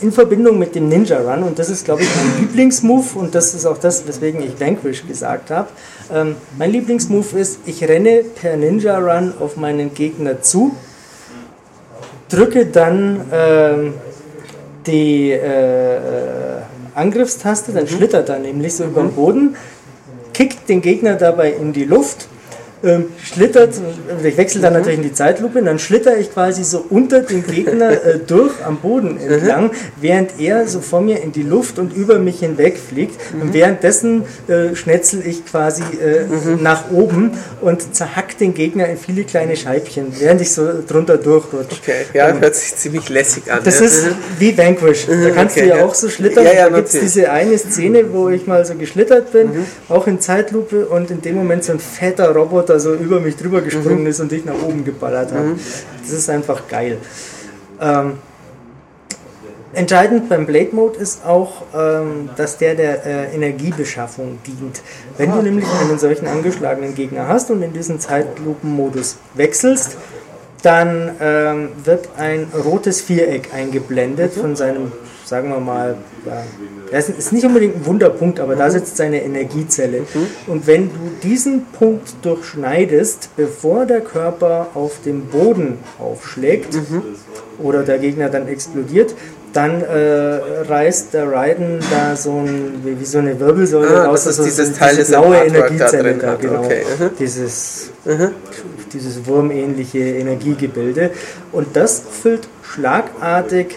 in 0.00 0.12
Verbindung 0.12 0.58
mit 0.58 0.74
dem 0.74 0.88
Ninja 0.88 1.18
Run, 1.18 1.42
und 1.42 1.58
das 1.58 1.68
ist, 1.68 1.84
glaube 1.84 2.02
ich, 2.02 2.08
mein 2.16 2.40
Lieblingsmove, 2.40 3.16
und 3.16 3.34
das 3.34 3.54
ist 3.54 3.66
auch 3.66 3.78
das, 3.78 4.06
weswegen 4.06 4.42
ich 4.42 4.58
Vanquish 4.58 5.06
gesagt 5.06 5.50
habe. 5.50 5.68
Ähm, 6.12 6.36
mein 6.58 6.70
Lieblingsmove 6.70 7.34
ist, 7.34 7.58
ich 7.66 7.86
renne 7.86 8.24
per 8.40 8.56
Ninja 8.56 8.98
Run 8.98 9.34
auf 9.40 9.56
meinen 9.56 9.94
Gegner 9.94 10.42
zu, 10.42 10.74
drücke 12.28 12.66
dann 12.66 13.22
ähm, 13.32 13.94
die 14.86 15.30
äh, 15.30 15.96
äh 15.96 16.00
Angriffstaste, 16.92 17.72
dann 17.72 17.84
mhm. 17.84 17.88
schlittert 17.88 18.28
er 18.28 18.40
nämlich 18.40 18.74
so 18.74 18.84
über 18.84 19.02
den 19.02 19.12
Boden, 19.12 19.56
kickt 20.32 20.68
den 20.68 20.80
Gegner 20.80 21.14
dabei 21.14 21.52
in 21.52 21.72
die 21.72 21.84
Luft 21.84 22.26
ähm, 22.82 23.06
schlittert, 23.22 23.74
ich 24.24 24.36
wechsle 24.36 24.60
dann 24.60 24.72
natürlich 24.72 24.98
in 24.98 25.04
die 25.04 25.12
Zeitlupe, 25.12 25.58
und 25.58 25.66
dann 25.66 25.78
schlitter 25.78 26.16
ich 26.18 26.32
quasi 26.32 26.64
so 26.64 26.84
unter 26.88 27.20
den 27.20 27.46
Gegner 27.46 27.90
äh, 28.04 28.18
durch 28.18 28.52
am 28.64 28.78
Boden 28.78 29.18
entlang, 29.18 29.70
während 30.00 30.38
er 30.38 30.66
so 30.66 30.80
vor 30.80 31.00
mir 31.00 31.22
in 31.22 31.32
die 31.32 31.42
Luft 31.42 31.78
und 31.78 31.94
über 31.94 32.18
mich 32.18 32.40
hinweg 32.40 32.78
fliegt. 32.78 33.20
Und 33.40 33.52
währenddessen 33.52 34.24
äh, 34.48 34.74
schnetzel 34.74 35.22
ich 35.26 35.44
quasi 35.44 35.82
äh, 35.82 36.24
nach 36.60 36.90
oben 36.90 37.32
und 37.60 37.94
zerhack 37.94 38.38
den 38.38 38.54
Gegner 38.54 38.86
in 38.88 38.96
viele 38.96 39.24
kleine 39.24 39.56
Scheibchen, 39.56 40.06
während 40.18 40.40
ich 40.40 40.52
so 40.52 40.66
drunter 40.86 41.18
durchrutsche. 41.18 41.76
Okay, 41.82 42.06
ja, 42.14 42.28
ähm, 42.28 42.40
hört 42.40 42.54
sich 42.54 42.76
ziemlich 42.76 43.08
lässig 43.08 43.50
an. 43.52 43.60
Das 43.64 43.80
ja. 43.80 43.86
ist 43.86 44.06
wie 44.38 44.56
Vanquish. 44.56 45.06
Da 45.06 45.30
kannst 45.30 45.56
okay, 45.56 45.66
du 45.66 45.70
ja, 45.70 45.76
ja, 45.78 45.84
auch 45.84 45.94
so 45.94 46.08
schlittern. 46.08 46.44
Ja, 46.44 46.52
ja, 46.52 46.70
da 46.70 46.76
gibt 46.76 46.88
es 46.88 47.00
diese 47.00 47.30
eine 47.30 47.58
Szene, 47.58 48.04
wo 48.12 48.28
ich 48.28 48.46
mal 48.46 48.64
so 48.64 48.74
geschlittert 48.74 49.32
bin, 49.32 49.48
mhm. 49.48 49.66
auch 49.88 50.06
in 50.06 50.20
Zeitlupe 50.20 50.86
und 50.86 51.10
in 51.10 51.20
dem 51.20 51.36
Moment 51.36 51.64
so 51.64 51.72
ein 51.72 51.78
fetter 51.78 52.34
Roboter 52.34 52.69
so 52.78 52.94
über 52.94 53.20
mich 53.20 53.36
drüber 53.36 53.60
gesprungen 53.62 54.02
mhm. 54.02 54.06
ist 54.06 54.20
und 54.20 54.32
ich 54.32 54.44
nach 54.44 54.62
oben 54.62 54.84
geballert 54.84 55.32
habe. 55.32 55.48
Mhm. 55.48 55.60
Das 56.02 56.10
ist 56.10 56.30
einfach 56.30 56.68
geil. 56.68 56.98
Ähm, 57.80 58.12
Entscheidend 59.72 60.28
beim 60.28 60.46
Blade 60.46 60.74
Mode 60.74 60.98
ist 60.98 61.24
auch, 61.24 61.62
ähm, 61.72 62.28
dass 62.36 62.58
der 62.58 62.74
der 62.74 63.06
äh, 63.06 63.34
Energiebeschaffung 63.34 64.40
dient. 64.44 64.82
Wenn 65.16 65.30
du 65.30 65.42
nämlich 65.42 65.64
einen 65.80 65.96
solchen 65.96 66.26
angeschlagenen 66.26 66.96
Gegner 66.96 67.28
hast 67.28 67.52
und 67.52 67.62
in 67.62 67.72
diesen 67.72 68.00
Zeitlupenmodus 68.00 69.18
wechselst, 69.34 69.96
dann 70.62 71.12
ähm, 71.20 71.68
wird 71.84 72.08
ein 72.16 72.48
rotes 72.52 73.00
Viereck 73.00 73.54
eingeblendet 73.54 74.34
von 74.34 74.56
seinem, 74.56 74.90
sagen 75.30 75.48
wir 75.48 75.60
mal, 75.60 75.94
ja, 76.26 76.42
das 76.90 77.08
ist 77.08 77.32
nicht 77.32 77.46
unbedingt 77.46 77.76
ein 77.76 77.86
Wunderpunkt, 77.86 78.40
aber 78.40 78.56
da 78.56 78.68
sitzt 78.68 78.96
seine 78.96 79.22
Energiezelle. 79.22 80.02
Und 80.48 80.66
wenn 80.66 80.88
du 80.88 80.98
diesen 81.22 81.66
Punkt 81.66 82.14
durchschneidest, 82.22 83.30
bevor 83.36 83.86
der 83.86 84.00
Körper 84.00 84.70
auf 84.74 85.00
dem 85.04 85.26
Boden 85.26 85.78
aufschlägt 86.00 86.76
oder 87.62 87.84
der 87.84 87.98
Gegner 87.98 88.28
dann 88.28 88.48
explodiert, 88.48 89.14
dann 89.52 89.82
äh, 89.82 90.40
reißt 90.68 91.14
der 91.14 91.30
Raiden 91.30 91.78
da 91.90 92.16
so 92.16 92.32
ein, 92.32 92.82
wie, 92.84 92.98
wie 93.00 93.04
so 93.04 93.18
eine 93.18 93.38
Wirbelsäule 93.38 94.02
ah, 94.02 94.06
raus. 94.06 94.24
Das 94.24 94.38
ist 94.38 94.46
dieses 94.46 94.68
diese 94.68 94.78
Teil 94.78 94.96
diese 94.96 95.12
blaue 95.12 95.36
Energiezelle 95.36 96.14
da, 96.14 96.26
da 96.26 96.34
genau. 96.34 96.64
Okay. 96.64 96.82
Mhm. 96.98 97.10
Dieses, 97.18 97.90
mhm. 98.04 98.30
dieses 98.92 99.26
wurmähnliche 99.26 99.98
Energiegebilde. 99.98 101.10
Und 101.52 101.76
das 101.76 102.02
füllt 102.22 102.48
schlagartig 102.62 103.76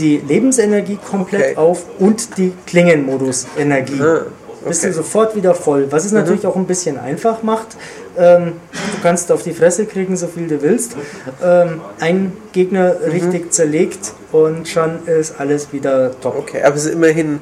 die 0.00 0.16
Lebensenergie 0.18 0.98
komplett 1.08 1.42
okay. 1.42 1.56
auf 1.56 1.84
und 1.98 2.36
die 2.38 2.52
Klingenmodus-Energie. 2.66 4.00
Ah, 4.00 4.14
okay. 4.48 4.68
Bist 4.68 4.84
du 4.84 4.92
sofort 4.92 5.36
wieder 5.36 5.54
voll. 5.54 5.86
Was 5.90 6.04
es 6.04 6.12
mhm. 6.12 6.18
natürlich 6.18 6.46
auch 6.46 6.56
ein 6.56 6.66
bisschen 6.66 6.98
einfach 6.98 7.42
macht, 7.42 7.76
ähm, 8.18 8.54
du 8.72 9.02
kannst 9.02 9.30
auf 9.30 9.42
die 9.42 9.52
Fresse 9.52 9.86
kriegen, 9.86 10.16
so 10.16 10.26
viel 10.26 10.48
du 10.48 10.60
willst. 10.62 10.96
Ähm, 11.42 11.80
ein 12.00 12.32
Gegner 12.52 12.94
mhm. 12.94 13.10
richtig 13.10 13.52
zerlegt 13.52 14.12
und 14.32 14.68
schon 14.68 15.06
ist 15.06 15.38
alles 15.38 15.72
wieder 15.72 16.18
top. 16.20 16.36
Okay, 16.36 16.62
aber 16.62 16.76
es 16.76 16.86
ist 16.86 16.94
immerhin 16.94 17.40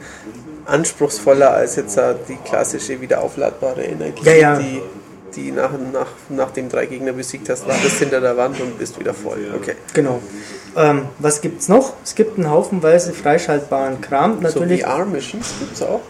anspruchsvoller 0.66 1.54
als 1.54 1.76
jetzt 1.76 1.98
die 2.28 2.36
klassische 2.44 3.00
wiederaufladbare 3.00 3.84
Energie, 3.84 4.26
ja, 4.26 4.34
ja. 4.34 4.58
die 4.58 4.82
die 5.38 5.52
nach, 5.52 5.70
nach, 5.92 6.08
nachdem 6.28 6.68
drei 6.68 6.86
Gegner 6.86 7.12
besiegt 7.12 7.48
hast, 7.48 7.66
wartest 7.68 7.98
hinter 7.98 8.20
der 8.20 8.36
Wand 8.36 8.60
und 8.60 8.78
bist 8.78 8.98
wieder 8.98 9.14
voll. 9.14 9.46
Okay. 9.54 9.74
Genau. 9.94 10.20
Ähm, 10.78 11.06
was 11.18 11.40
gibt 11.40 11.60
es 11.60 11.68
noch? 11.68 11.94
Es 12.04 12.14
gibt 12.14 12.38
einen 12.38 12.48
Haufenweise 12.48 13.12
freischaltbaren 13.12 14.00
Kram. 14.00 14.38
Natürlich, 14.40 14.82
so 14.82 14.86
VR-Missions 14.86 15.54
gibt 15.58 15.74
es 15.74 15.82
auch. 15.82 16.00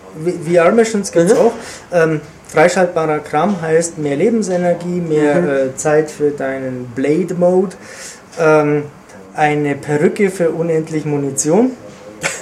VR-Missions 0.47 1.11
gibt 1.11 1.31
es 1.31 1.35
mhm. 1.35 1.41
auch. 1.41 1.53
Ähm, 1.91 2.21
freischaltbarer 2.49 3.21
Kram 3.21 3.63
heißt 3.63 3.97
mehr 3.97 4.17
Lebensenergie, 4.17 5.01
mehr 5.01 5.41
mhm. 5.41 5.49
äh, 5.49 5.75
Zeit 5.75 6.11
für 6.11 6.31
deinen 6.31 6.93
Blade-Mode, 6.95 7.77
ähm, 8.39 8.85
eine 9.35 9.75
Perücke 9.75 10.31
für 10.31 10.51
unendlich 10.51 11.07
Munition. 11.07 11.71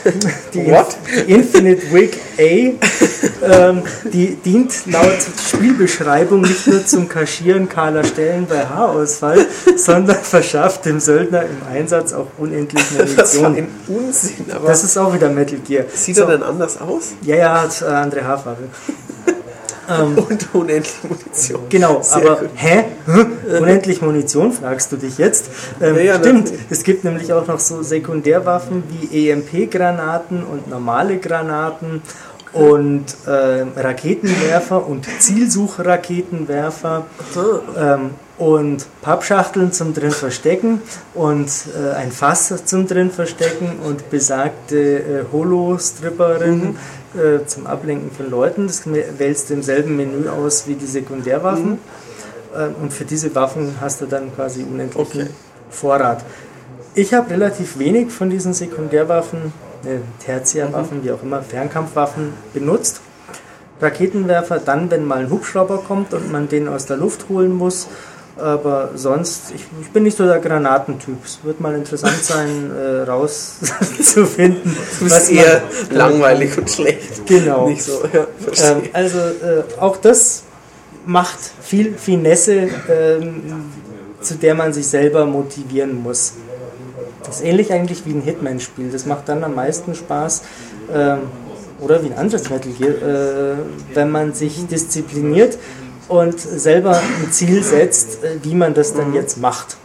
Die, 0.55 0.67
What? 0.67 0.97
Infinite 1.27 1.93
Wig 1.93 2.19
A, 2.39 2.43
ähm, 2.43 3.83
die 4.13 4.37
dient 4.37 4.87
laut 4.87 5.19
Spielbeschreibung 5.49 6.43
nicht 6.43 6.67
nur 6.67 6.85
zum 6.85 7.09
Kaschieren 7.09 7.69
kahler 7.69 8.05
Stellen 8.05 8.47
bei 8.47 8.67
Haarausfall, 8.67 9.47
sondern 9.77 10.17
verschafft 10.17 10.85
dem 10.85 11.01
Söldner 11.01 11.43
im 11.43 11.59
Einsatz 11.73 12.13
auch 12.13 12.27
unendlich 12.39 12.83
Munition. 12.93 13.17
Das 13.17 13.35
ist 13.35 13.45
ein 13.45 13.69
Unsinn, 13.89 14.47
aber. 14.55 14.69
Das 14.69 14.85
ist 14.85 14.97
auch 14.97 15.15
wieder 15.15 15.29
Metal 15.29 15.59
Gear. 15.59 15.85
Sieht 15.93 16.17
so. 16.17 16.23
er 16.23 16.29
denn 16.29 16.43
anders 16.43 16.81
aus? 16.81 17.15
Ja, 17.23 17.37
ja, 17.37 17.63
hat 17.63 17.83
äh, 17.83 17.87
andere 17.87 18.25
Haarfarbe. 18.25 18.65
Ähm, 19.89 20.19
und 20.29 20.55
unendlich 20.55 20.95
Munition. 21.03 21.61
Genau, 21.69 22.03
Sehr 22.03 22.17
aber 22.17 22.37
gut. 22.41 22.51
hä? 22.55 22.85
Unendlich 23.59 24.03
Munition, 24.03 24.53
fragst 24.53 24.93
du 24.93 24.97
dich 24.97 25.19
jetzt. 25.19 25.51
Ähm, 25.81 25.97
ja, 25.97 26.03
ja, 26.03 26.19
stimmt, 26.19 26.45
natürlich. 26.45 26.67
es 26.71 26.83
gibt 26.83 27.05
nämlich 27.05 27.33
auch 27.33 27.47
noch 27.47 27.61
so 27.61 27.83
Sekundärwaffen 27.83 28.83
wie 28.89 29.31
EMP-Granaten 29.31 30.43
und 30.45 30.69
normale 30.69 31.19
Granaten 31.19 32.03
und 32.53 33.05
äh, 33.27 33.65
Raketenwerfer 33.77 34.87
und 34.87 35.07
Zielsuchraketenwerfer 35.21 37.07
ähm, 37.77 38.11
und 38.39 38.87
Pappschachteln 39.03 39.73
zum 39.73 39.95
drin 39.95 40.11
verstecken 40.11 40.81
und 41.15 41.49
äh, 41.49 41.95
ein 41.95 42.13
Fass 42.13 42.53
zum 42.65 42.87
drin 42.87 43.11
verstecken 43.11 43.79
und 43.85 44.11
besagte 44.11 44.77
äh, 44.77 45.25
Holo-Stripperin 45.33 46.59
mhm. 46.59 46.77
Äh, 47.17 47.47
zum 47.47 47.67
Ablenken 47.67 48.11
von 48.11 48.31
Leuten. 48.31 48.67
Das 48.67 48.83
wählst 48.87 49.51
du 49.51 49.55
im 49.55 49.63
selben 49.63 49.97
Menü 49.97 50.29
aus 50.29 50.67
wie 50.67 50.75
die 50.75 50.87
Sekundärwaffen. 50.87 51.71
Mhm. 51.71 51.79
Äh, 52.55 52.83
und 52.83 52.93
für 52.93 53.05
diese 53.05 53.35
Waffen 53.35 53.77
hast 53.81 54.01
du 54.01 54.07
dann 54.07 54.35
quasi 54.35 54.63
unendlichen 54.63 55.23
okay. 55.23 55.31
Vorrat. 55.71 56.25
Ich 56.95 57.13
habe 57.13 57.31
relativ 57.31 57.79
wenig 57.79 58.11
von 58.11 58.31
diesen 58.31 58.55
Sekundärwaffen 58.55 59.53
äh, 59.85 59.99
Tertiärwaffen, 60.25 60.99
mhm. 60.99 61.05
wie 61.05 61.13
auch 61.13 61.23
immer, 61.23 61.43
Fernkampfwaffen 61.43 62.33
benutzt. 62.53 63.01
Raketenwerfer 63.81 64.59
dann, 64.59 64.91
wenn 64.91 65.05
mal 65.05 65.19
ein 65.19 65.31
Hubschrauber 65.31 65.79
kommt 65.87 66.15
und 66.15 66.33
man 66.33 66.49
den 66.49 66.67
aus 66.67 66.87
der 66.87 66.97
Luft 66.97 67.29
holen 67.29 67.53
muss. 67.53 67.89
Aber 68.39 68.91
sonst, 68.95 69.53
ich, 69.55 69.65
ich 69.81 69.91
bin 69.91 70.03
nicht 70.03 70.17
so 70.17 70.27
der 70.27 70.41
Granatentyp. 70.41 71.25
Es 71.25 71.39
wird 71.43 71.59
mal 71.61 71.75
interessant 71.75 72.23
sein, 72.23 72.71
äh, 72.71 73.03
rauszufinden. 73.03 74.77
was 75.01 75.31
eher 75.31 75.63
langweilig 75.91 76.57
und 76.59 76.71
schlecht. 76.71 77.27
Genau. 77.27 77.69
Nicht 77.69 77.83
so, 77.83 78.03
ja, 78.13 78.27
ähm, 78.71 78.83
also 78.93 79.19
äh, 79.19 79.63
auch 79.81 79.97
das 79.97 80.43
macht 81.07 81.39
viel 81.63 81.95
Finesse, 81.95 82.69
ähm, 82.91 83.71
zu 84.21 84.35
der 84.35 84.55
man 84.55 84.73
sich 84.75 84.87
selber 84.87 85.25
motivieren 85.25 86.03
muss. 86.03 86.35
Das 87.25 87.37
ist 87.37 87.45
ähnlich 87.45 87.73
eigentlich 87.73 88.05
wie 88.05 88.13
ein 88.13 88.21
Hitman-Spiel. 88.21 88.91
Das 88.91 89.07
macht 89.07 89.29
dann 89.29 89.45
am 89.45 89.55
meisten 89.55 89.95
Spaß. 89.95 90.43
Ähm, 90.93 91.21
oder 91.81 92.03
wie 92.03 92.07
ein 92.07 92.19
anderes 92.19 92.49
Metal 92.51 92.73
Gear, 92.73 92.91
äh, 92.91 93.57
wenn 93.95 94.11
man 94.11 94.33
sich 94.33 94.67
diszipliniert 94.67 95.59
und 96.09 96.39
selber 96.39 96.97
ein 96.99 97.33
Ziel 97.33 97.63
setzt, 97.63 98.23
äh, 98.23 98.39
wie 98.43 98.55
man 98.55 98.75
das 98.75 98.95
dann 98.95 99.15
jetzt 99.15 99.39
macht. 99.39 99.77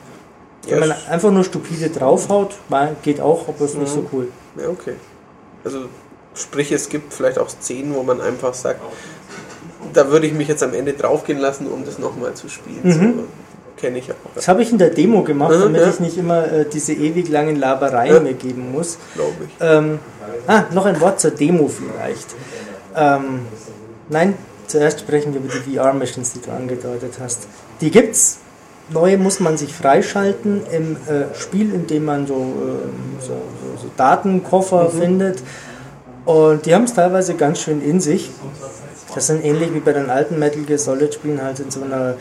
Wenn 0.67 0.79
man 0.79 0.93
einfach 1.09 1.31
nur 1.31 1.43
stupide 1.43 1.89
draufhaut, 1.89 2.55
geht 3.01 3.19
auch, 3.19 3.47
aber 3.47 3.65
ist 3.65 3.77
nicht 3.77 3.91
so 3.91 4.07
cool. 4.13 4.27
Ja, 4.59 4.69
okay. 4.69 4.93
Also 5.63 5.85
sprich, 6.35 6.71
es 6.71 6.89
gibt 6.89 7.13
vielleicht 7.13 7.39
auch 7.39 7.49
Szenen, 7.49 7.95
wo 7.95 8.03
man 8.03 8.21
einfach 8.21 8.53
sagt, 8.53 8.79
da 9.93 10.09
würde 10.09 10.27
ich 10.27 10.33
mich 10.33 10.47
jetzt 10.47 10.63
am 10.63 10.73
Ende 10.73 10.93
draufgehen 10.93 11.39
lassen, 11.39 11.67
um 11.67 11.83
das 11.85 11.99
nochmal 11.99 12.33
zu 12.33 12.47
spielen. 12.47 12.81
Mhm. 12.83 13.13
So, 13.17 13.23
kenne 13.77 13.97
ich 13.97 14.11
auch. 14.11 14.15
Das 14.35 14.47
habe 14.47 14.61
ich 14.61 14.71
in 14.71 14.77
der 14.77 14.91
Demo 14.91 15.23
gemacht, 15.23 15.55
mhm, 15.55 15.61
damit 15.61 15.81
ja. 15.81 15.89
ich 15.89 15.99
nicht 15.99 16.17
immer 16.17 16.51
äh, 16.51 16.65
diese 16.71 16.93
ewig 16.93 17.27
langen 17.29 17.55
Labereien 17.55 18.13
ja. 18.13 18.19
mehr 18.19 18.33
geben 18.33 18.71
muss. 18.71 18.97
Glaube 19.15 19.33
ich. 19.47 19.53
Ähm, 19.59 19.99
ah, 20.47 20.63
noch 20.71 20.85
ein 20.85 20.99
Wort 21.01 21.19
zur 21.19 21.31
Demo 21.31 21.67
vielleicht. 21.67 22.27
Ähm, 22.95 23.41
nein, 24.09 24.35
zuerst 24.71 25.01
sprechen 25.01 25.33
wir 25.33 25.41
über 25.41 25.53
die 25.53 25.77
VR-Missions, 25.77 26.33
die 26.33 26.41
du 26.41 26.51
angedeutet 26.51 27.13
hast. 27.19 27.47
Die 27.81 27.91
gibt's. 27.91 28.39
Neue 28.89 29.17
muss 29.17 29.39
man 29.39 29.57
sich 29.57 29.73
freischalten 29.73 30.63
im 30.71 30.97
äh, 31.07 31.33
Spiel, 31.33 31.73
in 31.73 31.87
dem 31.87 32.03
man 32.05 32.27
so, 32.27 32.35
äh, 32.35 33.21
so, 33.21 33.33
so, 33.81 33.89
Datenkoffer 33.95 34.91
mhm. 34.93 34.99
findet. 34.99 35.43
Und 36.25 36.65
die 36.65 36.75
haben 36.75 36.83
es 36.83 36.93
teilweise 36.93 37.35
ganz 37.35 37.61
schön 37.61 37.81
in 37.81 38.01
sich. 38.01 38.31
Das 39.15 39.27
sind 39.27 39.45
ähnlich 39.45 39.73
wie 39.73 39.79
bei 39.79 39.93
den 39.93 40.09
alten 40.09 40.39
Metal 40.39 40.61
Gear 40.63 40.79
Solid 40.79 41.13
Spielen 41.13 41.41
halt 41.41 41.59
in 41.59 41.71
so 41.71 41.81
einer 41.83 42.15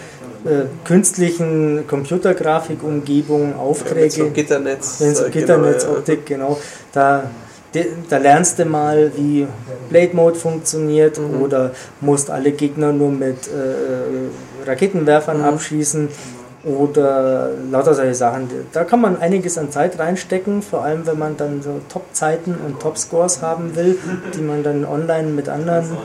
äh, 0.44 0.66
künstlichen 0.84 1.86
Computergrafikumgebung 1.86 3.56
Aufträge. 3.58 4.16
Ja, 4.16 4.24
so 4.26 4.30
Gitternetz. 4.30 5.00
In 5.00 5.14
so 5.14 5.24
Gitternetzoptik, 5.30 6.26
genau, 6.26 6.44
ja. 6.44 6.54
genau. 6.54 6.60
Da, 6.92 7.30
da 8.08 8.18
lernst 8.18 8.58
du 8.58 8.64
mal, 8.64 9.12
wie 9.16 9.46
Blade 9.88 10.14
Mode 10.14 10.36
funktioniert 10.36 11.18
mhm. 11.18 11.42
oder 11.42 11.70
musst 12.00 12.30
alle 12.30 12.52
Gegner 12.52 12.92
nur 12.92 13.10
mit 13.10 13.48
äh, 13.48 14.66
Raketenwerfern 14.68 15.38
mhm. 15.38 15.44
abschießen 15.44 16.08
oder 16.64 17.50
lauter 17.70 17.94
solche 17.94 18.14
Sachen. 18.14 18.48
Da 18.72 18.84
kann 18.84 19.00
man 19.00 19.18
einiges 19.20 19.56
an 19.56 19.70
Zeit 19.70 19.98
reinstecken, 19.98 20.62
vor 20.62 20.82
allem 20.84 21.06
wenn 21.06 21.18
man 21.18 21.36
dann 21.36 21.62
so 21.62 21.80
Top-Zeiten 21.88 22.54
und 22.54 22.80
Top-Scores 22.80 23.40
haben 23.40 23.74
will, 23.76 23.96
die 24.34 24.42
man 24.42 24.62
dann 24.62 24.84
online 24.84 25.28
mit 25.28 25.48
anderen 25.48 25.96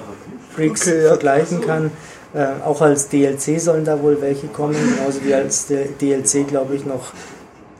Freaks 0.55 0.87
okay, 0.87 1.01
ja. 1.01 1.07
vergleichen 1.09 1.61
kann. 1.61 1.91
Äh, 2.33 2.47
auch 2.65 2.81
als 2.81 3.09
DLC 3.09 3.59
sollen 3.59 3.85
da 3.85 4.01
wohl 4.01 4.21
welche 4.21 4.47
kommen, 4.47 4.75
genauso 4.75 5.23
wie 5.23 5.33
als 5.33 5.67
DLC, 5.67 6.47
glaube 6.47 6.75
ich, 6.75 6.85
noch 6.85 7.11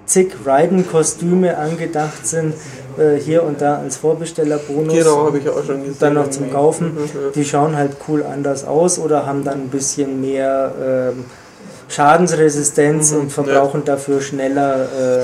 zig 0.06 0.34
Raiden-Kostüme 0.45 1.58
angedacht 1.58 2.26
sind, 2.26 2.53
äh, 2.97 3.20
hier 3.20 3.43
und 3.43 3.62
da 3.62 3.78
als 3.78 3.97
Vorbestellerbonus. 3.97 4.93
Genau, 4.93 5.26
habe 5.26 5.39
ich 5.39 5.49
auch 5.49 5.64
schon 5.64 5.82
gesehen. 5.82 5.97
Dann 5.99 6.14
noch 6.14 6.30
zum 6.30 6.51
Kaufen. 6.51 6.95
Mhm. 6.95 7.32
Die 7.34 7.45
schauen 7.45 7.76
halt 7.76 7.97
cool 8.08 8.24
anders 8.24 8.66
aus 8.66 8.99
oder 8.99 9.26
haben 9.26 9.43
dann 9.43 9.64
ein 9.64 9.70
bisschen 9.70 10.22
mehr 10.22 11.14
äh, 11.14 11.91
Schadensresistenz 11.91 13.12
mhm, 13.12 13.20
und 13.22 13.32
verbrauchen 13.32 13.82
ja. 13.86 13.93
dafür 13.93 14.22
schneller 14.22 14.84
äh, 14.84 15.24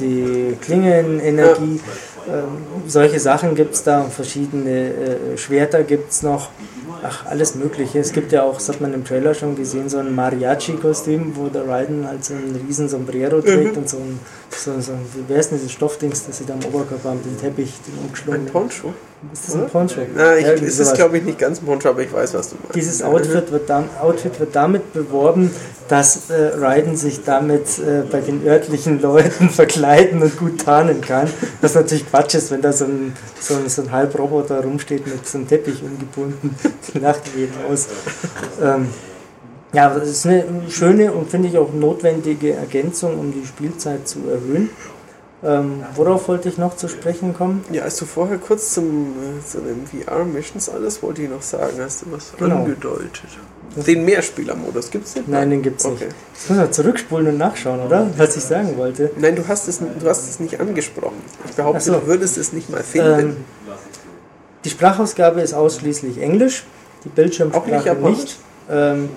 die 0.00 0.56
Klingenenergie. 0.60 1.76
Ja. 1.76 1.82
Ähm, 2.28 2.64
solche 2.86 3.18
Sachen 3.20 3.54
gibt 3.54 3.74
es 3.74 3.82
da, 3.82 4.04
verschiedene 4.04 4.92
äh, 4.92 5.38
Schwerter 5.38 5.82
gibt 5.82 6.12
es 6.12 6.22
noch. 6.22 6.50
Ach, 7.02 7.26
alles 7.26 7.54
Mögliche. 7.54 7.98
Es 7.98 8.12
gibt 8.12 8.32
ja 8.32 8.42
auch, 8.42 8.54
das 8.54 8.68
hat 8.68 8.80
man 8.80 8.92
im 8.92 9.04
Trailer 9.04 9.32
schon 9.34 9.56
gesehen, 9.56 9.88
so 9.88 9.98
ein 9.98 10.14
Mariachi-Kostüm, 10.14 11.34
wo 11.34 11.48
der 11.48 11.66
Raiden 11.66 12.06
halt 12.06 12.24
so 12.24 12.34
ein 12.34 12.60
riesen 12.66 12.88
Sombrero 12.88 13.40
trägt 13.40 13.72
mhm. 13.72 13.82
und 13.82 13.88
so 13.88 13.96
ein, 13.96 14.20
so, 14.50 14.80
so, 14.80 14.92
wie 15.28 15.34
heißt 15.34 15.52
denn 15.52 15.58
dieses 15.58 15.72
Stoffdings, 15.72 16.26
das 16.26 16.38
sie 16.38 16.46
da 16.46 16.54
am 16.54 16.64
Oberkörper 16.64 17.10
haben, 17.10 17.22
den 17.22 17.38
Teppich, 17.38 17.72
den 17.86 17.98
umgeschlungen. 18.04 18.42
Ein 18.42 18.46
Poncho? 18.46 18.92
Ist 19.32 19.48
das 19.48 19.54
ein 19.54 19.68
Poncho? 19.68 20.00
Na, 20.14 20.36
ich, 20.36 20.46
ja, 20.46 20.52
es 20.52 20.78
ist, 20.78 20.94
glaube 20.94 21.18
ich, 21.18 21.24
nicht 21.24 21.38
ganz 21.38 21.60
ein 21.60 21.66
Poncho, 21.66 21.90
aber 21.90 22.00
ich 22.00 22.12
weiß, 22.12 22.32
was 22.34 22.50
du 22.50 22.56
meinst. 22.56 22.74
Dieses 22.74 23.02
Outfit 23.02 23.52
wird, 23.52 23.68
da, 23.68 23.84
Outfit 24.00 24.40
wird 24.40 24.56
damit 24.56 24.94
beworben, 24.94 25.50
dass 25.88 26.30
äh, 26.30 26.52
Raiden 26.56 26.96
sich 26.96 27.22
damit 27.24 27.78
äh, 27.78 28.02
bei 28.10 28.20
den 28.20 28.46
örtlichen 28.46 29.02
Leuten 29.02 29.50
verkleiden 29.50 30.22
und 30.22 30.38
gut 30.38 30.64
tarnen 30.64 31.02
kann. 31.02 31.28
Was 31.60 31.74
natürlich 31.74 32.08
Quatsch 32.08 32.34
ist, 32.34 32.50
wenn 32.50 32.62
da 32.62 32.72
so 32.72 32.86
ein, 32.86 33.14
so 33.38 33.56
ein, 33.56 33.68
so 33.68 33.82
ein 33.82 33.92
Halbroboter 33.92 34.62
rumsteht 34.62 35.06
mit 35.06 35.26
so 35.26 35.36
einem 35.36 35.48
Teppich 35.48 35.82
umgebunden. 35.82 36.56
Die 36.94 36.98
lacht 36.98 37.22
jeden 37.36 37.54
aus. 37.70 37.88
Ähm, 38.62 38.88
ja, 39.72 39.90
das 39.90 40.08
ist 40.08 40.26
eine 40.26 40.44
schöne 40.68 41.12
und 41.12 41.30
finde 41.30 41.48
ich 41.48 41.58
auch 41.58 41.72
notwendige 41.72 42.54
Ergänzung, 42.54 43.18
um 43.20 43.32
die 43.32 43.46
Spielzeit 43.46 44.08
zu 44.08 44.20
erhöhen. 44.28 44.70
Ähm, 45.42 45.82
worauf 45.94 46.28
wollte 46.28 46.50
ich 46.50 46.58
noch 46.58 46.76
zu 46.76 46.86
sprechen 46.88 47.32
kommen? 47.32 47.64
Ja, 47.72 47.82
als 47.84 47.96
du 47.96 48.04
vorher 48.04 48.36
kurz 48.36 48.74
zum, 48.74 49.14
äh, 49.40 49.46
zu 49.46 49.60
den 49.60 49.86
VR-Missions 49.86 50.68
alles 50.68 51.02
wollte 51.02 51.22
ich 51.22 51.30
noch 51.30 51.40
sagen, 51.40 51.78
hast 51.80 52.02
du 52.02 52.12
was 52.12 52.32
genau. 52.36 52.56
angedeutet. 52.56 53.22
Den 53.74 54.04
Mehrspieler-Modus 54.04 54.90
gibt 54.90 55.06
es 55.06 55.14
nicht? 55.14 55.28
Nein, 55.28 55.48
den 55.48 55.62
gibt 55.62 55.80
es 55.80 55.86
okay. 55.86 56.06
nicht. 56.06 56.16
Das 56.34 56.48
muss 56.50 56.58
man 56.58 56.72
zurückspulen 56.72 57.28
und 57.28 57.38
nachschauen, 57.38 57.80
oder? 57.80 58.10
Was 58.18 58.36
ich 58.36 58.42
sagen 58.42 58.76
wollte. 58.76 59.12
Nein, 59.16 59.36
du 59.36 59.46
hast 59.48 59.68
es, 59.68 59.78
du 59.78 60.08
hast 60.08 60.28
es 60.28 60.40
nicht 60.40 60.60
angesprochen. 60.60 61.22
Ich 61.48 61.52
behaupte, 61.52 61.80
so. 61.80 61.92
du 61.94 62.06
würdest 62.06 62.36
es 62.36 62.52
nicht 62.52 62.68
mal 62.68 62.82
finden. 62.82 63.20
Ähm, 63.20 63.36
die 64.64 64.70
Sprachausgabe 64.70 65.40
ist 65.40 65.54
ausschließlich 65.54 66.20
Englisch, 66.20 66.64
die 67.04 67.08
Bildschirmsprache 67.08 67.94
nicht. 67.94 68.02
Nicht. 68.02 68.38
Ähm, 68.68 69.08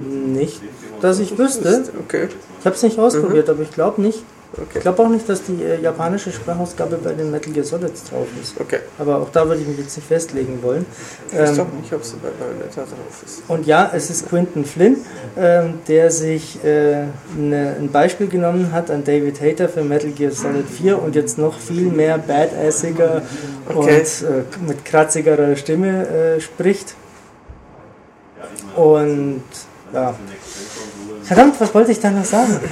nicht, 0.00 0.62
dass 1.02 1.18
ich 1.18 1.36
wüsste. 1.36 1.84
Okay. 2.04 2.28
Ich 2.60 2.66
habe 2.66 2.76
es 2.76 2.82
nicht 2.82 2.98
ausprobiert, 2.98 3.48
mhm. 3.48 3.54
aber 3.54 3.62
ich 3.62 3.70
glaube 3.72 4.00
nicht. 4.00 4.22
Okay. 4.58 4.70
Ich 4.76 4.80
glaube 4.80 5.02
auch 5.02 5.08
nicht, 5.08 5.28
dass 5.28 5.42
die 5.42 5.62
äh, 5.62 5.80
japanische 5.80 6.32
Sprachausgabe 6.32 6.96
bei 6.96 7.12
den 7.12 7.30
Metal 7.30 7.52
Gear 7.52 7.64
Solids 7.64 8.04
drauf 8.04 8.26
ist. 8.40 8.58
Okay. 8.58 8.78
Aber 8.98 9.18
auch 9.18 9.30
da 9.30 9.46
würde 9.46 9.60
ich 9.60 9.68
mich 9.68 9.78
jetzt 9.78 9.96
nicht 9.96 10.08
festlegen 10.08 10.62
wollen. 10.62 10.86
Ich 11.30 11.38
weiß 11.38 11.58
ähm, 11.58 11.66
nicht, 11.80 11.92
ob 11.92 12.02
sie 12.02 12.16
bei 12.16 12.28
Bayonetta 12.30 12.82
drauf 12.82 13.22
ist. 13.24 13.42
Und 13.48 13.66
ja, 13.66 13.90
es 13.94 14.08
ist 14.08 14.28
Quentin 14.28 14.64
Flynn, 14.64 14.96
ähm, 15.36 15.74
der 15.88 16.10
sich 16.10 16.64
äh, 16.64 17.04
ne, 17.36 17.76
ein 17.78 17.90
Beispiel 17.92 18.28
genommen 18.28 18.72
hat 18.72 18.90
an 18.90 19.04
David 19.04 19.40
Hayter 19.42 19.68
für 19.68 19.82
Metal 19.82 20.10
Gear 20.10 20.32
Solid 20.32 20.68
4 20.68 21.02
und 21.02 21.14
jetzt 21.14 21.36
noch 21.36 21.58
viel 21.58 21.90
mehr 21.90 22.16
badassiger 22.16 23.22
okay. 23.68 24.00
und 24.00 24.28
äh, 24.28 24.66
mit 24.66 24.84
kratzigerer 24.86 25.56
Stimme 25.56 26.08
äh, 26.08 26.40
spricht. 26.40 26.94
Und 28.74 29.42
ja. 29.92 30.14
Verdammt, 31.26 31.60
was 31.60 31.74
wollte 31.74 31.90
ich 31.90 31.98
da 31.98 32.10
noch 32.10 32.24
sagen? 32.24 32.60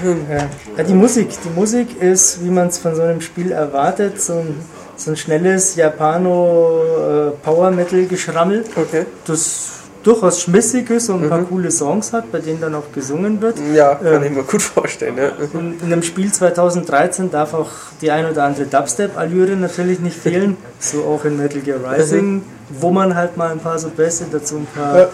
Ja, 0.76 0.84
die 0.84 0.94
Musik. 0.94 1.30
Die 1.44 1.50
Musik 1.50 2.00
ist, 2.00 2.44
wie 2.44 2.50
man 2.50 2.68
es 2.68 2.78
von 2.78 2.94
so 2.94 3.02
einem 3.02 3.20
Spiel 3.20 3.50
erwartet, 3.50 4.22
so 4.22 4.34
ein, 4.34 4.60
so 4.96 5.10
ein 5.10 5.16
schnelles 5.16 5.74
Japano-Power-Metal-Geschrammel. 5.74 8.64
Okay. 8.76 9.06
Das 9.26 9.70
durchaus 10.04 10.42
schmissig 10.42 10.88
ist 10.90 11.08
und 11.08 11.24
ein 11.24 11.30
paar 11.30 11.40
mhm. 11.40 11.48
coole 11.48 11.70
Songs 11.70 12.12
hat, 12.12 12.30
bei 12.30 12.38
denen 12.38 12.60
dann 12.60 12.74
auch 12.74 12.92
gesungen 12.92 13.40
wird. 13.40 13.56
Ja, 13.74 13.94
kann 13.96 14.16
ähm, 14.16 14.24
ich 14.24 14.30
mir 14.30 14.42
gut 14.44 14.62
vorstellen. 14.62 15.16
Ja. 15.16 15.32
In, 15.58 15.80
in 15.80 15.92
einem 15.92 16.02
Spiel 16.02 16.30
2013 16.30 17.30
darf 17.30 17.54
auch 17.54 17.70
die 18.02 18.10
ein 18.10 18.30
oder 18.30 18.44
andere 18.44 18.66
Dubstep-Allüre 18.66 19.56
natürlich 19.56 20.00
nicht 20.00 20.16
fehlen, 20.16 20.58
so 20.78 21.04
auch 21.04 21.24
in 21.24 21.38
Metal 21.38 21.60
Gear 21.60 21.78
Rising, 21.82 22.34
mhm. 22.34 22.42
wo 22.80 22.90
man 22.90 23.16
halt 23.16 23.36
mal 23.36 23.50
ein 23.50 23.60
paar 23.60 23.78
so 23.78 23.88
Bässe, 23.88 24.26
dazu 24.30 24.56
ein 24.56 24.66
paar 24.66 24.98
ja 24.98 25.08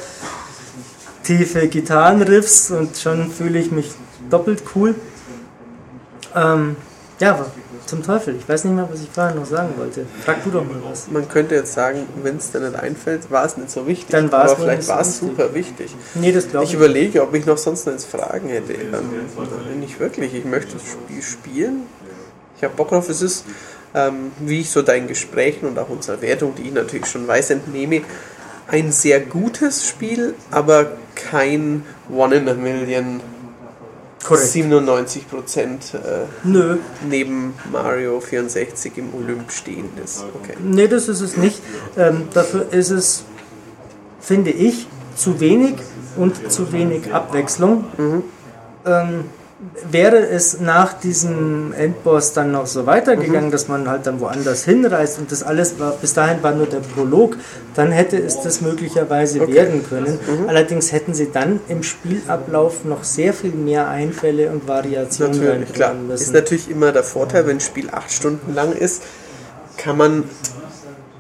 tiefe 1.23 1.69
Gitarrenriffs 1.69 2.71
und 2.71 2.97
schon 2.97 3.31
fühle 3.31 3.59
ich 3.59 3.71
mich 3.71 3.91
doppelt 4.31 4.63
cool. 4.75 4.95
Ähm, 6.35 6.77
ja, 7.19 7.45
zum 7.87 8.03
Teufel. 8.03 8.37
Ich 8.37 8.49
weiß 8.49 8.65
nicht 8.65 8.75
mehr, 8.75 8.89
was 8.91 9.03
ich 9.03 9.09
vorher 9.11 9.35
noch 9.35 9.45
sagen 9.45 9.71
wollte. 9.77 10.07
Frag 10.25 10.43
du 10.45 10.51
doch 10.51 10.65
mal 10.65 10.81
was. 10.89 11.09
Man 11.09 11.29
könnte 11.29 11.57
jetzt 11.57 11.73
sagen, 11.73 12.07
wenn 12.23 12.37
es 12.37 12.53
dir 12.53 12.61
nicht 12.61 12.77
einfällt, 12.77 13.31
war 13.31 13.45
es 13.45 13.57
nicht 13.57 13.71
so 13.71 13.87
wichtig. 13.87 14.11
Dann 14.11 14.31
war 14.31 14.45
es 14.45 14.53
Aber 14.53 14.63
vielleicht 14.63 14.89
war 14.89 15.01
es 15.01 15.19
super 15.19 15.53
wichtig. 15.55 15.95
Nee, 16.15 16.33
das 16.33 16.49
glaube 16.49 16.65
ich. 16.65 16.71
Ich 16.71 16.77
überlege, 16.77 17.23
ob 17.23 17.35
ich 17.35 17.45
noch 17.47 17.59
sonst 17.59 17.87
noch 17.87 17.99
Fragen 17.99 18.49
hätte. 18.49 18.73
Ähm, 18.75 19.81
nicht 19.81 19.99
wirklich. 19.99 20.35
Ich 20.35 20.45
möchte 20.45 20.75
das 20.75 20.83
Spiel 20.83 21.21
spielen. 21.21 21.83
Ich 22.57 22.65
habe 22.65 22.75
Bock 22.75 22.91
drauf. 22.91 23.09
Es 23.09 23.23
ist, 23.23 23.45
ähm, 23.95 24.31
wie 24.39 24.61
ich 24.61 24.71
so 24.71 24.83
deinen 24.83 25.09
Gesprächen 25.09 25.67
und 25.67 25.79
auch 25.79 25.89
unserer 25.89 26.23
Wertung, 26.23 26.55
die 26.55 26.69
ich 26.69 26.73
natürlich 26.73 27.07
schon 27.07 27.27
weiß, 27.27 27.51
entnehme, 27.51 28.03
ein 28.71 28.93
sehr 28.93 29.21
gutes 29.21 29.87
Spiel, 29.87 30.35
aber 30.51 30.93
kein 31.15 31.85
One 32.09 32.37
in 32.37 32.49
a 32.49 32.55
Million. 32.55 33.21
Korrekt. 34.23 34.49
97 34.49 35.31
Prozent 35.31 35.95
äh, 35.95 36.47
neben 37.09 37.55
Mario 37.73 38.21
64 38.21 38.99
im 38.99 39.15
Olymp 39.15 39.51
stehendes. 39.51 40.25
Okay. 40.43 40.57
Nee, 40.63 40.89
das 40.89 41.09
ist 41.09 41.23
es 41.23 41.39
nicht. 41.39 41.63
Ähm, 41.97 42.29
dafür 42.35 42.71
ist 42.71 42.91
es, 42.91 43.25
finde 44.21 44.51
ich, 44.51 44.87
zu 45.17 45.41
wenig 45.41 45.77
und 46.17 46.53
zu 46.53 46.71
wenig 46.71 47.15
Abwechslung. 47.15 47.87
Mhm. 47.97 48.23
Ähm, 48.85 49.25
wäre 49.91 50.27
es 50.27 50.61
nach 50.61 50.95
diesem 50.95 51.75
Endboss 51.75 52.33
dann 52.33 52.53
noch 52.53 52.67
so 52.67 52.87
weitergegangen, 52.87 53.49
mhm. 53.49 53.53
dass 53.53 53.69
man 53.69 53.89
halt 53.89 54.07
dann 54.07 54.21
woanders 54.21 54.65
hinreist 54.65 55.19
und 55.19 55.31
das 55.31 55.43
alles 55.43 55.79
war, 55.79 55.93
bis 55.93 56.15
dahin 56.15 56.43
war 56.43 56.53
nur 56.55 56.67
der 56.67 56.79
Prolog, 56.79 57.37
dann 57.75 57.93
hätte 57.93 58.17
es 58.17 58.41
das 58.41 58.63
möglicherweise 58.63 59.43
okay. 59.43 59.55
werden 59.55 59.85
können. 59.87 60.19
Mhm. 60.27 60.49
Allerdings 60.49 60.93
hätten 60.93 61.13
sie 61.13 61.31
dann 61.31 61.61
im 61.69 61.83
Spielablauf 61.83 62.85
noch 62.85 63.05
sehr 63.05 63.35
viel 63.35 63.53
mehr 63.53 63.89
Einfälle 63.89 64.51
und 64.51 64.67
Variationen 64.67 65.39
natürlich, 65.39 65.73
klar. 65.75 65.95
müssen. 65.95 66.23
Ist 66.23 66.33
natürlich 66.33 66.71
immer 66.71 66.93
der 66.93 67.05
Vorteil, 67.05 67.47
wenn 67.47 67.59
ein 67.59 67.61
Spiel 67.61 67.91
acht 67.91 68.11
Stunden 68.11 68.55
lang 68.55 68.73
ist, 68.73 69.03
kann 69.77 69.99
man 69.99 70.25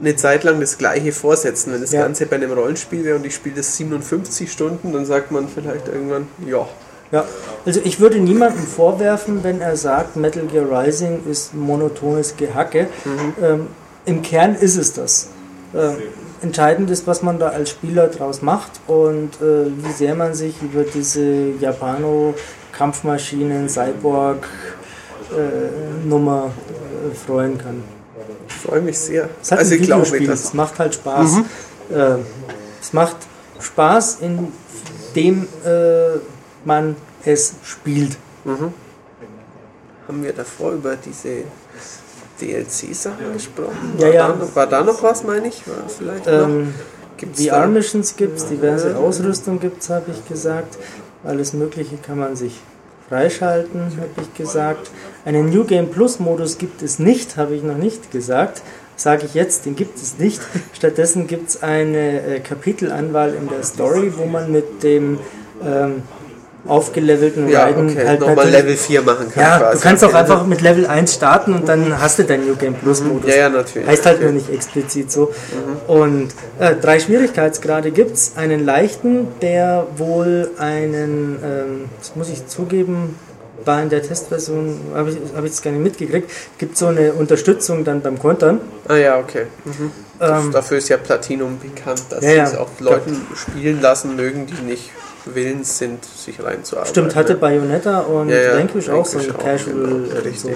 eine 0.01 0.16
Zeit 0.16 0.45
lang 0.45 0.61
das 0.61 0.78
gleiche 0.78 1.12
vorsetzen. 1.12 1.74
Wenn 1.74 1.82
das 1.82 1.93
ja. 1.93 2.03
Ganze 2.03 2.24
bei 2.24 2.36
einem 2.36 2.53
Rollenspiel 2.53 3.05
wäre 3.05 3.16
und 3.16 3.26
ich 3.26 3.34
spiele 3.34 3.57
das 3.57 3.76
57 3.76 4.51
Stunden, 4.51 4.95
dann 4.95 5.05
sagt 5.05 5.30
man 5.30 5.47
vielleicht 5.47 5.88
irgendwann, 5.88 6.26
ja, 6.47 6.66
ja, 7.13 7.25
also 7.67 7.81
ich 7.83 8.01
würde 8.01 8.19
niemandem 8.19 8.65
vorwerfen, 8.65 9.43
wenn 9.43 9.61
er 9.61 9.77
sagt, 9.77 10.17
Metal 10.17 10.47
Gear 10.47 10.67
Rising 10.71 11.23
ist 11.29 11.55
monotones 11.55 12.37
Gehacke. 12.37 12.87
Mhm. 13.05 13.35
Ähm, 13.43 13.67
Im 14.07 14.23
Kern 14.23 14.55
ist 14.55 14.77
es 14.77 14.93
das. 14.93 15.31
Ähm, 15.75 15.97
entscheidend 16.43 16.91
ist, 16.91 17.07
was 17.07 17.23
man 17.23 17.39
da 17.39 17.49
als 17.49 17.71
Spieler 17.71 18.09
draus 18.09 18.43
macht 18.43 18.73
und 18.87 19.41
äh, 19.41 19.65
wie 19.67 19.93
sehr 19.93 20.15
man 20.15 20.35
sich 20.35 20.61
über 20.63 20.85
diese 20.85 21.53
Japano-Kampfmaschinen, 21.61 23.69
Cyborg-Nummer 23.69 26.47
äh, 26.47 26.51
freuen 27.15 27.59
kann. 27.59 27.83
Ich 28.49 28.55
freue 28.55 28.81
mich 28.81 28.99
sehr. 28.99 29.29
Es 29.43 29.53
also 29.53 29.75
ich 29.75 29.83
glaube, 29.83 30.07
es 30.07 30.55
macht 30.55 30.79
halt 30.79 30.95
Spaß. 30.95 31.33
Mhm. 31.33 31.45
Äh, 31.95 32.17
es 32.81 32.93
macht 32.93 33.17
Spaß, 33.59 34.19
in 34.21 34.53
dem 35.15 35.49
äh, 35.65 36.19
man 36.65 36.97
es 37.25 37.55
spielt. 37.65 38.17
Mhm. 38.45 38.73
Haben 40.09 40.25
wir 40.25 40.33
davor 40.33 40.73
über 40.73 40.97
diese 40.97 41.45
DLC-Sachen 42.41 43.33
gesprochen? 43.33 43.95
Ja, 43.99 44.07
war, 44.07 44.15
ja. 44.15 44.29
Da 44.29 44.37
noch, 44.37 44.57
war 44.57 44.67
da 44.67 44.83
noch 44.83 45.03
was, 45.03 45.25
meine 45.25 45.49
ich? 45.49 45.63
War 45.67 45.89
vielleicht 45.89 46.27
ähm, 46.27 46.75
VR-Missions 47.35 48.17
gibt 48.17 48.39
es, 48.39 48.47
diverse 48.47 48.97
Ausrüstung 48.97 49.61
gibt 49.61 49.83
es, 49.83 49.91
habe 49.91 50.11
ich 50.11 50.27
gesagt. 50.29 50.79
Alles 51.23 51.53
Mögliche 51.53 51.97
kann 51.97 52.19
man 52.19 52.35
sich 52.35 52.61
freischalten, 53.09 53.83
habe 53.83 54.23
ich 54.23 54.35
gesagt. 54.35 54.91
Einen 55.25 55.51
New 55.51 55.65
Game 55.65 55.91
Plus 55.91 56.19
Modus 56.19 56.57
gibt 56.57 56.83
es 56.83 56.99
nicht, 56.99 57.37
habe 57.37 57.55
ich 57.55 57.63
noch 57.63 57.77
nicht 57.77 58.11
gesagt. 58.11 58.63
Sage 58.97 59.27
ich 59.27 59.35
jetzt, 59.35 59.67
den 59.67 59.77
gibt 59.77 59.97
es 59.97 60.19
nicht. 60.19 60.41
Stattdessen 60.73 61.27
gibt 61.27 61.51
es 61.51 61.63
eine 61.63 62.23
äh, 62.23 62.41
Kapitelanwahl 62.41 63.35
in 63.35 63.49
der 63.49 63.63
Story, 63.63 64.13
wo 64.17 64.27
man 64.27 64.51
mit 64.53 64.83
dem 64.83 65.19
ähm, 65.65 66.03
aufgelevelten 66.67 67.49
ja, 67.49 67.65
Raiden 67.65 67.91
okay. 67.91 68.07
halt 68.07 68.21
nochmal 68.21 68.49
Level 68.49 68.77
4 68.77 69.03
machen 69.03 69.31
kann. 69.31 69.43
Ja, 69.43 69.59
quasi. 69.59 69.79
du 69.79 69.83
kannst 69.83 70.05
auch 70.05 70.15
einfach 70.15 70.47
mit 70.47 70.61
Level 70.61 70.87
1 70.87 71.15
starten 71.15 71.55
und 71.55 71.69
dann 71.69 72.01
hast 72.01 72.19
du 72.19 72.25
deinen 72.25 72.47
New 72.47 72.57
Game 72.57 72.75
Plus 72.75 73.03
Modus. 73.03 73.31
Ja, 73.31 73.37
ja, 73.37 73.49
natürlich. 73.49 73.89
Heißt 73.89 74.07
halt 74.07 74.21
nur 74.21 74.33
nicht 74.33 74.51
explizit 74.51 75.11
so. 75.11 75.33
Mhm. 75.53 75.95
Und 75.95 76.29
äh, 76.59 76.75
drei 76.75 77.01
Schwierigkeitsgrade 77.01 77.91
gibt 77.91 78.13
es. 78.13 78.33
Einen 78.37 78.65
leichten, 78.65 79.29
der 79.41 79.87
wohl 79.97 80.51
einen, 80.59 81.39
ähm, 81.43 81.85
das 81.99 82.15
muss 82.15 82.29
ich 82.29 82.47
zugeben, 82.47 83.17
war 83.65 83.83
in 83.83 83.89
der 83.89 84.03
Testversion, 84.03 84.81
habe 84.95 85.11
ich 85.11 85.17
es 85.17 85.35
hab 85.35 85.65
gar 85.65 85.71
nicht 85.73 85.83
mitgekriegt, 85.83 86.31
gibt 86.59 86.77
so 86.77 86.87
eine 86.87 87.13
Unterstützung 87.13 87.85
dann 87.85 88.01
beim 88.01 88.19
Kontern. 88.19 88.61
Ah 88.89 88.97
ja, 88.97 89.19
okay. 89.19 89.47
Mhm. 89.65 89.91
Ähm, 90.21 90.53
dafür 90.53 90.79
ist 90.79 90.89
ja 90.89 90.97
Platinum 90.97 91.59
bekannt, 91.59 92.03
dass 92.11 92.25
ja, 92.25 92.47
sie 92.47 92.55
es 92.55 92.59
auch 92.59 92.69
Leuten 92.79 93.21
spielen 93.35 93.81
lassen 93.81 94.17
mögen, 94.17 94.47
die 94.47 94.63
nicht 94.63 94.91
willens 95.27 95.79
sind, 95.79 96.05
sich 96.05 96.43
reinzuarbeiten. 96.43 96.93
Stimmt, 96.93 97.14
hatte 97.14 97.35
Bayonetta 97.35 98.01
und 98.01 98.29
ja, 98.29 98.41
ja, 98.41 98.59
Vanquish 98.59 98.89
auch 98.89 99.07
so 99.07 99.18
ein 99.18 99.37
Casual. 99.37 99.75
Genau, 99.75 100.21
richtig, 100.25 100.41
so. 100.41 100.49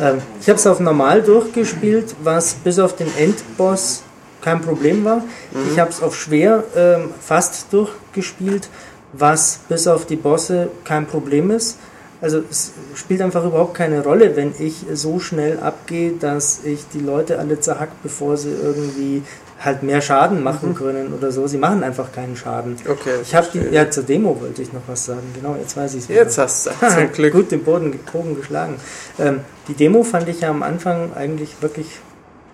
ja, 0.00 0.10
ähm, 0.10 0.18
ich 0.40 0.48
habe 0.48 0.58
es 0.58 0.66
auf 0.66 0.80
normal 0.80 1.22
durchgespielt, 1.22 2.14
was 2.22 2.54
bis 2.54 2.78
auf 2.78 2.96
den 2.96 3.08
Endboss 3.16 4.02
kein 4.42 4.60
Problem 4.60 5.04
war. 5.04 5.16
Mhm. 5.16 5.72
Ich 5.72 5.78
habe 5.78 5.90
es 5.90 6.02
auf 6.02 6.16
schwer 6.16 6.64
ähm, 6.76 7.10
fast 7.20 7.72
durchgespielt, 7.72 8.68
was 9.12 9.60
bis 9.68 9.86
auf 9.86 10.06
die 10.06 10.16
Bosse 10.16 10.68
kein 10.84 11.06
Problem 11.06 11.50
ist. 11.50 11.78
Also 12.20 12.42
es 12.50 12.72
spielt 12.94 13.20
einfach 13.20 13.44
überhaupt 13.44 13.74
keine 13.74 14.02
Rolle, 14.02 14.36
wenn 14.36 14.54
ich 14.58 14.86
so 14.94 15.18
schnell 15.18 15.58
abgehe, 15.58 16.12
dass 16.12 16.60
ich 16.64 16.86
die 16.94 17.00
Leute 17.00 17.38
alle 17.38 17.60
zerhack, 17.60 17.90
bevor 18.02 18.36
sie 18.36 18.50
irgendwie 18.50 19.22
halt 19.58 19.82
mehr 19.82 20.00
Schaden 20.00 20.42
machen 20.42 20.70
mhm. 20.70 20.74
können 20.74 21.14
oder 21.14 21.32
so. 21.32 21.46
Sie 21.46 21.58
machen 21.58 21.82
einfach 21.82 22.12
keinen 22.12 22.36
Schaden. 22.36 22.76
Okay. 22.86 23.20
Ich 23.22 23.34
habe 23.34 23.46
die, 23.52 23.74
ja, 23.74 23.90
zur 23.90 24.02
Demo 24.02 24.40
wollte 24.40 24.62
ich 24.62 24.72
noch 24.72 24.82
was 24.86 25.06
sagen. 25.06 25.32
Genau, 25.34 25.56
jetzt 25.58 25.76
weiß 25.76 25.94
ich 25.94 26.02
es. 26.02 26.08
Jetzt 26.08 26.38
hast 26.38 26.66
du 26.66 26.70
zum 26.70 27.12
Glück. 27.12 27.32
Gut 27.32 27.50
den 27.50 27.64
Boden, 27.64 27.98
Bogen 28.12 28.36
geschlagen. 28.36 28.76
Ähm, 29.18 29.40
die 29.68 29.74
Demo 29.74 30.02
fand 30.02 30.28
ich 30.28 30.40
ja 30.40 30.50
am 30.50 30.62
Anfang 30.62 31.14
eigentlich 31.14 31.62
wirklich 31.62 31.86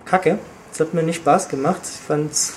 kacke. 0.05 0.39
Es 0.71 0.79
hat 0.79 0.93
mir 0.93 1.03
nicht 1.03 1.17
Spaß 1.17 1.49
gemacht. 1.49 1.81
Ich 1.83 2.07
fand 2.07 2.31
es 2.31 2.53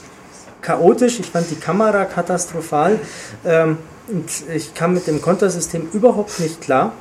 chaotisch, 0.63 1.21
ich 1.21 1.27
fand 1.27 1.51
die 1.51 1.57
Kamera 1.57 2.05
katastrophal. 2.05 2.99
Ähm, 3.45 3.79
und 4.09 4.31
ich 4.55 4.75
kam 4.75 4.95
mit 4.95 5.07
dem 5.09 5.21
Kontersystem 5.21 5.89
überhaupt 5.93 6.39
nicht 6.39 6.61
klar. 6.61 6.93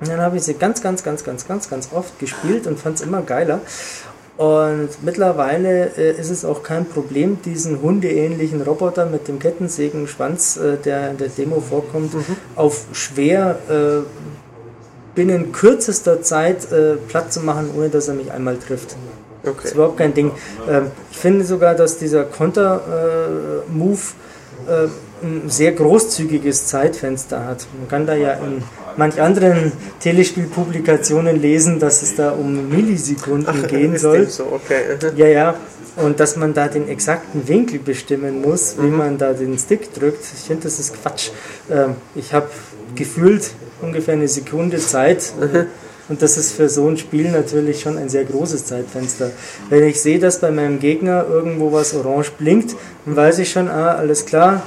Und 0.00 0.08
dann 0.08 0.20
habe 0.20 0.36
ich 0.36 0.42
sie 0.42 0.54
ganz, 0.54 0.82
ganz, 0.82 1.02
ganz, 1.02 1.24
ganz, 1.24 1.48
ganz, 1.48 1.70
ganz 1.70 1.88
oft 1.92 2.18
gespielt 2.18 2.66
und 2.66 2.78
fand 2.78 2.96
es 2.96 3.02
immer 3.02 3.22
geiler. 3.22 3.60
Und 4.36 4.90
mittlerweile 5.02 5.92
äh, 5.96 6.20
ist 6.20 6.30
es 6.30 6.44
auch 6.44 6.62
kein 6.62 6.84
Problem, 6.84 7.38
diesen 7.42 7.80
hundeähnlichen 7.80 8.60
Roboter 8.60 9.06
mit 9.06 9.28
dem 9.28 9.38
Kettensägenschwanz, 9.38 10.58
äh, 10.58 10.76
der 10.76 11.10
in 11.10 11.16
der 11.16 11.28
Demo 11.28 11.60
vorkommt, 11.60 12.12
mhm. 12.12 12.24
auf 12.54 12.84
schwer 12.92 13.58
äh, 13.70 14.02
binnen 15.14 15.52
kürzester 15.52 16.20
Zeit 16.20 16.70
äh, 16.70 16.96
platt 17.08 17.32
zu 17.32 17.40
machen, 17.40 17.70
ohne 17.74 17.88
dass 17.88 18.08
er 18.08 18.14
mich 18.14 18.30
einmal 18.30 18.58
trifft. 18.58 18.96
Okay. 19.42 19.54
Das 19.56 19.64
ist 19.64 19.74
überhaupt 19.74 19.96
kein 19.96 20.12
Ding. 20.12 20.32
Ähm, 20.68 20.90
ich 21.10 21.16
finde 21.16 21.44
sogar, 21.44 21.74
dass 21.74 21.96
dieser 21.96 22.24
Konter-Move 22.24 24.00
äh, 24.68 24.88
ein 25.22 25.48
sehr 25.48 25.72
großzügiges 25.72 26.66
Zeitfenster 26.66 27.46
hat. 27.46 27.66
Man 27.78 27.88
kann 27.88 28.06
da 28.06 28.14
ja 28.14 28.34
in 28.34 28.62
manch 28.96 29.20
anderen 29.20 29.72
Telespielpublikationen 30.00 31.40
lesen, 31.40 31.78
dass 31.78 32.02
es 32.02 32.16
da 32.16 32.30
um 32.30 32.68
Millisekunden 32.68 33.62
Ach, 33.64 33.68
gehen 33.68 33.96
soll. 33.98 34.26
So, 34.28 34.44
okay. 34.52 34.96
Ja, 35.16 35.26
ja. 35.26 35.54
Und 35.96 36.20
dass 36.20 36.36
man 36.36 36.52
da 36.52 36.68
den 36.68 36.88
exakten 36.88 37.48
Winkel 37.48 37.78
bestimmen 37.78 38.42
muss, 38.42 38.76
wie 38.78 38.86
mhm. 38.86 38.96
man 38.96 39.18
da 39.18 39.32
den 39.32 39.58
Stick 39.58 39.94
drückt. 39.94 40.24
Ich 40.24 40.46
finde, 40.46 40.64
das 40.64 40.78
ist 40.78 41.00
Quatsch. 41.02 41.30
Ähm, 41.70 41.94
ich 42.14 42.34
habe 42.34 42.50
gefühlt 42.94 43.50
ungefähr 43.80 44.14
eine 44.14 44.28
Sekunde 44.28 44.78
Zeit. 44.78 45.32
Mhm. 45.40 45.66
Und 46.08 46.22
das 46.22 46.36
ist 46.36 46.52
für 46.52 46.68
so 46.68 46.86
ein 46.86 46.96
Spiel 46.96 47.30
natürlich 47.30 47.80
schon 47.80 47.98
ein 47.98 48.08
sehr 48.08 48.24
großes 48.24 48.66
Zeitfenster. 48.66 49.30
Wenn 49.70 49.84
ich 49.84 50.00
sehe, 50.00 50.20
dass 50.20 50.40
bei 50.40 50.52
meinem 50.52 50.78
Gegner 50.78 51.26
irgendwo 51.28 51.72
was 51.72 51.94
orange 51.94 52.30
blinkt, 52.38 52.76
dann 53.04 53.16
weiß 53.16 53.40
ich 53.40 53.50
schon, 53.50 53.68
ah, 53.68 53.96
alles 53.96 54.24
klar, 54.24 54.62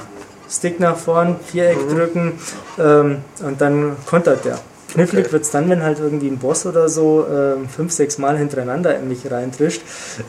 Stick 0.50 0.80
nach 0.80 0.98
vorn, 0.98 1.36
Viereck 1.46 1.86
mhm. 1.86 1.96
drücken 1.96 2.34
ähm, 2.80 3.18
und 3.46 3.62
dann 3.62 3.96
kontert 4.06 4.46
der. 4.46 4.60
Knifflig 4.92 5.26
okay. 5.26 5.34
wird 5.34 5.44
es 5.44 5.52
dann, 5.52 5.70
wenn 5.70 5.84
halt 5.84 6.00
irgendwie 6.00 6.28
ein 6.28 6.40
Boss 6.40 6.66
oder 6.66 6.90
so 6.90 7.26
äh, 7.26 7.68
fünf, 7.68 7.94
sechs 7.94 8.18
Mal 8.18 8.38
hintereinander 8.38 8.98
in 8.98 9.08
mich 9.08 9.30
reintrischt. 9.30 9.82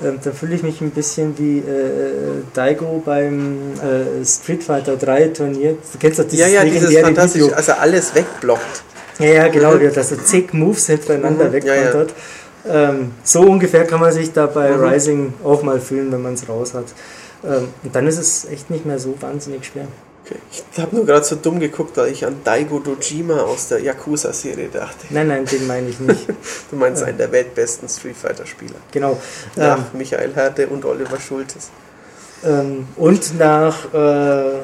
Ähm, 0.04 0.18
dann 0.22 0.34
fühle 0.34 0.54
ich 0.54 0.62
mich 0.62 0.80
ein 0.82 0.90
bisschen 0.90 1.38
wie 1.38 1.60
äh, 1.60 1.60
äh 1.60 2.42
Daigo 2.52 3.02
beim 3.04 3.72
äh, 3.76 4.24
Street 4.24 4.62
Fighter 4.62 4.96
3 4.96 5.28
Turnier. 5.28 5.76
Du 5.92 5.98
kennst 5.98 6.18
doch 6.18 6.24
dieses 6.24 6.52
ja, 6.52 6.62
ja, 6.62 6.64
dieses 6.64 6.94
fantastisch, 6.94 7.42
Video. 7.42 7.56
Also 7.56 7.72
alles 7.72 8.14
wegblockt. 8.14 8.82
Ja, 9.18 9.26
ja, 9.26 9.48
genau, 9.48 9.72
mhm. 9.72 9.92
dass 9.94 10.12
er 10.12 10.24
zig 10.24 10.52
Moves 10.52 10.86
hintereinander 10.86 11.46
mhm. 11.46 11.52
wegkontert. 11.52 12.14
Ja, 12.64 12.72
ja. 12.72 12.90
ähm, 12.90 13.12
so 13.24 13.40
ungefähr 13.40 13.86
kann 13.86 14.00
man 14.00 14.12
sich 14.12 14.32
da 14.32 14.46
bei 14.46 14.70
mhm. 14.70 14.84
Rising 14.84 15.32
auch 15.42 15.62
mal 15.62 15.80
fühlen, 15.80 16.12
wenn 16.12 16.22
man 16.22 16.34
es 16.34 16.46
raus 16.46 16.74
hat. 16.74 16.86
Ähm, 17.44 17.68
und 17.82 17.94
dann 17.94 18.06
ist 18.06 18.18
es 18.18 18.46
echt 18.46 18.68
nicht 18.68 18.84
mehr 18.84 18.98
so 18.98 19.14
wahnsinnig 19.20 19.64
schwer. 19.64 19.86
Ich 20.52 20.80
habe 20.80 20.94
nur 20.94 21.06
gerade 21.06 21.24
so 21.24 21.36
dumm 21.36 21.58
geguckt, 21.58 21.96
weil 21.96 22.12
ich 22.12 22.24
an 22.24 22.36
Daigo 22.44 22.78
Dojima 22.78 23.40
aus 23.40 23.68
der 23.68 23.80
Yakuza-Serie 23.80 24.68
dachte. 24.68 25.06
Nein, 25.10 25.28
nein, 25.28 25.44
den 25.44 25.66
meine 25.66 25.88
ich 25.88 25.98
nicht. 25.98 26.28
du 26.70 26.76
meinst 26.76 27.02
einen 27.02 27.18
der 27.18 27.32
weltbesten 27.32 27.88
Street 27.88 28.16
Fighter-Spieler. 28.16 28.76
Genau. 28.92 29.20
Nach 29.56 29.78
ähm, 29.78 29.84
Michael 29.94 30.34
Herde 30.34 30.68
und 30.68 30.84
Oliver 30.84 31.18
Schultes. 31.18 31.70
Ähm, 32.44 32.86
und 32.96 33.38
nach 33.38 33.92
äh, 33.92 34.60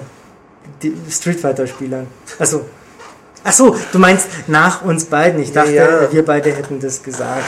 Street 1.11 1.41
Fighter-Spielern. 1.41 2.07
Also. 2.39 2.65
Achso, 3.43 3.77
du 3.93 3.99
meinst 3.99 4.27
nach 4.49 4.83
uns 4.83 5.05
beiden. 5.05 5.41
Ich 5.41 5.53
dachte, 5.53 5.73
ja, 5.73 6.03
ja. 6.03 6.13
wir 6.13 6.25
beide 6.25 6.53
hätten 6.53 6.81
das 6.81 7.03
gesagt. 7.03 7.45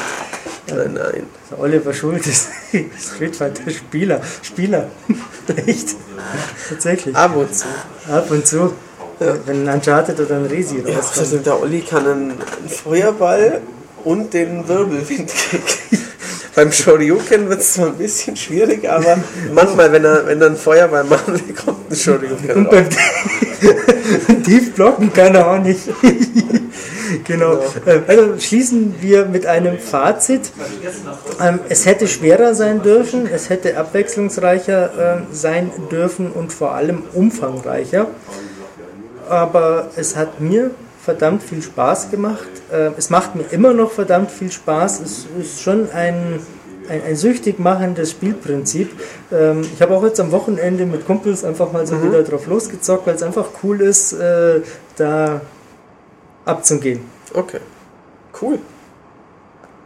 Nein, 0.75 0.95
nein. 0.95 1.23
Oliver 1.59 1.93
Schultes, 1.93 2.49
Street 2.99 3.35
Fighter 3.35 3.71
Spieler. 3.71 4.21
Spieler. 4.43 4.91
Echt? 5.66 5.97
Tatsächlich. 6.69 7.16
Ab 7.16 7.37
und 7.37 7.55
zu. 7.55 7.66
Ab 8.11 8.31
und 8.31 8.47
zu. 8.47 8.75
Ja. 9.21 9.35
Wenn 9.47 9.69
ein 9.69 9.75
Uncharted 9.77 10.21
oder 10.21 10.37
ein 10.37 10.47
Resi 10.47 10.77
rauskommt. 10.77 11.16
Ja, 11.16 11.21
also 11.23 11.39
der 11.39 11.61
Olli 11.61 11.81
kann 11.81 12.07
einen 12.07 12.35
Feuerball 12.69 13.61
und 14.05 14.33
den 14.33 14.69
Wirbelwind 14.69 15.29
kriegen. 15.29 16.05
Beim 16.55 16.73
Shoryuken 16.73 17.49
wird 17.49 17.61
es 17.61 17.75
zwar 17.75 17.87
ein 17.87 17.95
bisschen 17.95 18.37
schwierig, 18.37 18.89
aber 18.89 19.19
manchmal, 19.55 19.93
wenn 19.93 20.05
er, 20.05 20.27
wenn 20.27 20.41
er 20.41 20.49
einen 20.49 20.57
Feuerball 20.57 21.05
machen 21.05 21.35
will, 21.35 21.55
kommt 21.55 21.89
ein 21.89 21.97
Shoryuken 21.97 22.66
Und 22.66 22.71
beim 22.71 22.89
Tiefblocken 24.43 25.12
kann 25.12 25.37
er 25.37 25.49
auch 25.53 25.59
nicht. 25.59 25.83
genau. 27.25 27.59
genau. 27.85 28.03
Also 28.07 28.39
schließen 28.39 28.95
wir 29.01 29.27
mit 29.27 29.47
einem 29.47 29.79
Fazit. 29.79 30.53
Ähm, 31.41 31.61
es 31.69 31.87
hätte 31.87 32.09
schwerer 32.09 32.55
sein 32.55 32.83
dürfen, 32.83 33.29
es 33.33 33.51
hätte 33.51 33.77
abwechslungsreicher 33.77 34.91
ähm, 34.99 35.27
sein 35.33 35.71
dürfen 35.91 36.31
und 36.31 36.53
vor 36.53 36.73
allem 36.73 37.03
umfangreicher. 37.15 38.09
Aber 39.29 39.91
es 39.97 40.17
hat 40.17 40.41
mir 40.41 40.71
verdammt 41.05 41.43
viel 41.43 41.63
Spaß 41.63 42.11
gemacht. 42.11 42.49
Es 42.97 43.09
macht 43.09 43.35
mir 43.35 43.45
immer 43.51 43.73
noch 43.73 43.93
verdammt 43.93 44.31
viel 44.31 44.51
Spaß. 44.51 45.01
Es 45.01 45.27
ist 45.41 45.61
schon 45.61 45.91
ein, 45.91 46.41
ein, 46.89 47.03
ein 47.03 47.17
süchtig 47.17 47.59
machendes 47.59 48.11
Spielprinzip. 48.11 48.91
Ähm, 49.33 49.67
ich 49.75 49.83
habe 49.83 49.95
auch 49.95 50.05
jetzt 50.05 50.21
am 50.21 50.33
Wochenende 50.33 50.87
mit 50.87 51.07
Kumpels 51.07 51.45
einfach 51.45 51.73
mal 51.73 51.87
so 51.87 51.97
mhm. 51.97 52.09
wieder 52.09 52.23
drauf 52.23 52.47
losgezockt, 52.47 53.07
weil 53.07 53.15
es 53.15 53.23
einfach 53.23 53.49
cool 53.63 53.81
ist, 53.81 54.15
äh, 54.15 54.61
da 54.97 55.41
abzugehen. 56.49 57.01
Okay, 57.34 57.61
cool. 58.40 58.59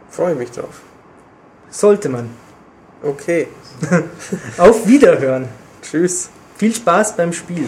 Freue 0.09 0.35
mich 0.35 0.51
drauf. 0.51 0.81
Sollte 1.69 2.09
man. 2.09 2.29
Okay. 3.01 3.47
Auf 4.57 4.87
Wiederhören. 4.87 5.47
Tschüss. 5.81 6.29
Viel 6.57 6.73
Spaß 6.73 7.15
beim 7.17 7.33
Spiel. 7.33 7.67